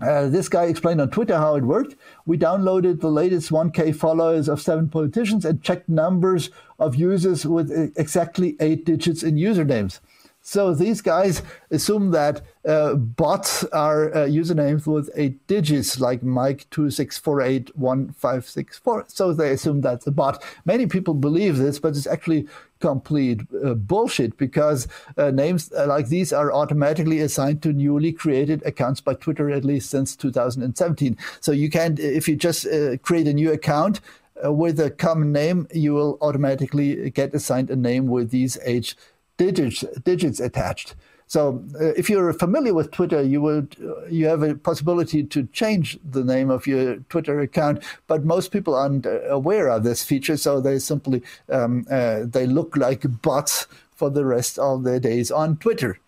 uh, 0.00 0.28
this 0.28 0.48
guy 0.48 0.64
explained 0.64 1.00
on 1.00 1.10
Twitter 1.10 1.36
how 1.36 1.56
it 1.56 1.64
worked. 1.64 1.96
We 2.26 2.36
downloaded 2.36 3.00
the 3.00 3.10
latest 3.10 3.50
1K 3.50 3.96
followers 3.96 4.48
of 4.48 4.60
seven 4.60 4.88
politicians 4.88 5.44
and 5.44 5.62
checked 5.62 5.88
numbers 5.88 6.50
of 6.78 6.96
users 6.96 7.46
with 7.46 7.70
exactly 7.96 8.56
eight 8.60 8.84
digits 8.84 9.22
in 9.22 9.36
usernames. 9.36 10.00
So 10.48 10.74
these 10.74 11.00
guys 11.00 11.42
assume 11.72 12.12
that 12.12 12.40
uh, 12.64 12.94
bots 12.94 13.64
are 13.64 14.14
uh, 14.14 14.26
usernames 14.28 14.86
with 14.86 15.10
eight 15.16 15.44
digits, 15.48 15.98
like 15.98 16.22
Mike 16.22 16.70
two 16.70 16.88
six 16.88 17.18
four 17.18 17.42
eight 17.42 17.76
one 17.76 18.12
five 18.12 18.48
six 18.48 18.78
four. 18.78 19.04
So 19.08 19.32
they 19.32 19.50
assume 19.50 19.80
that's 19.80 20.06
a 20.06 20.12
bot. 20.12 20.40
Many 20.64 20.86
people 20.86 21.14
believe 21.14 21.56
this, 21.56 21.80
but 21.80 21.96
it's 21.96 22.06
actually 22.06 22.46
complete 22.78 23.40
uh, 23.64 23.74
bullshit 23.74 24.36
because 24.36 24.86
uh, 25.16 25.32
names 25.32 25.72
uh, 25.72 25.88
like 25.88 26.10
these 26.10 26.32
are 26.32 26.52
automatically 26.52 27.18
assigned 27.18 27.60
to 27.62 27.72
newly 27.72 28.12
created 28.12 28.64
accounts 28.64 29.00
by 29.00 29.14
Twitter, 29.14 29.50
at 29.50 29.64
least 29.64 29.90
since 29.90 30.14
2017. 30.14 31.18
So 31.40 31.50
you 31.50 31.68
can't, 31.68 31.98
if 31.98 32.28
you 32.28 32.36
just 32.36 32.68
uh, 32.68 32.98
create 32.98 33.26
a 33.26 33.34
new 33.34 33.50
account. 33.50 34.00
with 34.44 34.78
a 34.78 34.90
common 34.90 35.32
name, 35.32 35.66
you 35.72 35.94
will 35.94 36.18
automatically 36.20 37.10
get 37.10 37.34
assigned 37.34 37.70
a 37.70 37.74
name 37.74 38.06
with 38.06 38.30
these 38.30 38.58
eight 38.64 38.94
digits 39.36 39.84
digits 40.04 40.40
attached. 40.40 40.94
So 41.28 41.64
uh, 41.80 41.86
if 41.96 42.08
you're 42.08 42.32
familiar 42.32 42.72
with 42.72 42.92
Twitter, 42.92 43.20
you 43.20 43.40
would 43.42 43.76
uh, 43.82 44.06
you 44.06 44.26
have 44.26 44.42
a 44.42 44.54
possibility 44.54 45.24
to 45.24 45.46
change 45.52 45.98
the 46.08 46.22
name 46.22 46.50
of 46.50 46.66
your 46.66 46.96
Twitter 47.08 47.40
account, 47.40 47.82
but 48.06 48.24
most 48.24 48.52
people 48.52 48.74
aren't 48.74 49.06
uh, 49.06 49.22
aware 49.28 49.68
of 49.68 49.82
this 49.82 50.04
feature, 50.04 50.36
so 50.36 50.60
they 50.60 50.78
simply 50.78 51.22
um, 51.50 51.84
uh, 51.90 52.20
they 52.24 52.46
look 52.46 52.76
like 52.76 53.22
bots 53.22 53.66
for 53.96 54.10
the 54.10 54.24
rest 54.24 54.58
of 54.58 54.84
their 54.84 55.00
days 55.00 55.30
on 55.30 55.56
Twitter. 55.56 55.98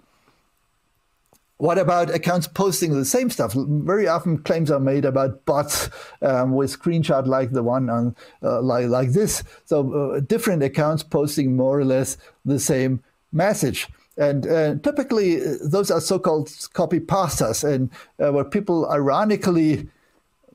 What 1.56 1.78
about 1.78 2.14
accounts 2.14 2.46
posting 2.46 2.94
the 2.94 3.04
same 3.04 3.30
stuff? 3.30 3.52
Very 3.54 4.06
often 4.06 4.38
claims 4.38 4.70
are 4.70 4.78
made 4.78 5.04
about 5.04 5.44
bots 5.44 5.90
um, 6.22 6.52
with 6.52 6.78
screenshot 6.78 7.26
like 7.26 7.50
the 7.50 7.64
one 7.64 7.90
on 7.90 8.14
uh, 8.44 8.62
like 8.62 8.86
like 8.86 9.10
this. 9.10 9.42
So 9.64 9.92
uh, 9.92 10.20
different 10.20 10.62
accounts 10.62 11.02
posting 11.02 11.56
more 11.56 11.80
or 11.80 11.84
less 11.84 12.16
the 12.44 12.60
same 12.60 13.02
message. 13.32 13.88
And 14.18 14.46
uh, 14.46 14.74
typically, 14.82 15.40
uh, 15.40 15.54
those 15.62 15.90
are 15.90 16.00
so-called 16.00 16.50
copy 16.72 16.98
pastas, 16.98 17.62
and 17.62 17.90
uh, 18.18 18.32
where 18.32 18.44
people 18.44 18.90
ironically 18.90 19.88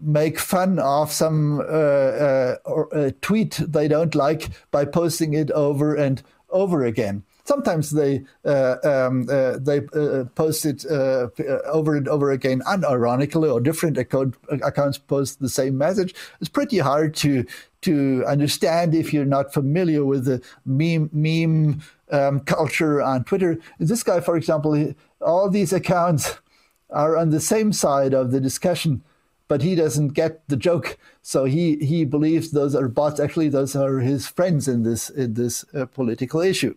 make 0.01 0.37
fun 0.37 0.79
of 0.79 1.13
some 1.13 1.61
uh, 1.61 1.63
uh, 1.63 3.11
tweet 3.21 3.61
they 3.65 3.87
don't 3.87 4.15
like 4.15 4.49
by 4.71 4.83
posting 4.83 5.33
it 5.33 5.49
over 5.51 5.95
and 5.95 6.21
over 6.49 6.83
again. 6.83 7.23
Sometimes 7.45 7.91
they 7.91 8.23
uh, 8.45 8.75
um, 8.83 9.25
they 9.25 9.81
post 10.35 10.65
it 10.65 10.85
over 10.85 11.95
and 11.95 12.07
over 12.07 12.31
again 12.31 12.61
unironically, 12.67 13.53
or 13.53 13.59
different 13.61 13.97
account, 13.97 14.35
accounts 14.49 14.97
post 14.97 15.39
the 15.39 15.49
same 15.49 15.77
message. 15.77 16.13
It's 16.39 16.49
pretty 16.49 16.79
hard 16.79 17.15
to 17.15 17.45
to 17.81 18.23
understand 18.25 18.95
if 18.95 19.13
you're 19.13 19.25
not 19.25 19.53
familiar 19.53 20.05
with 20.05 20.25
the 20.25 20.41
meme 20.65 21.09
meme 21.11 21.81
um, 22.13 22.39
culture 22.41 23.01
on 23.01 23.23
Twitter. 23.25 23.59
This 23.79 24.03
guy, 24.03 24.21
for 24.21 24.37
example, 24.37 24.93
all 25.19 25.49
these 25.49 25.73
accounts 25.73 26.39
are 26.89 27.17
on 27.17 27.31
the 27.31 27.41
same 27.41 27.73
side 27.73 28.13
of 28.13 28.31
the 28.31 28.39
discussion, 28.39 29.03
but 29.47 29.63
he 29.63 29.75
doesn't 29.75 30.09
get 30.09 30.47
the 30.47 30.55
joke. 30.55 30.97
So 31.21 31.45
he 31.45 31.77
he 31.77 32.05
believes 32.05 32.51
those 32.51 32.75
are 32.75 32.87
bots. 32.87 33.19
Actually, 33.19 33.49
those 33.49 33.75
are 33.75 33.99
his 33.99 34.27
friends 34.27 34.67
in 34.67 34.83
this 34.83 35.09
in 35.09 35.33
this 35.33 35.65
uh, 35.73 35.87
political 35.87 36.39
issue. 36.39 36.75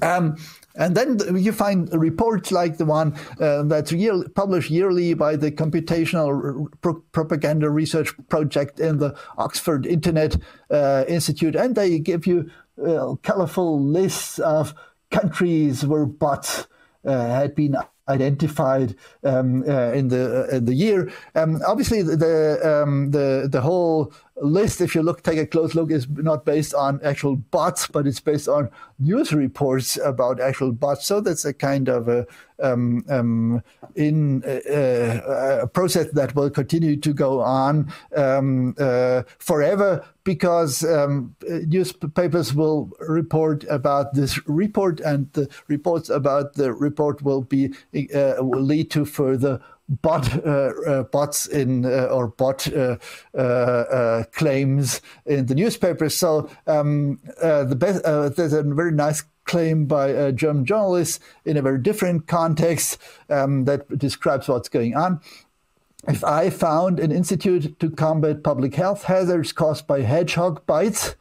Um, 0.00 0.36
and 0.74 0.96
then 0.96 1.36
you 1.36 1.52
find 1.52 1.92
reports 1.92 2.50
like 2.50 2.78
the 2.78 2.86
one 2.86 3.14
uh, 3.38 3.62
that's 3.64 3.92
year, 3.92 4.26
published 4.34 4.70
yearly 4.70 5.12
by 5.12 5.36
the 5.36 5.50
Computational 5.50 6.66
Pro 6.80 6.94
Propaganda 7.12 7.68
Research 7.68 8.14
Project 8.28 8.80
in 8.80 8.96
the 8.98 9.14
Oxford 9.36 9.84
Internet 9.84 10.38
uh, 10.70 11.04
Institute, 11.06 11.54
and 11.54 11.74
they 11.74 11.98
give 11.98 12.26
you 12.26 12.50
uh, 12.84 13.14
colorful 13.22 13.80
lists 13.80 14.38
of 14.38 14.74
countries 15.10 15.84
where 15.84 16.06
bots 16.06 16.66
uh, 17.04 17.26
had 17.26 17.54
been 17.54 17.76
identified 18.08 18.96
um, 19.24 19.62
uh, 19.68 19.92
in 19.92 20.08
the 20.08 20.48
uh, 20.50 20.56
in 20.56 20.64
the 20.64 20.74
year. 20.74 21.10
Um, 21.34 21.60
obviously, 21.66 22.02
the 22.02 22.82
um, 22.82 23.10
the 23.10 23.48
the 23.50 23.60
whole 23.60 24.12
list, 24.36 24.80
if 24.80 24.94
you 24.94 25.02
look 25.02 25.22
take 25.22 25.38
a 25.38 25.46
close 25.46 25.74
look, 25.74 25.90
is 25.90 26.08
not 26.08 26.44
based 26.44 26.74
on 26.74 27.00
actual 27.04 27.36
bots, 27.36 27.86
but 27.86 28.06
it's 28.06 28.20
based 28.20 28.48
on 28.48 28.70
news 28.98 29.32
reports 29.32 29.98
about 30.04 30.40
actual 30.40 30.72
bots. 30.72 31.06
So 31.06 31.20
that's 31.20 31.44
a 31.44 31.52
kind 31.52 31.88
of 31.88 32.08
a 32.08 32.26
um, 32.62 33.04
um, 33.08 33.62
in 33.96 34.44
uh, 34.44 35.62
a 35.62 35.66
process 35.66 36.10
that 36.12 36.34
will 36.34 36.50
continue 36.50 36.96
to 36.96 37.12
go 37.12 37.40
on 37.40 37.92
um, 38.16 38.74
uh, 38.78 39.22
forever 39.38 40.06
because 40.24 40.84
um, 40.84 41.34
newspapers 41.48 42.54
will 42.54 42.90
report 43.00 43.64
about 43.68 44.14
this 44.14 44.46
report, 44.46 45.00
and 45.00 45.32
the 45.32 45.48
reports 45.66 46.08
about 46.08 46.54
the 46.54 46.72
report 46.72 47.22
will 47.22 47.42
be 47.42 47.74
uh, 48.14 48.34
will 48.38 48.62
lead 48.62 48.90
to 48.92 49.04
further 49.04 49.60
bot 49.88 50.32
uh, 50.46 50.72
uh, 50.86 51.02
bots 51.04 51.46
in 51.46 51.84
uh, 51.84 52.06
or 52.06 52.28
bot 52.28 52.68
claims 54.32 55.00
in 55.26 55.46
the 55.46 55.54
newspapers. 55.54 56.16
So 56.16 56.48
um, 56.66 57.18
the 57.40 57.76
best, 57.78 58.02
there's 58.36 58.52
a 58.52 58.62
very 58.62 58.92
nice 58.92 59.24
claim 59.44 59.86
by 59.86 60.08
a 60.08 60.32
German 60.32 60.64
journalist 60.64 61.20
in 61.44 61.56
a 61.56 61.62
very 61.62 61.78
different 61.78 62.26
context 62.26 62.98
um, 63.28 63.64
that 63.64 63.98
describes 63.98 64.48
what's 64.48 64.68
going 64.68 64.94
on. 64.94 65.20
If 66.08 66.24
I 66.24 66.50
found 66.50 66.98
an 66.98 67.12
institute 67.12 67.78
to 67.78 67.90
combat 67.90 68.42
public 68.42 68.74
health 68.74 69.04
hazards 69.04 69.52
caused 69.52 69.86
by 69.86 70.02
hedgehog 70.02 70.64
bites 70.66 71.16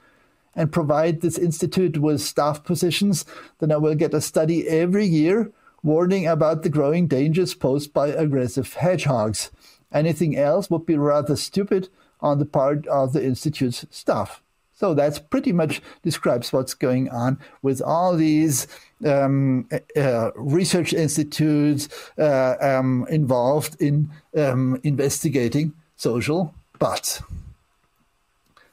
and 0.55 0.71
provide 0.71 1.21
this 1.21 1.37
institute 1.37 1.97
with 1.97 2.19
staff 2.21 2.63
positions, 2.63 3.25
then 3.59 3.71
I 3.71 3.77
will 3.77 3.95
get 3.95 4.13
a 4.13 4.21
study 4.21 4.67
every 4.67 5.05
year 5.05 5.51
warning 5.83 6.27
about 6.27 6.63
the 6.63 6.69
growing 6.69 7.07
dangers 7.07 7.53
posed 7.53 7.93
by 7.93 8.09
aggressive 8.09 8.73
hedgehogs. 8.73 9.51
Anything 9.91 10.37
else 10.37 10.69
would 10.69 10.85
be 10.85 10.97
rather 10.97 11.35
stupid 11.35 11.89
on 12.21 12.39
the 12.39 12.45
part 12.45 12.87
of 12.87 13.13
the 13.13 13.23
Institute's 13.23 13.85
staff. 13.89 14.41
So 14.73 14.95
that's 14.95 15.19
pretty 15.19 15.51
much 15.51 15.79
describes 16.01 16.51
what's 16.51 16.73
going 16.73 17.07
on 17.09 17.37
with 17.61 17.83
all 17.83 18.15
these 18.15 18.67
um, 19.05 19.67
uh, 19.95 20.31
research 20.33 20.91
institutes 20.91 21.87
uh, 22.17 22.55
um, 22.59 23.05
involved 23.09 23.79
in 23.79 24.09
um, 24.35 24.79
investigating 24.83 25.73
social 25.97 26.55
bots. 26.79 27.21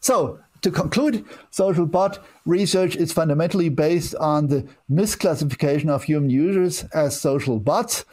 So 0.01 0.39
to 0.63 0.71
conclude, 0.71 1.25
social 1.51 1.87
bot 1.87 2.25
research 2.45 2.97
is 2.97 3.13
fundamentally 3.13 3.69
based 3.69 4.15
on 4.17 4.49
the 4.49 4.67
misclassification 4.91 5.89
of 5.89 6.05
human 6.05 6.31
users 6.31 6.85
as 6.95 7.21
social 7.21 7.59
bots. 7.59 8.05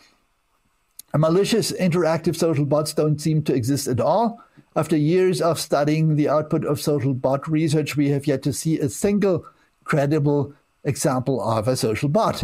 Malicious 1.15 1.71
interactive 1.71 2.35
social 2.35 2.65
bots 2.65 2.93
don't 2.93 3.19
seem 3.19 3.41
to 3.43 3.53
exist 3.53 3.87
at 3.87 3.99
all. 3.99 4.41
After 4.75 4.97
years 4.97 5.41
of 5.41 5.59
studying 5.59 6.17
the 6.17 6.27
output 6.27 6.65
of 6.65 6.81
social 6.81 7.13
bot 7.13 7.47
research, 7.47 7.95
we 7.95 8.09
have 8.09 8.27
yet 8.27 8.43
to 8.43 8.51
see 8.51 8.77
a 8.79 8.89
single 8.89 9.45
credible 9.85 10.53
example 10.83 11.41
of 11.41 11.67
a 11.67 11.77
social 11.77 12.09
bot. 12.09 12.43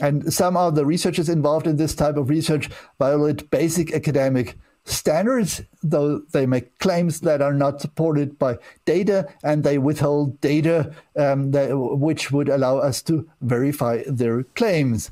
And 0.00 0.32
some 0.32 0.56
of 0.56 0.74
the 0.74 0.84
researchers 0.84 1.28
involved 1.28 1.66
in 1.66 1.76
this 1.76 1.94
type 1.94 2.16
of 2.16 2.28
research 2.28 2.68
violate 2.98 3.48
basic 3.50 3.94
academic 3.94 4.56
standards, 4.86 5.62
though 5.82 6.20
they 6.32 6.46
make 6.46 6.78
claims 6.78 7.20
that 7.20 7.42
are 7.42 7.52
not 7.52 7.80
supported 7.80 8.38
by 8.38 8.56
data, 8.84 9.28
and 9.42 9.64
they 9.64 9.78
withhold 9.78 10.40
data 10.40 10.94
um, 11.16 11.50
that, 11.50 11.76
which 11.76 12.30
would 12.30 12.48
allow 12.48 12.78
us 12.78 13.02
to 13.02 13.28
verify 13.40 14.02
their 14.06 14.44
claims. 14.54 15.10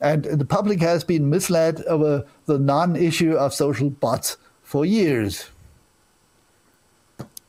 And 0.00 0.24
the 0.24 0.44
public 0.44 0.80
has 0.80 1.04
been 1.04 1.28
misled 1.30 1.82
over 1.84 2.24
the 2.46 2.58
non 2.58 2.96
issue 2.96 3.34
of 3.34 3.52
social 3.52 3.90
bots 3.90 4.38
for 4.62 4.84
years. 4.84 5.50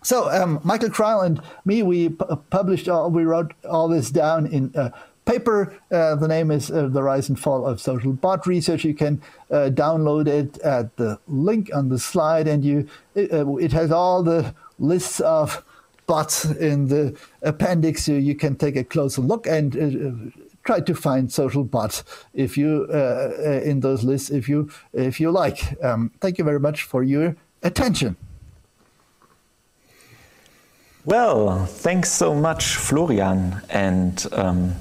So 0.03 0.29
um, 0.29 0.59
Michael 0.63 0.89
Kreil 0.89 1.25
and 1.25 1.41
me, 1.65 1.83
we 1.83 2.09
published 2.09 2.87
all, 2.87 3.09
we 3.09 3.23
wrote 3.23 3.53
all 3.69 3.87
this 3.87 4.11
down 4.11 4.45
in 4.47 4.73
uh, 4.75 4.91
paper. 5.27 5.73
Uh, 5.91 6.15
the 6.15 6.27
name 6.27 6.49
is 6.49 6.71
uh, 6.71 6.87
The 6.87 7.03
Rise 7.03 7.29
and 7.29 7.39
Fall 7.39 7.67
of 7.67 7.79
Social 7.79 8.13
Bot 8.13 8.47
Research. 8.47 8.83
You 8.83 8.95
can 8.95 9.21
uh, 9.51 9.69
download 9.71 10.27
it 10.27 10.57
at 10.59 10.95
the 10.95 11.19
link 11.27 11.69
on 11.73 11.89
the 11.89 11.99
slide, 11.99 12.47
and 12.47 12.63
you 12.63 12.87
it, 13.13 13.31
uh, 13.31 13.55
it, 13.57 13.73
has 13.73 13.91
all 13.91 14.23
the 14.23 14.55
lists 14.79 15.19
of 15.19 15.63
bots 16.07 16.45
in 16.45 16.87
the 16.87 17.15
appendix. 17.41 18.05
So 18.05 18.13
you 18.13 18.35
can 18.35 18.55
take 18.55 18.75
a 18.75 18.83
closer 18.83 19.21
look 19.21 19.45
and 19.45 19.75
uh, 19.75 20.41
try 20.63 20.79
to 20.79 20.95
find 20.95 21.31
social 21.31 21.63
bots 21.63 22.03
if 22.33 22.57
you 22.57 22.87
uh, 22.91 23.61
in 23.63 23.81
those 23.81 24.03
lists 24.03 24.29
if 24.29 24.47
you 24.49 24.71
if 24.93 25.19
you 25.19 25.29
like. 25.29 25.59
Um, 25.83 26.11
thank 26.21 26.37
you 26.37 26.45
very 26.45 26.59
much 26.59 26.83
for 26.83 27.03
your 27.03 27.35
attention. 27.61 28.15
Well, 31.05 31.65
thanks 31.65 32.11
so 32.11 32.33
much, 32.33 32.75
Florian, 32.75 33.61
and. 33.69 34.25
Um, 34.31 34.75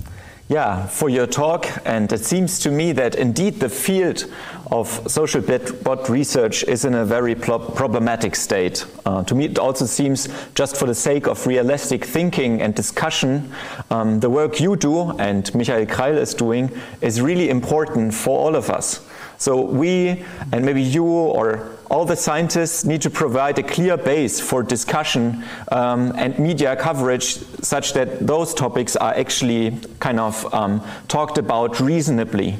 yeah, 0.48 0.86
for 0.86 1.08
your 1.08 1.26
talk. 1.26 1.66
And 1.84 2.12
it 2.12 2.24
seems 2.24 2.58
to 2.60 2.70
me 2.70 2.92
that 2.92 3.14
indeed 3.14 3.60
the 3.60 3.68
field 3.68 4.26
of 4.70 4.88
social 5.06 5.40
bot 5.40 6.08
research 6.08 6.64
is 6.64 6.84
in 6.84 6.94
a 6.94 7.04
very 7.04 7.34
problematic 7.34 8.34
state. 8.34 8.84
Uh, 9.04 9.22
to 9.24 9.34
me, 9.34 9.46
it 9.46 9.58
also 9.58 9.86
seems, 9.86 10.28
just 10.54 10.76
for 10.76 10.86
the 10.86 10.94
sake 10.94 11.26
of 11.26 11.46
realistic 11.46 12.04
thinking 12.04 12.60
and 12.60 12.74
discussion, 12.74 13.52
um, 13.90 14.20
the 14.20 14.30
work 14.30 14.60
you 14.60 14.76
do 14.76 15.10
and 15.18 15.54
Michael 15.54 15.86
Kreil 15.86 16.16
is 16.16 16.34
doing 16.34 16.70
is 17.00 17.20
really 17.20 17.48
important 17.48 18.12
for 18.14 18.38
all 18.38 18.56
of 18.56 18.70
us. 18.70 19.06
So 19.38 19.60
we, 19.60 20.24
and 20.52 20.64
maybe 20.64 20.82
you 20.82 21.04
or 21.04 21.70
all 21.90 22.04
the 22.04 22.16
scientists 22.16 22.84
need 22.84 23.02
to 23.02 23.10
provide 23.10 23.58
a 23.58 23.62
clear 23.62 23.96
base 23.96 24.40
for 24.40 24.62
discussion 24.62 25.44
um, 25.70 26.12
and 26.16 26.38
media 26.38 26.74
coverage 26.74 27.36
such 27.62 27.92
that 27.92 28.26
those 28.26 28.54
topics 28.54 28.96
are 28.96 29.14
actually 29.14 29.78
kind 30.00 30.18
of 30.18 30.52
um, 30.54 30.82
talked 31.08 31.38
about 31.38 31.78
reasonably. 31.80 32.58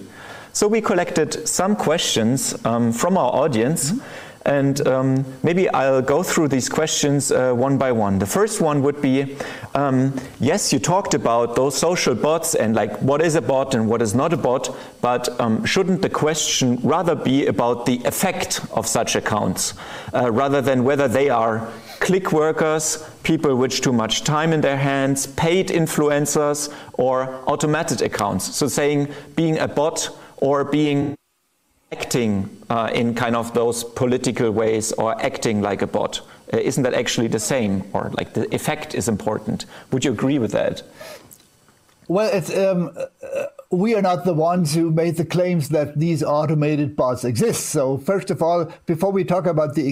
So 0.57 0.67
we 0.67 0.81
collected 0.81 1.47
some 1.47 1.77
questions 1.77 2.57
um, 2.65 2.91
from 2.91 3.19
our 3.19 3.31
audience. 3.31 3.93
Mm 3.93 3.99
-hmm. 3.99 4.05
And 4.47 4.87
um, 4.87 5.25
maybe 5.43 5.61
I'll 5.61 6.05
go 6.05 6.23
through 6.23 6.49
these 6.51 6.71
questions 6.71 7.31
uh, 7.31 7.37
one 7.67 7.77
by 7.77 7.91
one. 7.93 8.19
The 8.19 8.27
first 8.27 8.61
one 8.61 8.81
would 8.81 9.01
be 9.01 9.37
um, 9.75 10.13
yes, 10.41 10.73
you 10.73 10.81
talked 10.81 11.15
about 11.15 11.55
those 11.55 11.79
social 11.79 12.15
bots 12.15 12.57
and 12.57 12.77
like 12.77 12.95
what 13.01 13.21
is 13.23 13.37
a 13.37 13.41
bot 13.41 13.75
and 13.75 13.89
what 13.89 14.01
is 14.01 14.15
not 14.15 14.33
a 14.33 14.37
bot, 14.37 14.71
but 15.01 15.29
um, 15.41 15.65
shouldn't 15.65 16.01
the 16.01 16.11
question 16.11 16.79
rather 16.83 17.17
be 17.17 17.49
about 17.49 17.85
the 17.87 18.01
effect 18.05 18.61
of 18.71 18.87
such 18.87 19.17
accounts 19.17 19.75
uh, 20.15 20.31
rather 20.33 20.63
than 20.63 20.85
whether 20.85 21.09
they 21.09 21.31
are 21.31 21.61
click 21.99 22.33
workers, 22.33 23.05
people 23.23 23.51
with 23.51 23.81
too 23.81 23.93
much 23.93 24.23
time 24.23 24.55
in 24.55 24.61
their 24.61 24.79
hands, 24.79 25.27
paid 25.27 25.69
influencers, 25.69 26.71
or 26.93 27.27
automated 27.47 28.03
accounts? 28.03 28.57
So 28.57 28.69
saying 28.69 29.09
being 29.35 29.59
a 29.59 29.67
bot 29.67 30.11
or 30.39 30.65
being 30.65 31.17
acting 31.93 32.51
uh, 32.69 32.91
in 32.93 33.15
kind 33.15 33.37
of 33.37 33.55
those 33.55 33.85
political 33.85 34.51
ways 34.51 34.93
or 34.93 35.21
acting 35.23 35.63
like 35.63 35.83
a 35.83 35.87
bot. 35.87 36.21
Uh, 36.53 36.59
isn't 36.59 36.83
that 36.83 36.95
actually 36.95 37.29
the 37.29 37.39
same? 37.39 37.85
Or 37.93 38.11
like 38.17 38.35
the 38.35 38.53
effect 38.55 38.95
is 38.95 39.09
important? 39.09 39.67
Would 39.93 40.05
you 40.05 40.13
agree 40.13 40.39
with 40.39 40.53
that? 40.53 40.83
Well, 42.09 42.31
um, 42.57 42.97
uh, 42.97 43.45
we 43.71 43.95
are 43.97 44.03
not 44.03 44.25
the 44.25 44.35
ones 44.35 44.75
who 44.75 44.93
made 44.93 45.17
the 45.17 45.25
claims 45.25 45.71
that 45.71 45.99
these 45.99 46.23
automated 46.23 46.95
bots 46.95 47.25
exist. 47.25 47.67
So, 47.67 47.99
first 47.99 48.31
of 48.31 48.41
all, 48.43 48.73
before 48.87 49.11
we 49.11 49.25
talk 49.25 49.47
about 49.47 49.75
the 49.75 49.89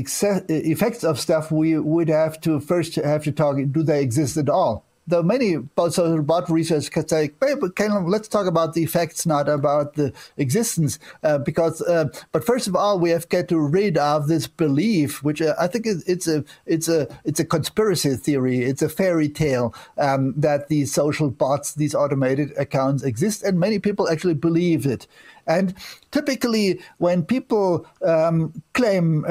effects 0.49 1.03
of 1.03 1.19
stuff, 1.19 1.51
we 1.51 1.77
would 1.77 2.09
have 2.09 2.41
to 2.43 2.61
first 2.61 2.95
have 2.95 3.25
to 3.25 3.33
talk: 3.33 3.57
do 3.73 3.83
they 3.83 4.01
exist 4.01 4.37
at 4.37 4.49
all? 4.49 4.85
The 5.07 5.23
many 5.23 5.57
so 5.91 6.23
bot 6.23 6.49
research 6.51 6.91
can 6.91 7.07
say, 7.07 7.31
can, 7.77 8.07
let's 8.07 8.29
talk 8.29 8.47
about 8.47 8.75
the 8.75 8.83
effects, 8.83 9.27
not 9.27 9.49
about 9.49 9.95
the 9.95 10.13
existence, 10.37 10.99
uh, 11.23 11.39
because. 11.39 11.83
Uh, 11.83 12.09
but 12.33 12.45
first 12.45 12.67
of 12.67 12.75
all, 12.75 12.99
we 12.99 13.11
have 13.11 13.29
got 13.29 13.49
to 13.49 13.59
rid 13.59 13.99
of 13.99 14.29
this 14.29 14.47
belief, 14.47 15.23
which 15.23 15.43
uh, 15.43 15.55
I 15.59 15.67
think 15.67 15.87
is, 15.87 16.03
it's 16.09 16.27
a 16.27 16.45
it's 16.67 16.89
a 16.89 17.09
it's 17.25 17.41
a 17.41 17.45
conspiracy 17.45 18.17
theory. 18.17 18.63
It's 18.63 18.83
a 18.83 18.89
fairy 18.89 19.29
tale 19.29 19.75
um, 19.99 20.35
that 20.37 20.69
these 20.69 20.93
social 20.93 21.31
bots, 21.31 21.75
these 21.75 21.95
automated 21.95 22.53
accounts 22.57 23.03
exist, 23.03 23.43
and 23.43 23.59
many 23.59 23.79
people 23.79 24.09
actually 24.09 24.35
believe 24.35 24.87
it. 24.87 25.07
And 25.47 25.75
typically, 26.11 26.81
when 26.99 27.23
people 27.25 27.87
um, 28.03 28.63
claim 28.73 29.25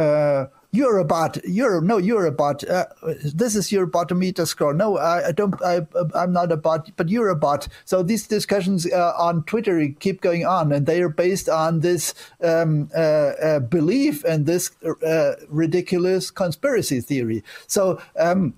you're 0.73 0.97
a 0.97 1.05
bot. 1.05 1.37
You're 1.45 1.81
no, 1.81 1.97
you're 1.97 2.25
a 2.25 2.31
bot. 2.31 2.67
Uh, 2.67 2.87
this 3.23 3.55
is 3.55 3.71
your 3.71 3.85
botometer 3.85 4.47
score. 4.47 4.73
No, 4.73 4.97
I, 4.97 5.27
I, 5.27 5.31
don't. 5.31 5.53
I, 5.63 5.85
I'm 6.15 6.33
not 6.33 6.51
a 6.51 6.57
bot, 6.57 6.91
but 6.97 7.09
you're 7.09 7.29
a 7.29 7.35
bot. 7.35 7.67
So 7.85 8.01
these 8.01 8.27
discussions 8.27 8.91
uh, 8.91 9.13
on 9.15 9.43
Twitter 9.43 9.87
keep 9.99 10.21
going 10.21 10.45
on, 10.45 10.71
and 10.71 10.87
they 10.87 11.01
are 11.03 11.09
based 11.09 11.47
on 11.47 11.81
this 11.81 12.15
um, 12.41 12.89
uh, 12.95 12.99
uh 12.99 13.59
belief 13.59 14.23
and 14.23 14.47
this 14.47 14.71
uh, 14.83 15.35
ridiculous 15.47 16.31
conspiracy 16.31 16.99
theory. 16.99 17.43
So. 17.67 18.01
Um, 18.19 18.55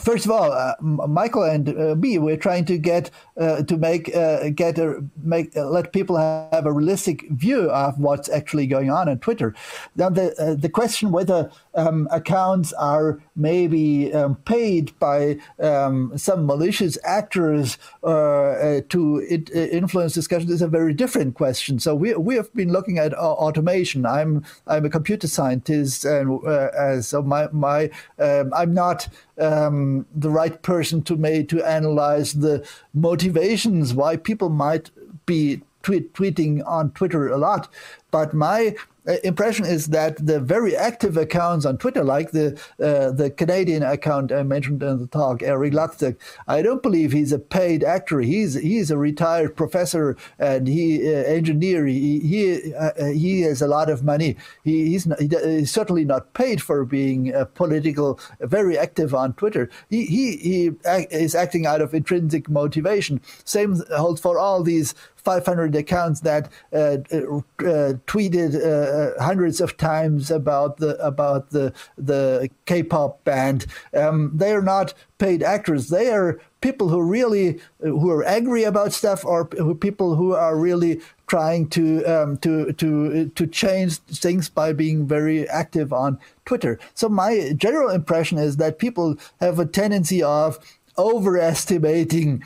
First 0.00 0.24
of 0.24 0.30
all, 0.30 0.52
uh, 0.52 0.74
Michael 0.80 1.42
and 1.42 1.68
uh, 1.68 1.94
me, 1.94 2.16
we're 2.16 2.38
trying 2.38 2.64
to 2.64 2.78
get 2.78 3.10
uh, 3.38 3.62
to 3.64 3.76
make 3.76 4.14
uh, 4.16 4.48
get 4.48 4.78
a, 4.78 5.04
make 5.22 5.54
uh, 5.54 5.66
let 5.66 5.92
people 5.92 6.16
have 6.16 6.64
a 6.64 6.72
realistic 6.72 7.28
view 7.28 7.70
of 7.70 7.98
what's 7.98 8.30
actually 8.30 8.66
going 8.66 8.90
on 8.90 9.10
on 9.10 9.18
Twitter. 9.18 9.54
Now, 9.94 10.08
the 10.08 10.34
uh, 10.40 10.54
the 10.54 10.70
question 10.70 11.12
whether 11.12 11.50
um, 11.74 12.08
accounts 12.10 12.72
are 12.72 13.20
maybe 13.36 14.14
um, 14.14 14.36
paid 14.36 14.98
by 14.98 15.38
um, 15.60 16.16
some 16.16 16.46
malicious 16.46 16.96
actors 17.04 17.76
to 18.02 19.26
it, 19.28 19.50
influence 19.50 20.14
discussion 20.14 20.50
is 20.50 20.62
a 20.62 20.68
very 20.68 20.94
different 20.94 21.34
question. 21.34 21.78
So 21.78 21.94
we 21.94 22.14
we 22.14 22.34
have 22.36 22.50
been 22.54 22.72
looking 22.72 22.96
at 22.96 23.12
automation. 23.12 24.06
I'm 24.06 24.42
I'm 24.66 24.86
a 24.86 24.90
computer 24.90 25.28
scientist, 25.28 26.06
and 26.06 27.04
so 27.04 27.20
my 27.20 27.48
my 27.52 27.90
um, 28.18 28.54
I'm 28.54 28.72
not 28.72 29.08
um, 29.38 30.06
the 30.14 30.30
right 30.30 30.62
person 30.62 31.02
to 31.02 31.16
make 31.16 31.48
to 31.48 31.62
analyze 31.64 32.34
the 32.34 32.66
motivations 32.94 33.94
why 33.94 34.16
people 34.16 34.48
might 34.48 34.90
be 35.26 35.62
tweet, 35.82 36.12
tweeting 36.14 36.62
on 36.66 36.90
Twitter 36.92 37.28
a 37.28 37.38
lot. 37.38 37.68
But 38.10 38.34
my 38.34 38.76
uh, 39.08 39.14
impression 39.24 39.64
is 39.64 39.88
that 39.88 40.24
the 40.24 40.38
very 40.38 40.76
active 40.76 41.16
accounts 41.16 41.66
on 41.66 41.76
Twitter, 41.76 42.04
like 42.04 42.30
the 42.30 42.52
uh, 42.78 43.10
the 43.10 43.30
Canadian 43.30 43.82
account 43.82 44.30
I 44.30 44.44
mentioned 44.44 44.80
in 44.82 44.98
the 44.98 45.08
talk, 45.08 45.42
Eric 45.42 45.72
Lutzig, 45.72 46.16
I 46.46 46.62
don't 46.62 46.82
believe 46.82 47.10
he's 47.10 47.32
a 47.32 47.38
paid 47.38 47.82
actor. 47.82 48.20
He's 48.20 48.54
he's 48.54 48.92
a 48.92 48.96
retired 48.96 49.56
professor 49.56 50.16
and 50.38 50.68
he 50.68 51.08
uh, 51.08 51.22
engineer. 51.24 51.84
He 51.86 52.20
he, 52.20 52.74
uh, 52.74 53.06
he 53.06 53.40
has 53.40 53.60
a 53.60 53.66
lot 53.66 53.90
of 53.90 54.04
money. 54.04 54.36
He, 54.62 54.86
he's, 54.90 55.06
not, 55.06 55.18
he's 55.18 55.72
certainly 55.72 56.04
not 56.04 56.32
paid 56.34 56.62
for 56.62 56.84
being 56.84 57.32
political, 57.54 58.20
very 58.40 58.78
active 58.78 59.14
on 59.14 59.32
Twitter. 59.32 59.68
He 59.90 60.04
he 60.04 60.36
he 60.36 60.70
is 61.10 61.34
acting 61.34 61.66
out 61.66 61.80
of 61.80 61.92
intrinsic 61.92 62.48
motivation. 62.48 63.20
Same 63.44 63.82
holds 63.96 64.20
for 64.20 64.38
all 64.38 64.62
these 64.62 64.94
500 65.24 65.74
accounts 65.76 66.20
that 66.20 66.50
uh, 66.72 66.98
uh, 67.12 67.94
tweeted 68.06 68.54
uh, 68.54 69.22
hundreds 69.22 69.60
of 69.60 69.76
times 69.76 70.30
about 70.30 70.78
the 70.78 70.96
about 71.04 71.50
the 71.50 71.72
the 71.96 72.50
K-pop 72.66 73.22
band. 73.24 73.66
Um, 73.94 74.32
they 74.34 74.52
are 74.52 74.62
not 74.62 74.94
paid 75.18 75.42
actors. 75.42 75.88
They 75.88 76.10
are 76.10 76.40
people 76.60 76.88
who 76.88 77.00
really 77.02 77.60
who 77.80 78.10
are 78.10 78.24
angry 78.24 78.64
about 78.64 78.92
stuff, 78.92 79.24
or 79.24 79.48
who, 79.56 79.74
people 79.74 80.16
who 80.16 80.34
are 80.34 80.56
really 80.56 81.00
trying 81.26 81.68
to 81.70 82.04
um, 82.04 82.36
to 82.38 82.72
to 82.72 83.28
to 83.28 83.46
change 83.46 83.98
things 83.98 84.48
by 84.48 84.72
being 84.72 85.06
very 85.06 85.48
active 85.48 85.92
on 85.92 86.18
Twitter. 86.44 86.78
So 86.94 87.08
my 87.08 87.52
general 87.56 87.90
impression 87.90 88.38
is 88.38 88.56
that 88.56 88.78
people 88.78 89.16
have 89.40 89.58
a 89.58 89.66
tendency 89.66 90.22
of 90.22 90.58
overestimating 90.98 92.42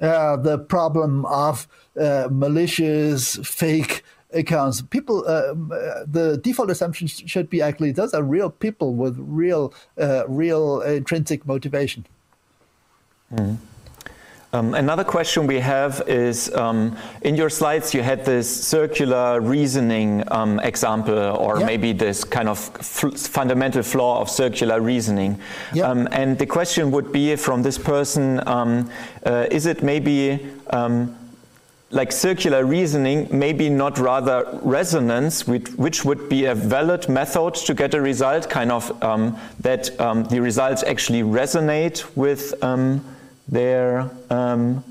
uh, 0.00 0.36
the 0.36 0.58
problem 0.58 1.26
of 1.26 1.66
uh, 1.98 2.28
malicious, 2.30 3.36
fake 3.44 4.04
accounts. 4.32 4.82
People, 4.82 5.24
uh, 5.26 5.54
uh, 5.74 6.04
the 6.06 6.38
default 6.42 6.70
assumption 6.70 7.06
should 7.06 7.48
be 7.48 7.62
actually 7.62 7.92
those 7.92 8.14
are 8.14 8.22
real 8.22 8.50
people 8.50 8.94
with 8.94 9.16
real, 9.18 9.72
uh, 10.00 10.24
real 10.28 10.80
intrinsic 10.82 11.46
motivation. 11.46 12.06
Mm. 13.32 13.58
Um, 14.54 14.72
another 14.72 15.04
question 15.04 15.46
we 15.46 15.58
have 15.58 16.02
is 16.06 16.50
um, 16.54 16.96
in 17.20 17.34
your 17.34 17.50
slides 17.50 17.92
you 17.92 18.02
had 18.02 18.24
this 18.24 18.48
circular 18.48 19.42
reasoning 19.42 20.24
um, 20.32 20.58
example 20.60 21.18
or 21.18 21.60
yeah. 21.60 21.66
maybe 21.66 21.92
this 21.92 22.24
kind 22.24 22.48
of 22.48 22.58
fundamental 22.58 23.82
flaw 23.82 24.22
of 24.22 24.30
circular 24.30 24.80
reasoning. 24.80 25.38
Yeah. 25.74 25.88
Um, 25.88 26.08
and 26.12 26.38
the 26.38 26.46
question 26.46 26.90
would 26.92 27.12
be 27.12 27.36
from 27.36 27.62
this 27.62 27.76
person 27.76 28.40
um, 28.48 28.90
uh, 29.26 29.46
is 29.50 29.66
it 29.66 29.82
maybe 29.82 30.40
um, 30.70 31.14
like 31.90 32.12
circular 32.12 32.64
reasoning, 32.66 33.28
maybe 33.30 33.70
not 33.70 33.98
rather 33.98 34.58
resonance, 34.62 35.46
which, 35.46 36.04
would 36.04 36.28
be 36.28 36.44
a 36.44 36.54
valid 36.54 37.08
method 37.08 37.54
to 37.54 37.74
get 37.74 37.94
a 37.94 38.00
result, 38.00 38.50
kind 38.50 38.70
of 38.70 39.02
um, 39.02 39.38
that 39.60 39.98
um, 40.00 40.24
the 40.24 40.40
results 40.40 40.82
actually 40.82 41.22
resonate 41.22 42.04
with 42.14 42.62
um, 42.62 43.04
their 43.48 44.10
um, 44.30 44.84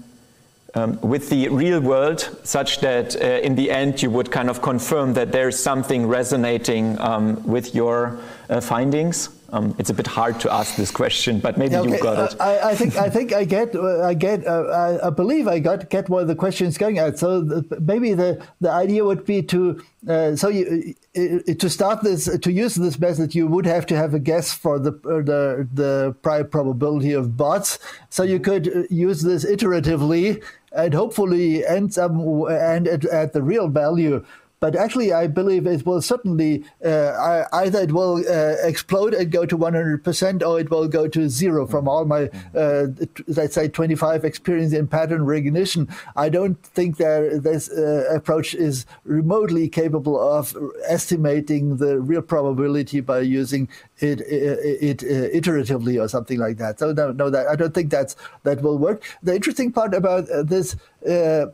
um, 0.73 0.99
with 1.01 1.29
the 1.29 1.47
real 1.49 1.79
world, 1.79 2.37
such 2.43 2.81
that 2.81 3.15
uh, 3.15 3.25
in 3.25 3.55
the 3.55 3.71
end 3.71 4.01
you 4.01 4.11
would 4.11 4.31
kind 4.31 4.49
of 4.49 4.61
confirm 4.61 5.13
that 5.13 5.31
there's 5.31 5.57
something 5.57 6.05
resonating 6.05 6.99
um, 6.99 7.43
with 7.43 7.73
your 7.73 8.19
uh, 8.49 8.61
findings. 8.61 9.29
Um, 9.49 9.75
it's 9.79 9.89
a 9.89 9.93
bit 9.93 10.07
hard 10.07 10.39
to 10.41 10.53
ask 10.53 10.75
this 10.75 10.91
question, 10.91 11.39
but 11.39 11.57
maybe 11.57 11.75
okay. 11.75 11.89
you 11.89 12.01
got 12.01 12.33
it. 12.33 12.39
Uh, 12.39 12.43
I, 12.43 12.69
I, 12.69 12.75
think 12.75 12.97
I 12.97 13.09
think 13.09 13.33
I 13.33 13.45
get 13.45 13.75
I 13.75 14.13
get 14.13 14.45
uh, 14.45 14.99
I, 15.03 15.09
believe 15.09 15.47
I 15.47 15.59
got 15.59 15.89
get 15.89 16.09
where 16.09 16.25
the 16.25 16.35
question 16.35 16.67
is 16.67 16.77
going 16.77 16.97
at. 16.97 17.17
So 17.17 17.41
the, 17.41 17.79
maybe 17.79 18.13
the 18.13 18.45
the 18.59 18.69
idea 18.69 19.05
would 19.05 19.25
be 19.25 19.41
to 19.43 19.81
uh, 20.07 20.35
so 20.35 20.49
you 20.49 20.93
to 21.13 21.69
start 21.69 22.03
this 22.03 22.25
to 22.37 22.51
use 22.51 22.75
this 22.75 22.99
method 22.99 23.33
you 23.33 23.47
would 23.47 23.65
have 23.65 23.85
to 23.87 23.95
have 23.95 24.13
a 24.13 24.19
guess 24.19 24.53
for 24.53 24.79
the 24.79 24.91
uh, 25.05 25.21
the 25.21 25.67
the 25.73 26.15
prior 26.21 26.43
probability 26.43 27.13
of 27.13 27.37
bots. 27.37 27.79
So 28.09 28.23
you 28.23 28.39
could 28.39 28.87
use 28.89 29.21
this 29.21 29.45
iteratively 29.45 30.43
and 30.73 30.93
hopefully 30.93 31.65
end 31.65 31.97
up 31.97 32.11
and 32.11 32.87
at, 32.87 33.05
at 33.05 33.33
the 33.33 33.41
real 33.41 33.69
value 33.69 34.25
but 34.59 34.75
actually, 34.75 35.13
I 35.13 35.27
believe 35.27 35.67
it 35.67 35.85
will 35.85 36.01
certainly 36.01 36.63
uh, 36.83 37.43
either 37.53 37.81
it 37.81 37.91
will 37.91 38.17
uh, 38.27 38.55
explode 38.63 39.13
and 39.13 39.31
go 39.31 39.45
to 39.45 39.57
100%, 39.57 40.47
or 40.47 40.59
it 40.59 40.71
will 40.71 40.87
go 40.87 41.07
to 41.07 41.29
zero. 41.29 41.67
From 41.67 41.87
all 41.87 42.05
my, 42.05 42.29
uh, 42.55 42.87
let's 43.27 43.53
say, 43.53 43.67
25 43.67 44.25
experience 44.25 44.73
in 44.73 44.87
pattern 44.87 45.25
recognition, 45.25 45.87
I 46.15 46.29
don't 46.29 46.61
think 46.63 46.97
that 46.97 47.41
this 47.43 47.69
uh, 47.69 48.09
approach 48.13 48.55
is 48.55 48.85
remotely 49.03 49.69
capable 49.69 50.19
of 50.19 50.55
estimating 50.87 51.77
the 51.77 51.99
real 51.99 52.21
probability 52.23 52.99
by 52.99 53.19
using 53.19 53.69
it, 53.99 54.21
it, 54.21 55.01
it 55.01 55.03
uh, 55.03 55.35
iteratively 55.35 56.01
or 56.01 56.07
something 56.07 56.37
like 56.37 56.57
that. 56.57 56.79
So 56.79 56.93
no, 56.93 57.11
no, 57.11 57.29
that 57.29 57.47
I 57.47 57.55
don't 57.55 57.73
think 57.73 57.89
that's 57.89 58.15
that 58.43 58.61
will 58.61 58.77
work. 58.77 59.03
The 59.23 59.35
interesting 59.35 59.71
part 59.71 59.93
about 59.93 60.29
uh, 60.29 60.43
this 60.43 60.75
uh, 61.07 61.47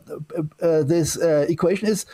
uh, 0.60 0.82
this 0.82 1.20
uh, 1.20 1.46
equation 1.48 1.88
is 1.88 2.06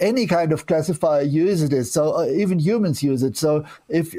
any 0.00 0.26
kind 0.26 0.52
of 0.52 0.66
classifier 0.66 1.22
uses 1.22 1.72
it. 1.72 1.84
So 1.86 2.24
even 2.28 2.58
humans 2.58 3.02
use 3.02 3.22
it. 3.22 3.36
So 3.36 3.64
if 3.88 4.14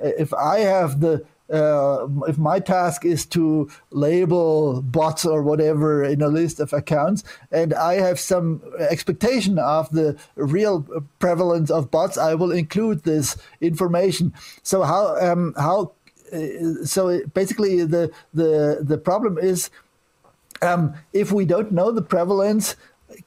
if 0.00 0.34
I 0.34 0.58
have 0.60 1.00
the 1.00 1.24
uh, 1.50 2.06
if 2.26 2.38
my 2.38 2.58
task 2.58 3.04
is 3.04 3.26
to 3.26 3.68
label 3.90 4.80
bots 4.82 5.26
or 5.26 5.42
whatever 5.42 6.02
in 6.02 6.22
a 6.22 6.28
list 6.28 6.60
of 6.60 6.72
accounts, 6.72 7.22
and 7.50 7.74
I 7.74 7.94
have 7.94 8.18
some 8.18 8.62
expectation 8.78 9.58
of 9.58 9.90
the 9.90 10.16
real 10.36 10.82
prevalence 11.18 11.70
of 11.70 11.90
bots, 11.90 12.16
I 12.16 12.34
will 12.34 12.52
include 12.52 13.02
this 13.02 13.36
information. 13.60 14.32
So 14.62 14.82
how 14.82 15.16
um, 15.20 15.54
how 15.56 15.92
uh, 16.32 16.84
so 16.84 17.20
basically 17.34 17.84
the 17.84 18.10
the 18.32 18.78
the 18.80 18.98
problem 18.98 19.38
is 19.38 19.70
um, 20.62 20.94
if 21.12 21.30
we 21.30 21.44
don't 21.44 21.72
know 21.72 21.90
the 21.90 22.02
prevalence, 22.02 22.76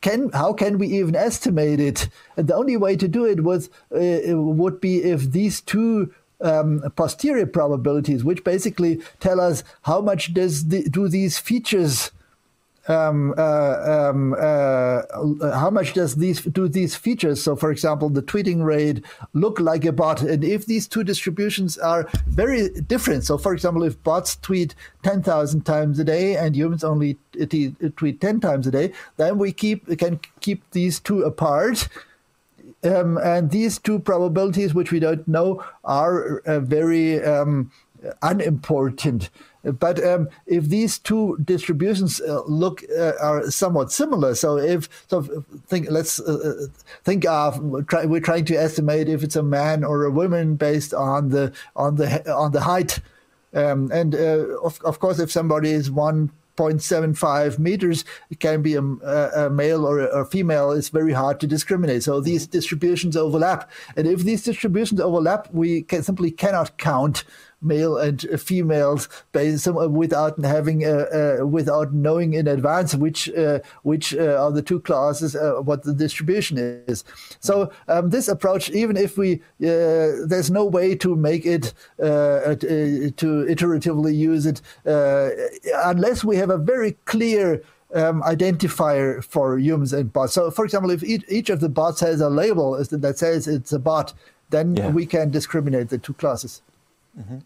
can 0.01 0.29
how 0.31 0.53
can 0.53 0.77
we 0.77 0.87
even 0.87 1.15
estimate 1.15 1.79
it? 1.79 2.09
And 2.35 2.47
the 2.47 2.55
only 2.55 2.77
way 2.77 2.95
to 2.95 3.07
do 3.07 3.25
it 3.25 3.43
was 3.43 3.69
uh, 3.93 4.35
would 4.35 4.81
be 4.81 5.03
if 5.03 5.31
these 5.31 5.61
two 5.61 6.13
um, 6.41 6.81
posterior 6.95 7.45
probabilities, 7.45 8.23
which 8.23 8.43
basically 8.43 9.01
tell 9.19 9.39
us 9.39 9.63
how 9.83 10.01
much 10.01 10.33
does 10.33 10.67
the, 10.67 10.87
do 10.89 11.07
these 11.07 11.37
features 11.37 12.11
um, 12.87 13.33
uh, 13.37 14.11
um, 14.11 14.33
uh, 14.39 15.01
how 15.53 15.69
much 15.69 15.93
does 15.93 16.15
these 16.15 16.41
do 16.41 16.69
these 16.69 16.95
features? 16.95 17.43
So, 17.43 17.55
for 17.55 17.69
example, 17.69 18.09
the 18.09 18.21
tweeting 18.21 18.63
rate 18.63 19.03
look 19.33 19.59
like 19.59 19.83
a 19.83 19.91
bot, 19.91 20.21
and 20.21 20.43
if 20.43 20.65
these 20.65 20.87
two 20.87 21.03
distributions 21.03 21.77
are 21.77 22.07
very 22.27 22.69
different. 22.69 23.25
So, 23.25 23.37
for 23.37 23.53
example, 23.53 23.83
if 23.83 24.01
bots 24.03 24.37
tweet 24.37 24.73
ten 25.03 25.21
thousand 25.21 25.65
times 25.65 25.99
a 25.99 26.03
day 26.03 26.37
and 26.37 26.55
humans 26.55 26.83
only 26.83 27.17
tweet 27.97 28.21
ten 28.21 28.39
times 28.39 28.67
a 28.67 28.71
day, 28.71 28.93
then 29.17 29.37
we 29.37 29.51
keep 29.51 29.85
can 29.97 30.19
keep 30.39 30.63
these 30.71 30.99
two 30.99 31.23
apart. 31.23 31.89
Um, 32.83 33.17
and 33.17 33.49
these 33.49 33.79
two 33.79 33.99
probabilities, 33.99 34.73
which 34.73 34.91
we 34.91 34.99
don't 34.99 35.27
know, 35.27 35.63
are 35.83 36.39
uh, 36.39 36.59
very 36.59 37.23
um, 37.23 37.71
unimportant. 38.21 39.29
But 39.63 40.03
um, 40.05 40.29
if 40.45 40.65
these 40.65 40.97
two 40.97 41.37
distributions 41.43 42.21
uh, 42.21 42.41
look 42.45 42.83
uh, 42.97 43.13
are 43.21 43.49
somewhat 43.51 43.91
similar, 43.91 44.35
so 44.35 44.57
if 44.57 44.87
so, 45.07 45.43
think 45.67 45.89
let's 45.89 46.19
uh, 46.19 46.63
uh, 46.63 46.67
think 47.03 47.25
of 47.25 47.85
try, 47.87 48.05
we're 48.05 48.21
trying 48.21 48.45
to 48.45 48.55
estimate 48.55 49.09
if 49.09 49.23
it's 49.23 49.35
a 49.35 49.43
man 49.43 49.83
or 49.83 50.05
a 50.05 50.11
woman 50.11 50.55
based 50.55 50.93
on 50.93 51.29
the 51.29 51.51
on 51.75 51.95
the 51.95 52.31
on 52.33 52.51
the 52.53 52.61
height, 52.61 52.99
um, 53.53 53.91
and 53.91 54.15
uh, 54.15 54.45
of 54.63 54.79
of 54.85 54.99
course 54.99 55.19
if 55.19 55.31
somebody 55.31 55.71
is 55.71 55.91
one 55.91 56.31
0.75 56.57 57.59
meters, 57.59 58.03
it 58.29 58.39
can 58.39 58.61
be 58.61 58.75
a, 58.75 58.81
a 58.81 59.49
male 59.49 59.85
or 59.85 59.99
a, 59.99 60.21
a, 60.21 60.25
female. 60.25 60.71
It's 60.71 60.89
very 60.89 61.13
hard 61.13 61.39
to 61.39 61.47
discriminate. 61.47 62.03
So 62.03 62.19
these 62.19 62.43
mm-hmm. 62.43 62.51
distributions 62.51 63.15
overlap. 63.15 63.69
And 63.95 64.07
if 64.07 64.21
these 64.21 64.43
distributions 64.43 64.99
overlap, 64.99 65.47
we 65.53 65.83
can, 65.83 66.03
simply 66.03 66.31
cannot 66.31 66.77
count 66.77 67.23
male 67.61 67.97
and 67.97 68.21
females 68.39 69.09
based 69.31 69.67
without 69.67 70.39
having 70.43 70.85
uh, 70.85 71.39
uh, 71.41 71.45
without 71.45 71.93
knowing 71.93 72.33
in 72.33 72.47
advance 72.47 72.93
which 72.93 73.29
uh, 73.33 73.59
which 73.81 74.13
uh, 74.13 74.35
are 74.39 74.51
the 74.51 74.61
two 74.61 74.79
classes 74.79 75.35
uh, 75.35 75.53
what 75.63 75.83
the 75.83 75.93
distribution 75.93 76.57
is 76.87 77.03
so 77.39 77.71
um, 77.87 78.09
this 78.11 78.27
approach 78.27 78.69
even 78.69 78.95
if 78.95 79.17
we 79.17 79.35
uh, 79.63 80.21
there's 80.27 80.51
no 80.51 80.65
way 80.65 80.95
to 80.95 81.15
make 81.15 81.45
it 81.45 81.73
to 81.97 83.45
iteratively 83.49 84.15
use 84.15 84.45
it 84.45 84.61
unless 84.85 86.23
we 86.23 86.37
have 86.37 86.49
a 86.49 86.57
very 86.57 86.91
clear 87.05 87.61
um, 87.95 88.21
identifier 88.23 89.23
for 89.23 89.57
humans 89.57 89.93
and 89.93 90.11
bots. 90.11 90.33
So, 90.33 90.51
for 90.51 90.65
example, 90.65 90.91
if 90.91 91.03
each, 91.03 91.23
each 91.29 91.49
of 91.49 91.61
the 91.61 91.69
bots 91.69 92.01
has 92.01 92.19
a 92.19 92.29
label 92.29 92.77
that 92.83 93.17
says 93.17 93.47
it's 93.47 93.71
a 93.71 93.79
bot, 93.79 94.13
then 94.49 94.75
yeah. 94.75 94.89
we 94.89 95.05
can 95.05 95.29
discriminate 95.29 95.87
the 95.87 95.97
two 95.97 96.13
classes. 96.13 96.61
Mm-hmm. 97.19 97.37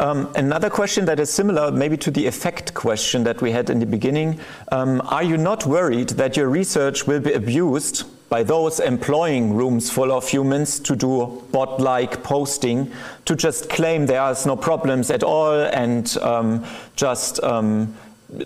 Um, 0.00 0.32
another 0.36 0.70
question 0.70 1.06
that 1.06 1.18
is 1.18 1.28
similar, 1.28 1.72
maybe 1.72 1.96
to 1.96 2.10
the 2.12 2.24
effect 2.26 2.72
question 2.72 3.24
that 3.24 3.42
we 3.42 3.50
had 3.50 3.68
in 3.68 3.80
the 3.80 3.86
beginning. 3.86 4.38
Um, 4.70 5.02
are 5.06 5.24
you 5.24 5.36
not 5.36 5.66
worried 5.66 6.10
that 6.10 6.36
your 6.36 6.48
research 6.48 7.06
will 7.06 7.18
be 7.18 7.32
abused 7.32 8.04
by 8.28 8.44
those 8.44 8.78
employing 8.78 9.54
rooms 9.54 9.90
full 9.90 10.12
of 10.12 10.28
humans 10.28 10.78
to 10.80 10.94
do 10.94 11.42
bot 11.50 11.80
like 11.80 12.22
posting 12.22 12.92
to 13.24 13.34
just 13.34 13.70
claim 13.70 14.06
there 14.06 14.30
is 14.30 14.46
no 14.46 14.54
problems 14.54 15.10
at 15.10 15.22
all 15.22 15.52
and 15.52 16.16
um, 16.18 16.64
just 16.94 17.42
um, 17.42 17.96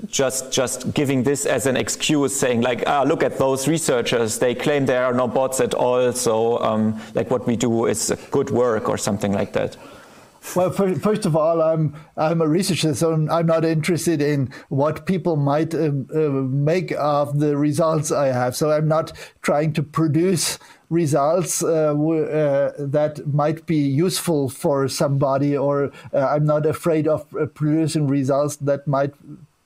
just 0.06 0.52
just 0.52 0.94
giving 0.94 1.24
this 1.24 1.44
as 1.44 1.66
an 1.66 1.76
excuse 1.76 2.38
saying 2.38 2.60
like 2.60 2.84
ah 2.86 3.02
look 3.02 3.24
at 3.24 3.36
those 3.38 3.66
researchers 3.66 4.38
they 4.38 4.54
claim 4.54 4.86
there 4.86 5.04
are 5.04 5.12
no 5.12 5.26
bots 5.26 5.60
at 5.60 5.74
all 5.74 6.12
so 6.12 6.62
um, 6.62 7.00
like 7.14 7.28
what 7.32 7.44
we 7.48 7.56
do 7.56 7.86
is 7.86 8.14
good 8.30 8.50
work 8.50 8.88
or 8.88 8.96
something 8.96 9.32
like 9.32 9.52
that 9.52 9.76
well, 10.56 10.70
first 10.70 11.24
of 11.24 11.36
all, 11.36 11.62
I'm 11.62 11.94
I'm 12.16 12.40
a 12.40 12.48
researcher, 12.48 12.94
so 12.94 13.12
I'm 13.12 13.46
not 13.46 13.64
interested 13.64 14.20
in 14.20 14.50
what 14.68 15.06
people 15.06 15.36
might 15.36 15.74
uh, 15.74 15.92
uh, 16.14 16.30
make 16.50 16.92
of 16.92 17.38
the 17.38 17.56
results 17.56 18.10
I 18.10 18.28
have. 18.28 18.56
So 18.56 18.70
I'm 18.70 18.88
not 18.88 19.12
trying 19.42 19.72
to 19.74 19.82
produce 19.82 20.58
results 20.90 21.62
uh, 21.62 21.94
uh 21.94 22.72
that 22.78 23.26
might 23.26 23.64
be 23.66 23.76
useful 23.78 24.48
for 24.48 24.88
somebody, 24.88 25.56
or 25.56 25.92
uh, 26.12 26.26
I'm 26.26 26.44
not 26.44 26.66
afraid 26.66 27.08
of 27.08 27.34
uh, 27.34 27.46
producing 27.46 28.06
results 28.08 28.56
that 28.56 28.86
might 28.86 29.14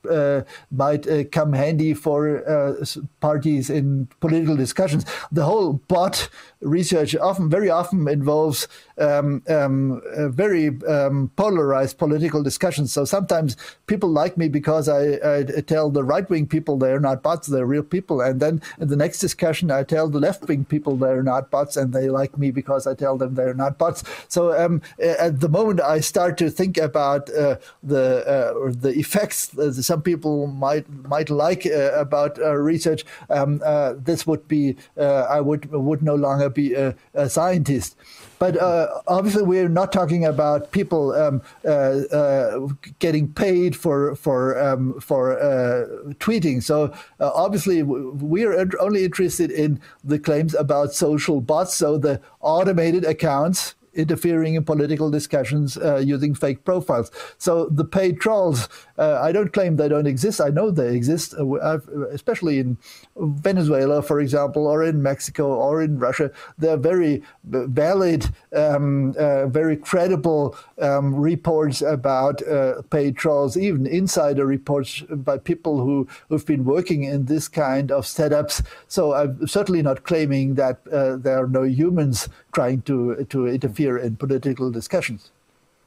uh, 0.06 0.42
might 0.70 1.06
uh, 1.08 1.24
come 1.24 1.52
handy 1.52 1.94
for 1.94 2.48
uh, 2.48 2.84
parties 3.20 3.70
in 3.70 4.08
political 4.20 4.56
discussions. 4.56 5.04
The 5.32 5.44
whole 5.44 5.74
bot 5.88 6.28
research 6.60 7.16
often, 7.16 7.50
very 7.50 7.70
often 7.70 8.06
involves 8.08 8.68
um, 8.98 9.42
um, 9.48 10.00
very 10.30 10.68
um, 10.86 11.30
polarized 11.36 11.98
political 11.98 12.42
discussions. 12.42 12.92
So 12.92 13.04
sometimes 13.04 13.56
people 13.86 14.08
like 14.08 14.36
me 14.36 14.48
because 14.48 14.88
I, 14.88 15.18
I 15.24 15.42
tell 15.66 15.90
the 15.90 16.04
right 16.04 16.28
wing 16.28 16.46
people 16.46 16.78
they're 16.78 17.00
not 17.00 17.22
bots, 17.22 17.46
they're 17.46 17.66
real 17.66 17.82
people. 17.82 18.20
And 18.20 18.40
then 18.40 18.62
in 18.80 18.88
the 18.88 18.96
next 18.96 19.20
discussion, 19.20 19.70
I 19.70 19.82
tell 19.82 20.08
the 20.08 20.20
left 20.20 20.46
wing 20.48 20.64
people 20.64 20.96
they're 20.96 21.22
not 21.22 21.50
bots 21.50 21.76
and 21.76 21.92
they 21.92 22.08
like 22.08 22.38
me 22.38 22.50
because 22.50 22.86
I 22.86 22.94
tell 22.94 23.16
them 23.16 23.34
they're 23.34 23.54
not 23.54 23.78
bots. 23.78 24.02
So 24.28 24.56
um, 24.58 24.82
at 24.98 25.40
the 25.40 25.48
moment 25.48 25.80
I 25.80 26.00
start 26.00 26.38
to 26.38 26.50
think 26.50 26.78
about 26.78 27.28
uh, 27.30 27.56
the, 27.82 28.26
uh, 28.26 28.72
the 28.72 28.94
effects, 28.98 29.56
uh, 29.58 29.72
some 29.72 30.02
people 30.02 30.46
might, 30.46 30.88
might 31.08 31.30
like 31.30 31.66
uh, 31.66 31.92
about 31.92 32.38
uh, 32.38 32.54
research, 32.54 33.04
um, 33.30 33.60
uh, 33.64 33.94
this 33.96 34.26
would 34.26 34.48
be, 34.48 34.76
I 34.96 35.40
would, 35.40 35.70
would 35.70 36.02
no 36.02 36.14
longer 36.14 36.48
be 36.48 36.74
a, 36.74 36.94
a 37.14 37.28
scientist. 37.28 37.96
But 38.38 38.60
uh, 38.60 39.00
obviously, 39.06 39.42
we're 39.42 39.68
not 39.68 39.92
talking 39.92 40.24
about 40.24 40.70
people 40.70 41.12
um, 41.12 41.42
uh, 41.64 41.68
uh, 41.68 42.68
getting 42.98 43.32
paid 43.32 43.74
for 43.74 44.14
for 44.16 44.58
um, 44.58 45.00
for 45.00 45.38
uh, 45.38 45.86
tweeting. 46.14 46.62
So 46.62 46.92
uh, 47.20 47.30
obviously, 47.34 47.82
we 47.82 48.44
are 48.44 48.68
only 48.80 49.04
interested 49.04 49.50
in 49.50 49.80
the 50.04 50.18
claims 50.18 50.54
about 50.54 50.92
social 50.92 51.40
bots, 51.40 51.74
so 51.74 51.96
the 51.98 52.20
automated 52.40 53.04
accounts 53.04 53.74
interfering 53.96 54.54
in 54.54 54.64
political 54.64 55.10
discussions 55.10 55.76
uh, 55.76 55.96
using 55.96 56.34
fake 56.34 56.64
profiles. 56.64 57.10
So 57.38 57.68
the 57.68 57.84
paid 57.84 58.20
trolls, 58.20 58.68
uh, 58.98 59.18
I 59.20 59.32
don't 59.32 59.52
claim 59.52 59.76
they 59.76 59.88
don't 59.88 60.06
exist. 60.06 60.40
I 60.40 60.50
know 60.50 60.70
they 60.70 60.94
exist, 60.94 61.34
uh, 61.34 61.78
especially 62.12 62.58
in 62.58 62.78
Venezuela, 63.16 64.02
for 64.02 64.20
example, 64.20 64.66
or 64.66 64.82
in 64.82 65.02
Mexico 65.02 65.54
or 65.54 65.82
in 65.82 65.98
Russia. 65.98 66.30
They're 66.58 66.76
very 66.76 67.22
valid, 67.44 68.30
um, 68.54 69.14
uh, 69.18 69.46
very 69.46 69.76
credible 69.76 70.56
um, 70.80 71.14
reports 71.14 71.82
about 71.82 72.46
uh, 72.46 72.82
paid 72.90 73.16
trolls, 73.16 73.56
even 73.56 73.86
insider 73.86 74.46
reports 74.46 75.02
by 75.10 75.38
people 75.38 75.80
who, 75.84 76.06
who've 76.28 76.46
been 76.46 76.64
working 76.64 77.04
in 77.04 77.26
this 77.26 77.48
kind 77.48 77.90
of 77.90 78.04
setups. 78.04 78.64
So 78.88 79.14
I'm 79.14 79.46
certainly 79.46 79.82
not 79.82 80.04
claiming 80.04 80.54
that 80.54 80.80
uh, 80.92 81.16
there 81.16 81.42
are 81.42 81.48
no 81.48 81.62
humans 81.62 82.28
trying 82.56 82.80
to, 82.82 83.24
to 83.28 83.46
interfere 83.46 83.98
in 84.06 84.16
political 84.16 84.70
discussions. 84.70 85.30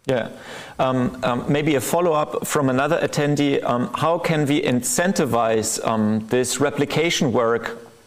Yeah. 0.05 0.29
Um, 0.77 0.99
um, 1.23 1.39
maybe 1.51 1.75
a 1.75 1.81
follow 1.81 2.13
up 2.13 2.47
from 2.47 2.69
another 2.69 2.99
attendee. 3.07 3.63
Um, 3.63 3.91
how 3.93 4.17
can 4.17 4.45
we 4.45 4.61
incentivize 4.61 5.71
um, 5.85 6.25
this 6.29 6.59
replication 6.59 7.33
work 7.33 7.63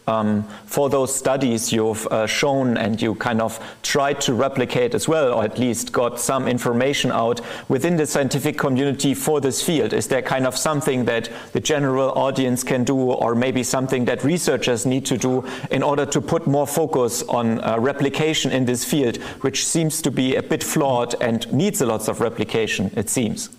um, 0.07 0.43
for 0.65 0.89
those 0.89 1.15
studies 1.15 1.71
you've 1.71 2.05
uh, 2.07 2.27
shown 2.27 2.77
and 2.77 3.01
you 3.01 3.15
kind 3.15 3.41
of 3.41 3.59
tried 3.83 4.19
to 4.21 4.33
replicate 4.33 4.93
as 4.93 5.07
well, 5.07 5.33
or 5.33 5.43
at 5.43 5.57
least 5.57 5.91
got 5.91 6.19
some 6.19 6.47
information 6.47 7.11
out 7.11 7.41
within 7.69 7.97
the 7.97 8.05
scientific 8.05 8.57
community 8.57 9.13
for 9.13 9.39
this 9.41 9.61
field? 9.61 9.93
Is 9.93 10.07
there 10.07 10.21
kind 10.21 10.45
of 10.45 10.57
something 10.57 11.05
that 11.05 11.29
the 11.53 11.59
general 11.59 12.11
audience 12.11 12.63
can 12.63 12.83
do, 12.83 12.97
or 12.97 13.35
maybe 13.35 13.63
something 13.63 14.05
that 14.05 14.23
researchers 14.23 14.85
need 14.85 15.05
to 15.05 15.17
do 15.17 15.45
in 15.71 15.83
order 15.83 16.05
to 16.05 16.21
put 16.21 16.47
more 16.47 16.67
focus 16.67 17.23
on 17.23 17.59
uh, 17.61 17.77
replication 17.79 18.51
in 18.51 18.65
this 18.65 18.83
field, 18.83 19.17
which 19.41 19.65
seems 19.65 20.01
to 20.01 20.11
be 20.11 20.35
a 20.35 20.43
bit 20.43 20.63
flawed 20.63 21.15
and 21.21 21.51
needs 21.53 21.81
a 21.81 21.85
lot 21.85 22.07
of 22.07 22.19
replication, 22.19 22.91
it 22.95 23.09
seems? 23.09 23.49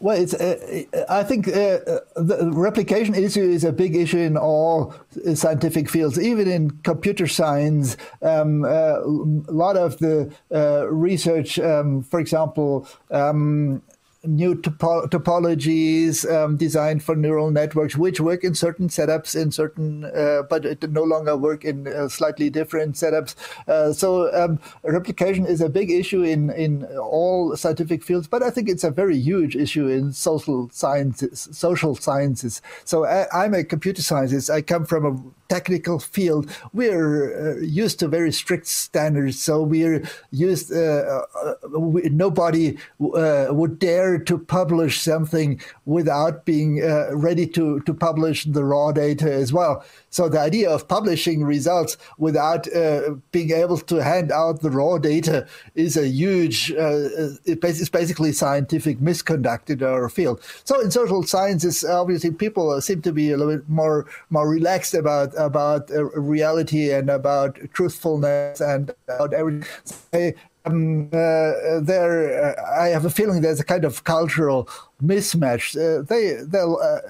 Well, 0.00 0.20
it's. 0.20 0.34
Uh, 0.34 0.84
I 1.08 1.22
think 1.22 1.48
uh, 1.48 1.78
the 2.16 2.50
replication 2.52 3.14
issue 3.14 3.40
is 3.42 3.64
a 3.64 3.72
big 3.72 3.96
issue 3.96 4.18
in 4.18 4.36
all 4.36 4.94
scientific 5.34 5.88
fields, 5.88 6.18
even 6.18 6.48
in 6.48 6.70
computer 6.82 7.26
science. 7.26 7.96
Um, 8.20 8.64
uh, 8.64 8.68
a 8.68 9.52
lot 9.52 9.76
of 9.76 9.96
the 9.98 10.32
uh, 10.54 10.86
research, 10.88 11.58
um, 11.58 12.02
for 12.02 12.20
example, 12.20 12.86
um, 13.10 13.82
new 14.26 14.54
topo- 14.54 15.06
topologies 15.06 16.30
um, 16.30 16.56
designed 16.56 17.02
for 17.02 17.16
neural 17.16 17.50
networks, 17.50 17.96
which 17.96 18.20
work 18.20 18.44
in 18.44 18.54
certain 18.54 18.88
setups, 18.88 19.40
in 19.40 19.50
certain, 19.50 20.04
uh, 20.04 20.42
but 20.48 20.64
it 20.64 20.90
no 20.90 21.02
longer 21.02 21.36
work 21.36 21.64
in 21.64 21.86
uh, 21.86 22.08
slightly 22.08 22.50
different 22.50 22.94
setups. 22.94 23.34
Uh, 23.68 23.92
so 23.92 24.32
um, 24.34 24.58
replication 24.82 25.46
is 25.46 25.60
a 25.60 25.68
big 25.68 25.90
issue 25.90 26.22
in 26.22 26.50
in 26.50 26.84
all 26.98 27.56
scientific 27.56 28.02
fields, 28.02 28.28
but 28.28 28.42
I 28.42 28.50
think 28.50 28.68
it's 28.68 28.84
a 28.84 28.90
very 28.90 29.16
huge 29.16 29.56
issue 29.56 29.88
in 29.88 30.12
social 30.12 30.68
sciences. 30.70 31.48
Social 31.52 31.94
sciences. 31.94 32.62
So 32.84 33.04
I, 33.04 33.26
I'm 33.32 33.54
a 33.54 33.64
computer 33.64 34.02
scientist. 34.02 34.50
I 34.50 34.62
come 34.62 34.84
from 34.84 35.04
a 35.04 35.14
technical 35.48 35.98
field, 35.98 36.50
we're 36.72 37.58
uh, 37.58 37.60
used 37.60 37.98
to 38.00 38.08
very 38.08 38.32
strict 38.32 38.66
standards. 38.66 39.40
So 39.42 39.62
we're 39.62 40.02
used, 40.30 40.72
uh, 40.72 41.22
uh, 41.44 41.54
we, 41.78 42.02
nobody 42.10 42.78
uh, 43.00 43.46
would 43.50 43.78
dare 43.78 44.18
to 44.18 44.38
publish 44.38 45.00
something 45.00 45.60
without 45.84 46.44
being 46.44 46.82
uh, 46.82 47.10
ready 47.12 47.46
to, 47.48 47.80
to 47.80 47.94
publish 47.94 48.44
the 48.44 48.64
raw 48.64 48.92
data 48.92 49.32
as 49.32 49.52
well. 49.52 49.84
So 50.16 50.30
the 50.30 50.40
idea 50.40 50.70
of 50.70 50.88
publishing 50.88 51.44
results 51.44 51.98
without 52.16 52.66
uh, 52.74 53.16
being 53.32 53.50
able 53.50 53.76
to 53.76 53.96
hand 53.96 54.32
out 54.32 54.62
the 54.62 54.70
raw 54.70 54.96
data 54.96 55.46
is 55.74 55.94
a 55.98 56.08
huge, 56.08 56.72
it's 56.74 57.90
basically 57.90 58.32
scientific 58.32 58.98
misconduct 58.98 59.68
in 59.68 59.82
our 59.82 60.08
field. 60.08 60.40
So 60.64 60.80
in 60.80 60.90
social 60.90 61.22
sciences, 61.22 61.84
obviously 61.84 62.30
people 62.30 62.80
seem 62.80 63.02
to 63.02 63.12
be 63.12 63.30
a 63.30 63.36
little 63.36 63.58
bit 63.58 63.68
more, 63.68 64.06
more 64.30 64.48
relaxed 64.48 64.94
about 64.94 65.34
about 65.36 65.90
uh, 65.90 66.04
reality 66.04 66.90
and 66.90 67.10
about 67.10 67.58
truthfulness 67.74 68.62
and 68.62 68.94
about 69.06 69.34
everything. 69.34 70.32
Um, 70.64 71.10
uh, 71.12 71.80
there, 71.80 72.56
uh, 72.58 72.80
I 72.80 72.88
have 72.88 73.04
a 73.04 73.10
feeling 73.10 73.42
there's 73.42 73.60
a 73.60 73.64
kind 73.64 73.84
of 73.84 74.04
cultural 74.04 74.66
mismatch. 75.04 75.76
Uh, 75.76 76.02
they, 76.08 76.38
uh, 76.38 77.00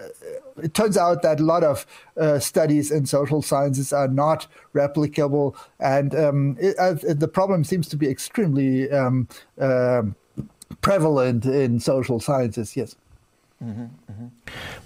it 0.63 0.75
turns 0.75 0.97
out 0.97 1.23
that 1.23 1.41
a 1.41 1.45
lot 1.45 1.65
of 1.65 1.87
uh, 2.17 2.39
studies 2.39 2.91
in 2.91 3.07
social 3.07 3.43
sciences 3.43 3.93
are 3.93 4.09
not 4.09 4.47
replicable, 4.75 5.57
and 5.81 6.15
um, 6.15 6.57
it, 6.59 6.77
the 7.21 7.29
problem 7.29 7.65
seems 7.65 7.89
to 7.89 7.97
be 7.97 8.09
extremely 8.09 8.91
um, 8.91 9.29
um 9.59 10.15
prevalent 10.81 11.45
in 11.45 11.81
social 11.81 12.21
sciences. 12.21 12.77
Yes. 12.77 12.97
Mm-hmm, 13.65 13.83
mm-hmm. 13.83 14.27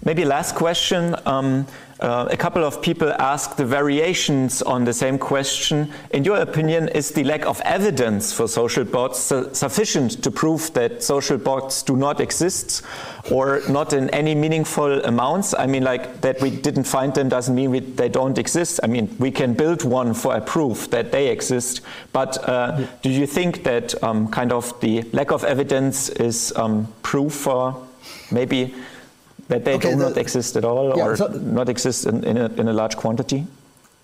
Maybe 0.05 0.23
last 0.23 0.55
question. 0.55 1.13
Um, 1.25 1.67
uh, 1.99 2.29
a 2.31 2.37
couple 2.37 2.63
of 2.63 2.81
people 2.81 3.11
asked 3.19 3.57
the 3.57 3.65
variations 3.65 4.61
on 4.61 4.85
the 4.85 4.93
same 4.93 5.19
question. 5.19 5.91
In 6.11 6.23
your 6.23 6.37
opinion, 6.37 6.87
is 6.87 7.11
the 7.11 7.25
lack 7.25 7.45
of 7.45 7.61
evidence 7.61 8.31
for 8.31 8.47
social 8.47 8.85
bots 8.85 9.19
su 9.19 9.49
sufficient 9.53 10.23
to 10.23 10.31
prove 10.31 10.73
that 10.73 11.03
social 11.03 11.37
bots 11.37 11.83
do 11.83 11.95
not 11.97 12.21
exist 12.21 12.81
or 13.29 13.61
not 13.69 13.91
in 13.93 14.09
any 14.11 14.33
meaningful 14.35 15.03
amounts? 15.03 15.53
I 15.53 15.67
mean, 15.67 15.83
like 15.83 16.21
that 16.21 16.41
we 16.41 16.49
didn't 16.49 16.85
find 16.85 17.13
them 17.13 17.27
doesn't 17.27 17.53
mean 17.53 17.71
we, 17.71 17.81
they 17.81 18.09
don't 18.09 18.37
exist. 18.37 18.79
I 18.83 18.87
mean, 18.87 19.13
we 19.19 19.31
can 19.31 19.53
build 19.53 19.83
one 19.83 20.13
for 20.13 20.33
a 20.35 20.41
proof 20.41 20.89
that 20.91 21.11
they 21.11 21.27
exist. 21.27 21.81
But 22.13 22.37
uh, 22.47 22.87
do 23.03 23.09
you 23.09 23.27
think 23.27 23.63
that 23.63 24.01
um, 24.01 24.29
kind 24.29 24.53
of 24.53 24.79
the 24.79 25.03
lack 25.11 25.31
of 25.31 25.43
evidence 25.43 26.09
is 26.09 26.53
um, 26.55 26.87
proof 27.03 27.33
for 27.33 27.75
maybe 28.31 28.73
that 29.47 29.65
they 29.65 29.75
okay, 29.75 29.91
do 29.91 29.97
the, 29.97 30.09
not 30.09 30.17
exist 30.17 30.55
at 30.55 30.65
all 30.65 30.95
yeah, 30.95 31.05
or 31.05 31.15
so, 31.15 31.27
not 31.27 31.69
exist 31.69 32.05
in, 32.05 32.23
in, 32.23 32.37
a, 32.37 32.47
in 32.53 32.67
a 32.67 32.73
large 32.73 32.95
quantity? 32.95 33.45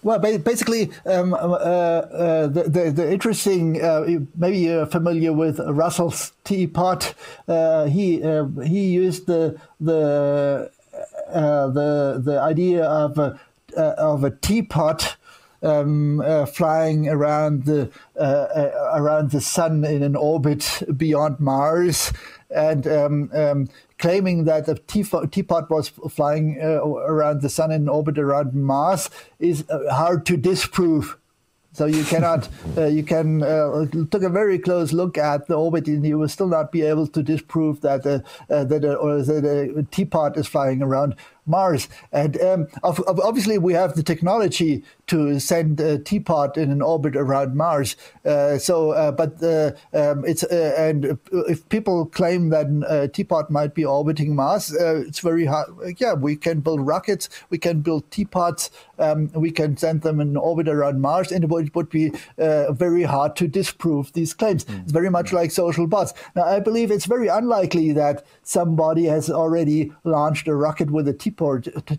Well, 0.04 0.20
basically, 0.20 0.92
um, 1.06 1.34
uh, 1.34 1.38
uh, 1.38 2.48
the, 2.48 2.64
the, 2.64 2.92
the, 2.92 3.12
interesting, 3.12 3.84
uh, 3.84 4.06
maybe 4.36 4.60
you're 4.60 4.86
familiar 4.86 5.34
with 5.34 5.60
Russell's 5.60 6.34
teapot. 6.44 7.14
Uh, 7.48 7.86
he 7.86 8.24
uh, 8.24 8.46
he 8.64 8.86
used 8.88 9.26
the 9.26 9.60
the 9.82 10.72
uh, 11.30 11.68
the 11.68 12.22
the 12.24 12.40
idea 12.40 12.86
of 12.86 13.18
a 13.18 13.40
of 13.76 14.24
a 14.24 14.32
teapot 14.32 15.18
um, 15.64 16.24
flying 16.54 17.10
around 17.10 17.66
the 17.66 17.92
around 18.94 19.32
the 19.32 19.42
sun 19.42 19.84
in 19.84 20.04
an 20.04 20.16
orbit 20.16 20.84
beyond 20.96 21.40
Mars, 21.40 22.14
and 22.50 22.88
um, 22.88 23.30
um, 23.34 23.68
claiming 23.98 24.46
that 24.46 24.66
the 24.66 24.76
teapot 24.76 25.70
was 25.70 25.90
flying 25.90 26.60
uh, 26.62 26.86
around 26.86 27.42
the 27.42 27.50
sun 27.50 27.72
in 27.72 27.90
orbit 27.90 28.18
around 28.18 28.54
Mars 28.54 29.10
is 29.40 29.66
uh, 29.70 29.94
hard 29.94 30.26
to 30.28 30.38
disprove. 30.38 31.18
So 31.74 31.86
you 31.86 32.04
cannot, 32.06 32.50
uh, 32.78 32.86
you 32.86 33.04
can 33.04 33.44
uh, 33.44 33.86
took 34.10 34.24
a 34.24 34.30
very 34.30 34.58
close 34.60 34.94
look 34.94 35.18
at 35.18 35.48
the 35.48 35.56
orbit, 35.56 35.88
and 35.88 36.06
you 36.06 36.18
will 36.18 36.30
still 36.30 36.48
not 36.48 36.72
be 36.72 36.82
able 36.82 37.08
to 37.08 37.22
disprove 37.24 37.82
that 37.82 38.06
uh, 38.06 38.20
uh 38.52 38.64
that 38.66 38.84
or 38.86 39.22
that 39.22 39.46
a 39.46 39.84
teapot 39.84 40.38
is 40.38 40.48
flying 40.48 40.82
around 40.82 41.16
Mars. 41.48 41.88
And 42.12 42.40
um, 42.42 42.68
obviously, 42.84 43.58
we 43.58 43.74
have 43.74 43.96
the 43.96 44.04
technology 44.04 44.84
to 45.08 45.40
send 45.40 45.80
a 45.80 45.98
teapot 45.98 46.58
in 46.58 46.72
an 46.72 46.82
orbit 46.82 47.16
around 47.16 47.56
Mars. 47.56 47.96
Uh, 48.26 48.58
so, 48.58 48.92
uh, 48.92 49.12
but 49.12 49.42
uh, 49.42 49.72
um, 49.94 50.26
it's 50.26 50.44
uh, 50.44 50.76
and 50.78 51.18
if 51.48 51.68
people 51.70 52.06
claim 52.06 52.50
that 52.50 52.68
a 52.88 53.08
teapot 53.08 53.50
might 53.50 53.74
be 53.74 53.86
orbiting 53.86 54.36
Mars, 54.36 54.74
uh, 54.74 55.04
it's 55.08 55.20
very 55.20 55.46
hard. 55.46 55.68
Yeah, 55.98 56.14
we 56.14 56.36
can 56.36 56.60
build 56.60 56.86
rockets, 56.86 57.30
we 57.50 57.58
can 57.58 57.82
build 57.82 58.10
teapots, 58.12 58.70
um, 59.00 59.30
we 59.34 59.52
can 59.52 59.78
send 59.78 60.02
them 60.02 60.20
in 60.20 60.36
orbit 60.36 60.68
around 60.68 61.02
Mars, 61.02 61.32
and 61.32 61.44
it 61.44 61.50
would, 61.50 61.74
would 61.76 61.90
be 61.90 62.12
uh, 62.38 62.72
very 62.74 63.04
hard 63.04 63.36
to 63.38 63.48
disprove 63.48 64.12
these 64.14 64.34
claims. 64.34 64.66
Mm. 64.66 64.84
It's 64.84 64.92
very 64.92 65.10
much 65.10 65.34
like 65.34 65.52
social 65.52 65.88
bots. 65.88 66.14
Now, 66.36 66.44
I 66.44 66.60
believe 66.60 66.92
it's 66.92 67.06
very 67.06 67.28
unlikely 67.28 67.94
that 67.94 68.26
somebody 68.44 69.06
has 69.06 69.30
already 69.30 69.94
launched 70.04 70.48
a 70.48 70.56
rocket 70.56 70.92
with 70.92 71.08
a 71.08 71.14
teapot, 71.14 71.37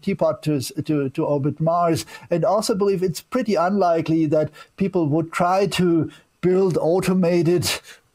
teapot 0.02 0.42
to, 0.42 0.60
to, 0.60 1.08
to 1.10 1.24
orbit 1.24 1.60
Mars, 1.60 2.06
and 2.30 2.44
also 2.44 2.74
believe 2.74 3.02
it's 3.02 3.20
pretty 3.20 3.54
unlikely 3.54 4.26
that 4.26 4.50
people 4.76 5.06
would 5.08 5.32
try 5.32 5.66
to 5.66 6.10
build 6.40 6.76
automated 6.78 7.68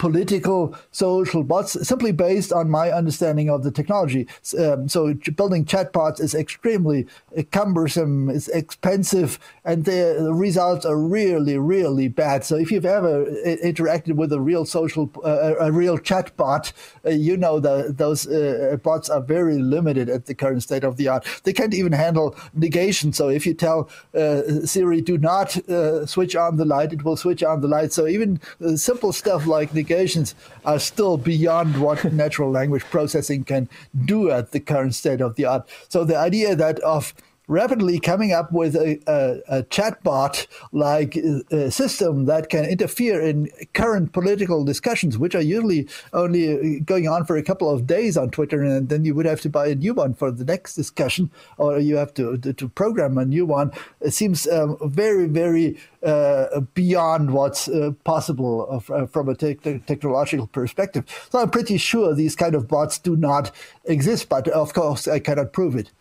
political 0.04 0.76
social 0.92 1.44
bots 1.44 1.88
simply 1.88 2.12
based 2.12 2.52
on 2.52 2.70
my 2.70 2.92
understanding 2.92 3.50
of 3.50 3.64
the 3.64 3.72
technology. 3.72 4.28
Um, 4.60 4.90
so 4.90 5.14
building 5.14 5.64
chatbots 5.64 6.20
is 6.20 6.36
extremely 6.36 7.08
cumbersome, 7.52 8.30
it's 8.30 8.50
expensive, 8.50 9.40
and 9.66 9.86
the 9.86 10.30
results 10.34 10.86
are 10.86 10.98
really, 10.98 11.58
really 11.58 12.08
bad. 12.08 12.44
So 12.44 12.56
if 12.56 12.72
you've 12.72 12.86
ever 12.86 13.26
interacted 13.46 14.16
with 14.16 14.34
a 14.34 14.40
real 14.40 14.66
social, 14.66 15.10
uh, 15.24 15.56
a 15.60 15.72
real 15.72 15.98
chatbot, 15.98 16.74
uh, 17.06 17.12
you 17.12 17.38
know 17.38 17.60
that 17.60 17.98
those 17.98 18.28
uh, 18.28 18.78
bots 18.84 19.10
are 19.10 19.22
very 19.22 19.58
limited 19.58 20.10
at 20.10 20.26
the 20.26 20.36
current 20.36 20.64
state 20.64 20.84
of 20.84 20.98
the 20.98 21.08
art. 21.08 21.26
They 21.44 21.54
can't 21.54 21.74
even 21.74 21.94
handle 21.94 22.36
negation. 22.54 23.14
So 23.14 23.30
if 23.30 23.46
you 23.46 23.54
tell 23.54 23.90
uh, 24.14 24.66
Siri, 24.66 25.02
do 25.02 25.18
not 25.18 25.58
uh, 25.70 26.06
switch 26.06 26.36
on 26.36 26.58
the 26.58 26.66
light, 26.66 26.92
it 26.92 27.04
will 27.04 27.18
switch 27.18 27.44
on 27.44 27.62
the 27.62 27.68
light. 27.68 27.94
So 27.94 28.08
even 28.08 28.42
simple 28.76 29.14
stuff 29.14 29.46
like 29.46 29.74
negations 29.74 30.36
are 30.66 30.80
still 30.80 31.18
beyond 31.18 31.80
what 31.80 32.04
natural 32.14 32.52
language 32.52 32.84
processing 32.84 33.44
can 33.46 33.70
do 34.06 34.30
at 34.30 34.52
the 34.52 34.60
current 34.60 34.96
state 34.96 35.22
of 35.22 35.36
the 35.36 35.46
art. 35.46 35.68
So 35.88 36.04
the 36.04 36.18
idea 36.18 36.56
that 36.56 36.80
of 36.80 37.14
rapidly 37.48 38.00
coming 38.00 38.32
up 38.32 38.52
with 38.52 38.76
a, 38.76 39.00
a, 39.08 39.60
a 39.60 39.64
chatbot 39.64 40.48
like 40.72 41.18
uh, 41.52 41.70
system 41.70 42.26
that 42.26 42.50
can 42.50 42.66
interfere 42.66 43.22
in 43.22 43.50
current 43.74 44.14
political 44.14 44.64
discussions, 44.64 45.18
which 45.18 45.36
are 45.36 45.42
usually 45.42 45.88
only 46.14 46.80
going 46.80 47.08
on 47.08 47.26
for 47.26 47.36
a 47.36 47.44
couple 47.44 47.70
of 47.70 47.86
days 47.86 48.16
on 48.18 48.30
Twitter, 48.30 48.64
and 48.64 48.90
then 48.90 49.06
you 49.06 49.14
would 49.14 49.26
have 49.26 49.42
to 49.42 49.50
buy 49.50 49.68
a 49.68 49.76
new 49.76 49.94
one 49.94 50.14
for 50.14 50.32
the 50.32 50.46
next 50.46 50.76
discussion, 50.76 51.30
or 51.58 51.80
you 51.80 51.98
have 51.98 52.14
to 52.14 52.38
to, 52.38 52.70
program 52.70 53.18
a 53.18 53.26
new 53.26 53.46
one. 53.46 53.72
It 54.02 54.12
seems 54.12 54.48
um, 54.48 54.78
very, 54.82 55.28
very 55.28 55.78
uh, 56.02 56.62
beyond 56.74 57.32
what's 57.32 57.68
uh, 57.68 57.92
possible 58.04 58.84
uh, 58.90 59.06
from 59.06 59.30
a 59.30 59.36
te 59.36 59.56
technological 59.56 60.48
perspective. 60.48 61.04
So 61.30 61.40
I'm 61.40 61.50
pretty 61.50 61.78
sure 61.78 62.14
these 62.14 62.36
kind 62.36 62.56
of 62.56 62.68
bots 62.68 62.98
do 63.00 63.16
not 63.16 63.52
exist, 63.86 64.30
but 64.30 64.48
of 64.48 64.74
course 64.74 65.08
I 65.08 65.20
cannot 65.20 65.54
prove 65.54 65.76
it. 65.76 65.92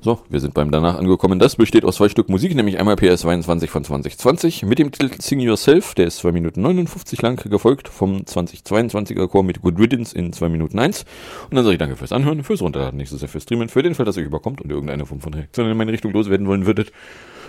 So, 0.00 0.20
wir 0.28 0.40
sind 0.40 0.52
beim 0.52 0.70
Danach 0.70 0.98
angekommen. 0.98 1.38
Das 1.38 1.56
besteht 1.56 1.84
aus 1.84 1.96
zwei 1.96 2.10
Stück 2.10 2.28
Musik, 2.28 2.54
nämlich 2.54 2.78
einmal 2.78 2.96
PS22 2.96 3.68
von 3.68 3.84
2020 3.84 4.62
mit 4.64 4.78
dem 4.78 4.92
Titel 4.92 5.10
Sing 5.18 5.40
Yourself, 5.40 5.94
der 5.94 6.06
ist 6.06 6.18
2 6.18 6.32
Minuten 6.32 6.60
59 6.60 7.22
lang, 7.22 7.36
gefolgt 7.48 7.88
vom 7.88 8.18
2022er 8.18 9.26
Chor 9.28 9.44
mit 9.44 9.62
Good 9.62 9.78
Riddance 9.78 10.14
in 10.14 10.34
2 10.34 10.50
Minuten 10.50 10.78
1. 10.78 11.06
Und 11.48 11.56
dann 11.56 11.64
sage 11.64 11.74
ich 11.74 11.78
danke 11.78 11.96
fürs 11.96 12.12
Anhören, 12.12 12.44
fürs 12.44 12.60
Runterladen, 12.60 12.98
nächstes 12.98 13.22
Jahr 13.22 13.28
fürs 13.28 13.44
Streamen, 13.44 13.70
für 13.70 13.82
den 13.82 13.94
Fall, 13.94 14.04
dass 14.04 14.18
euch 14.18 14.26
überkommt 14.26 14.60
und 14.60 14.70
irgendeine 14.70 15.06
Form 15.06 15.20
von 15.20 15.32
Reaktion 15.32 15.70
in 15.70 15.76
meine 15.76 15.92
Richtung 15.92 16.12
loswerden 16.12 16.46
wollen 16.46 16.66
würdet, 16.66 16.92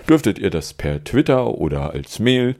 dürftet 0.07 0.39
ihr 0.39 0.49
das 0.49 0.73
per 0.73 1.03
Twitter 1.03 1.57
oder 1.57 1.91
als 1.91 2.19
Mail 2.19 2.55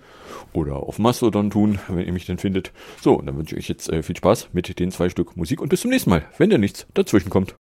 oder 0.51 0.75
auf 0.75 0.99
Mastodon 0.99 1.51
tun, 1.51 1.79
wenn 1.87 2.05
ihr 2.05 2.11
mich 2.11 2.25
denn 2.25 2.37
findet. 2.37 2.73
So, 3.01 3.13
und 3.13 3.27
dann 3.27 3.37
wünsche 3.37 3.55
ich 3.55 3.63
euch 3.63 3.69
jetzt 3.69 3.89
äh, 3.89 4.03
viel 4.03 4.17
Spaß 4.17 4.49
mit 4.51 4.77
den 4.77 4.91
zwei 4.91 5.07
Stück 5.07 5.37
Musik 5.37 5.61
und 5.61 5.69
bis 5.69 5.81
zum 5.81 5.91
nächsten 5.91 6.09
Mal, 6.09 6.25
wenn 6.37 6.49
da 6.49 6.57
nichts 6.57 6.85
dazwischen 6.93 7.29
kommt. 7.29 7.55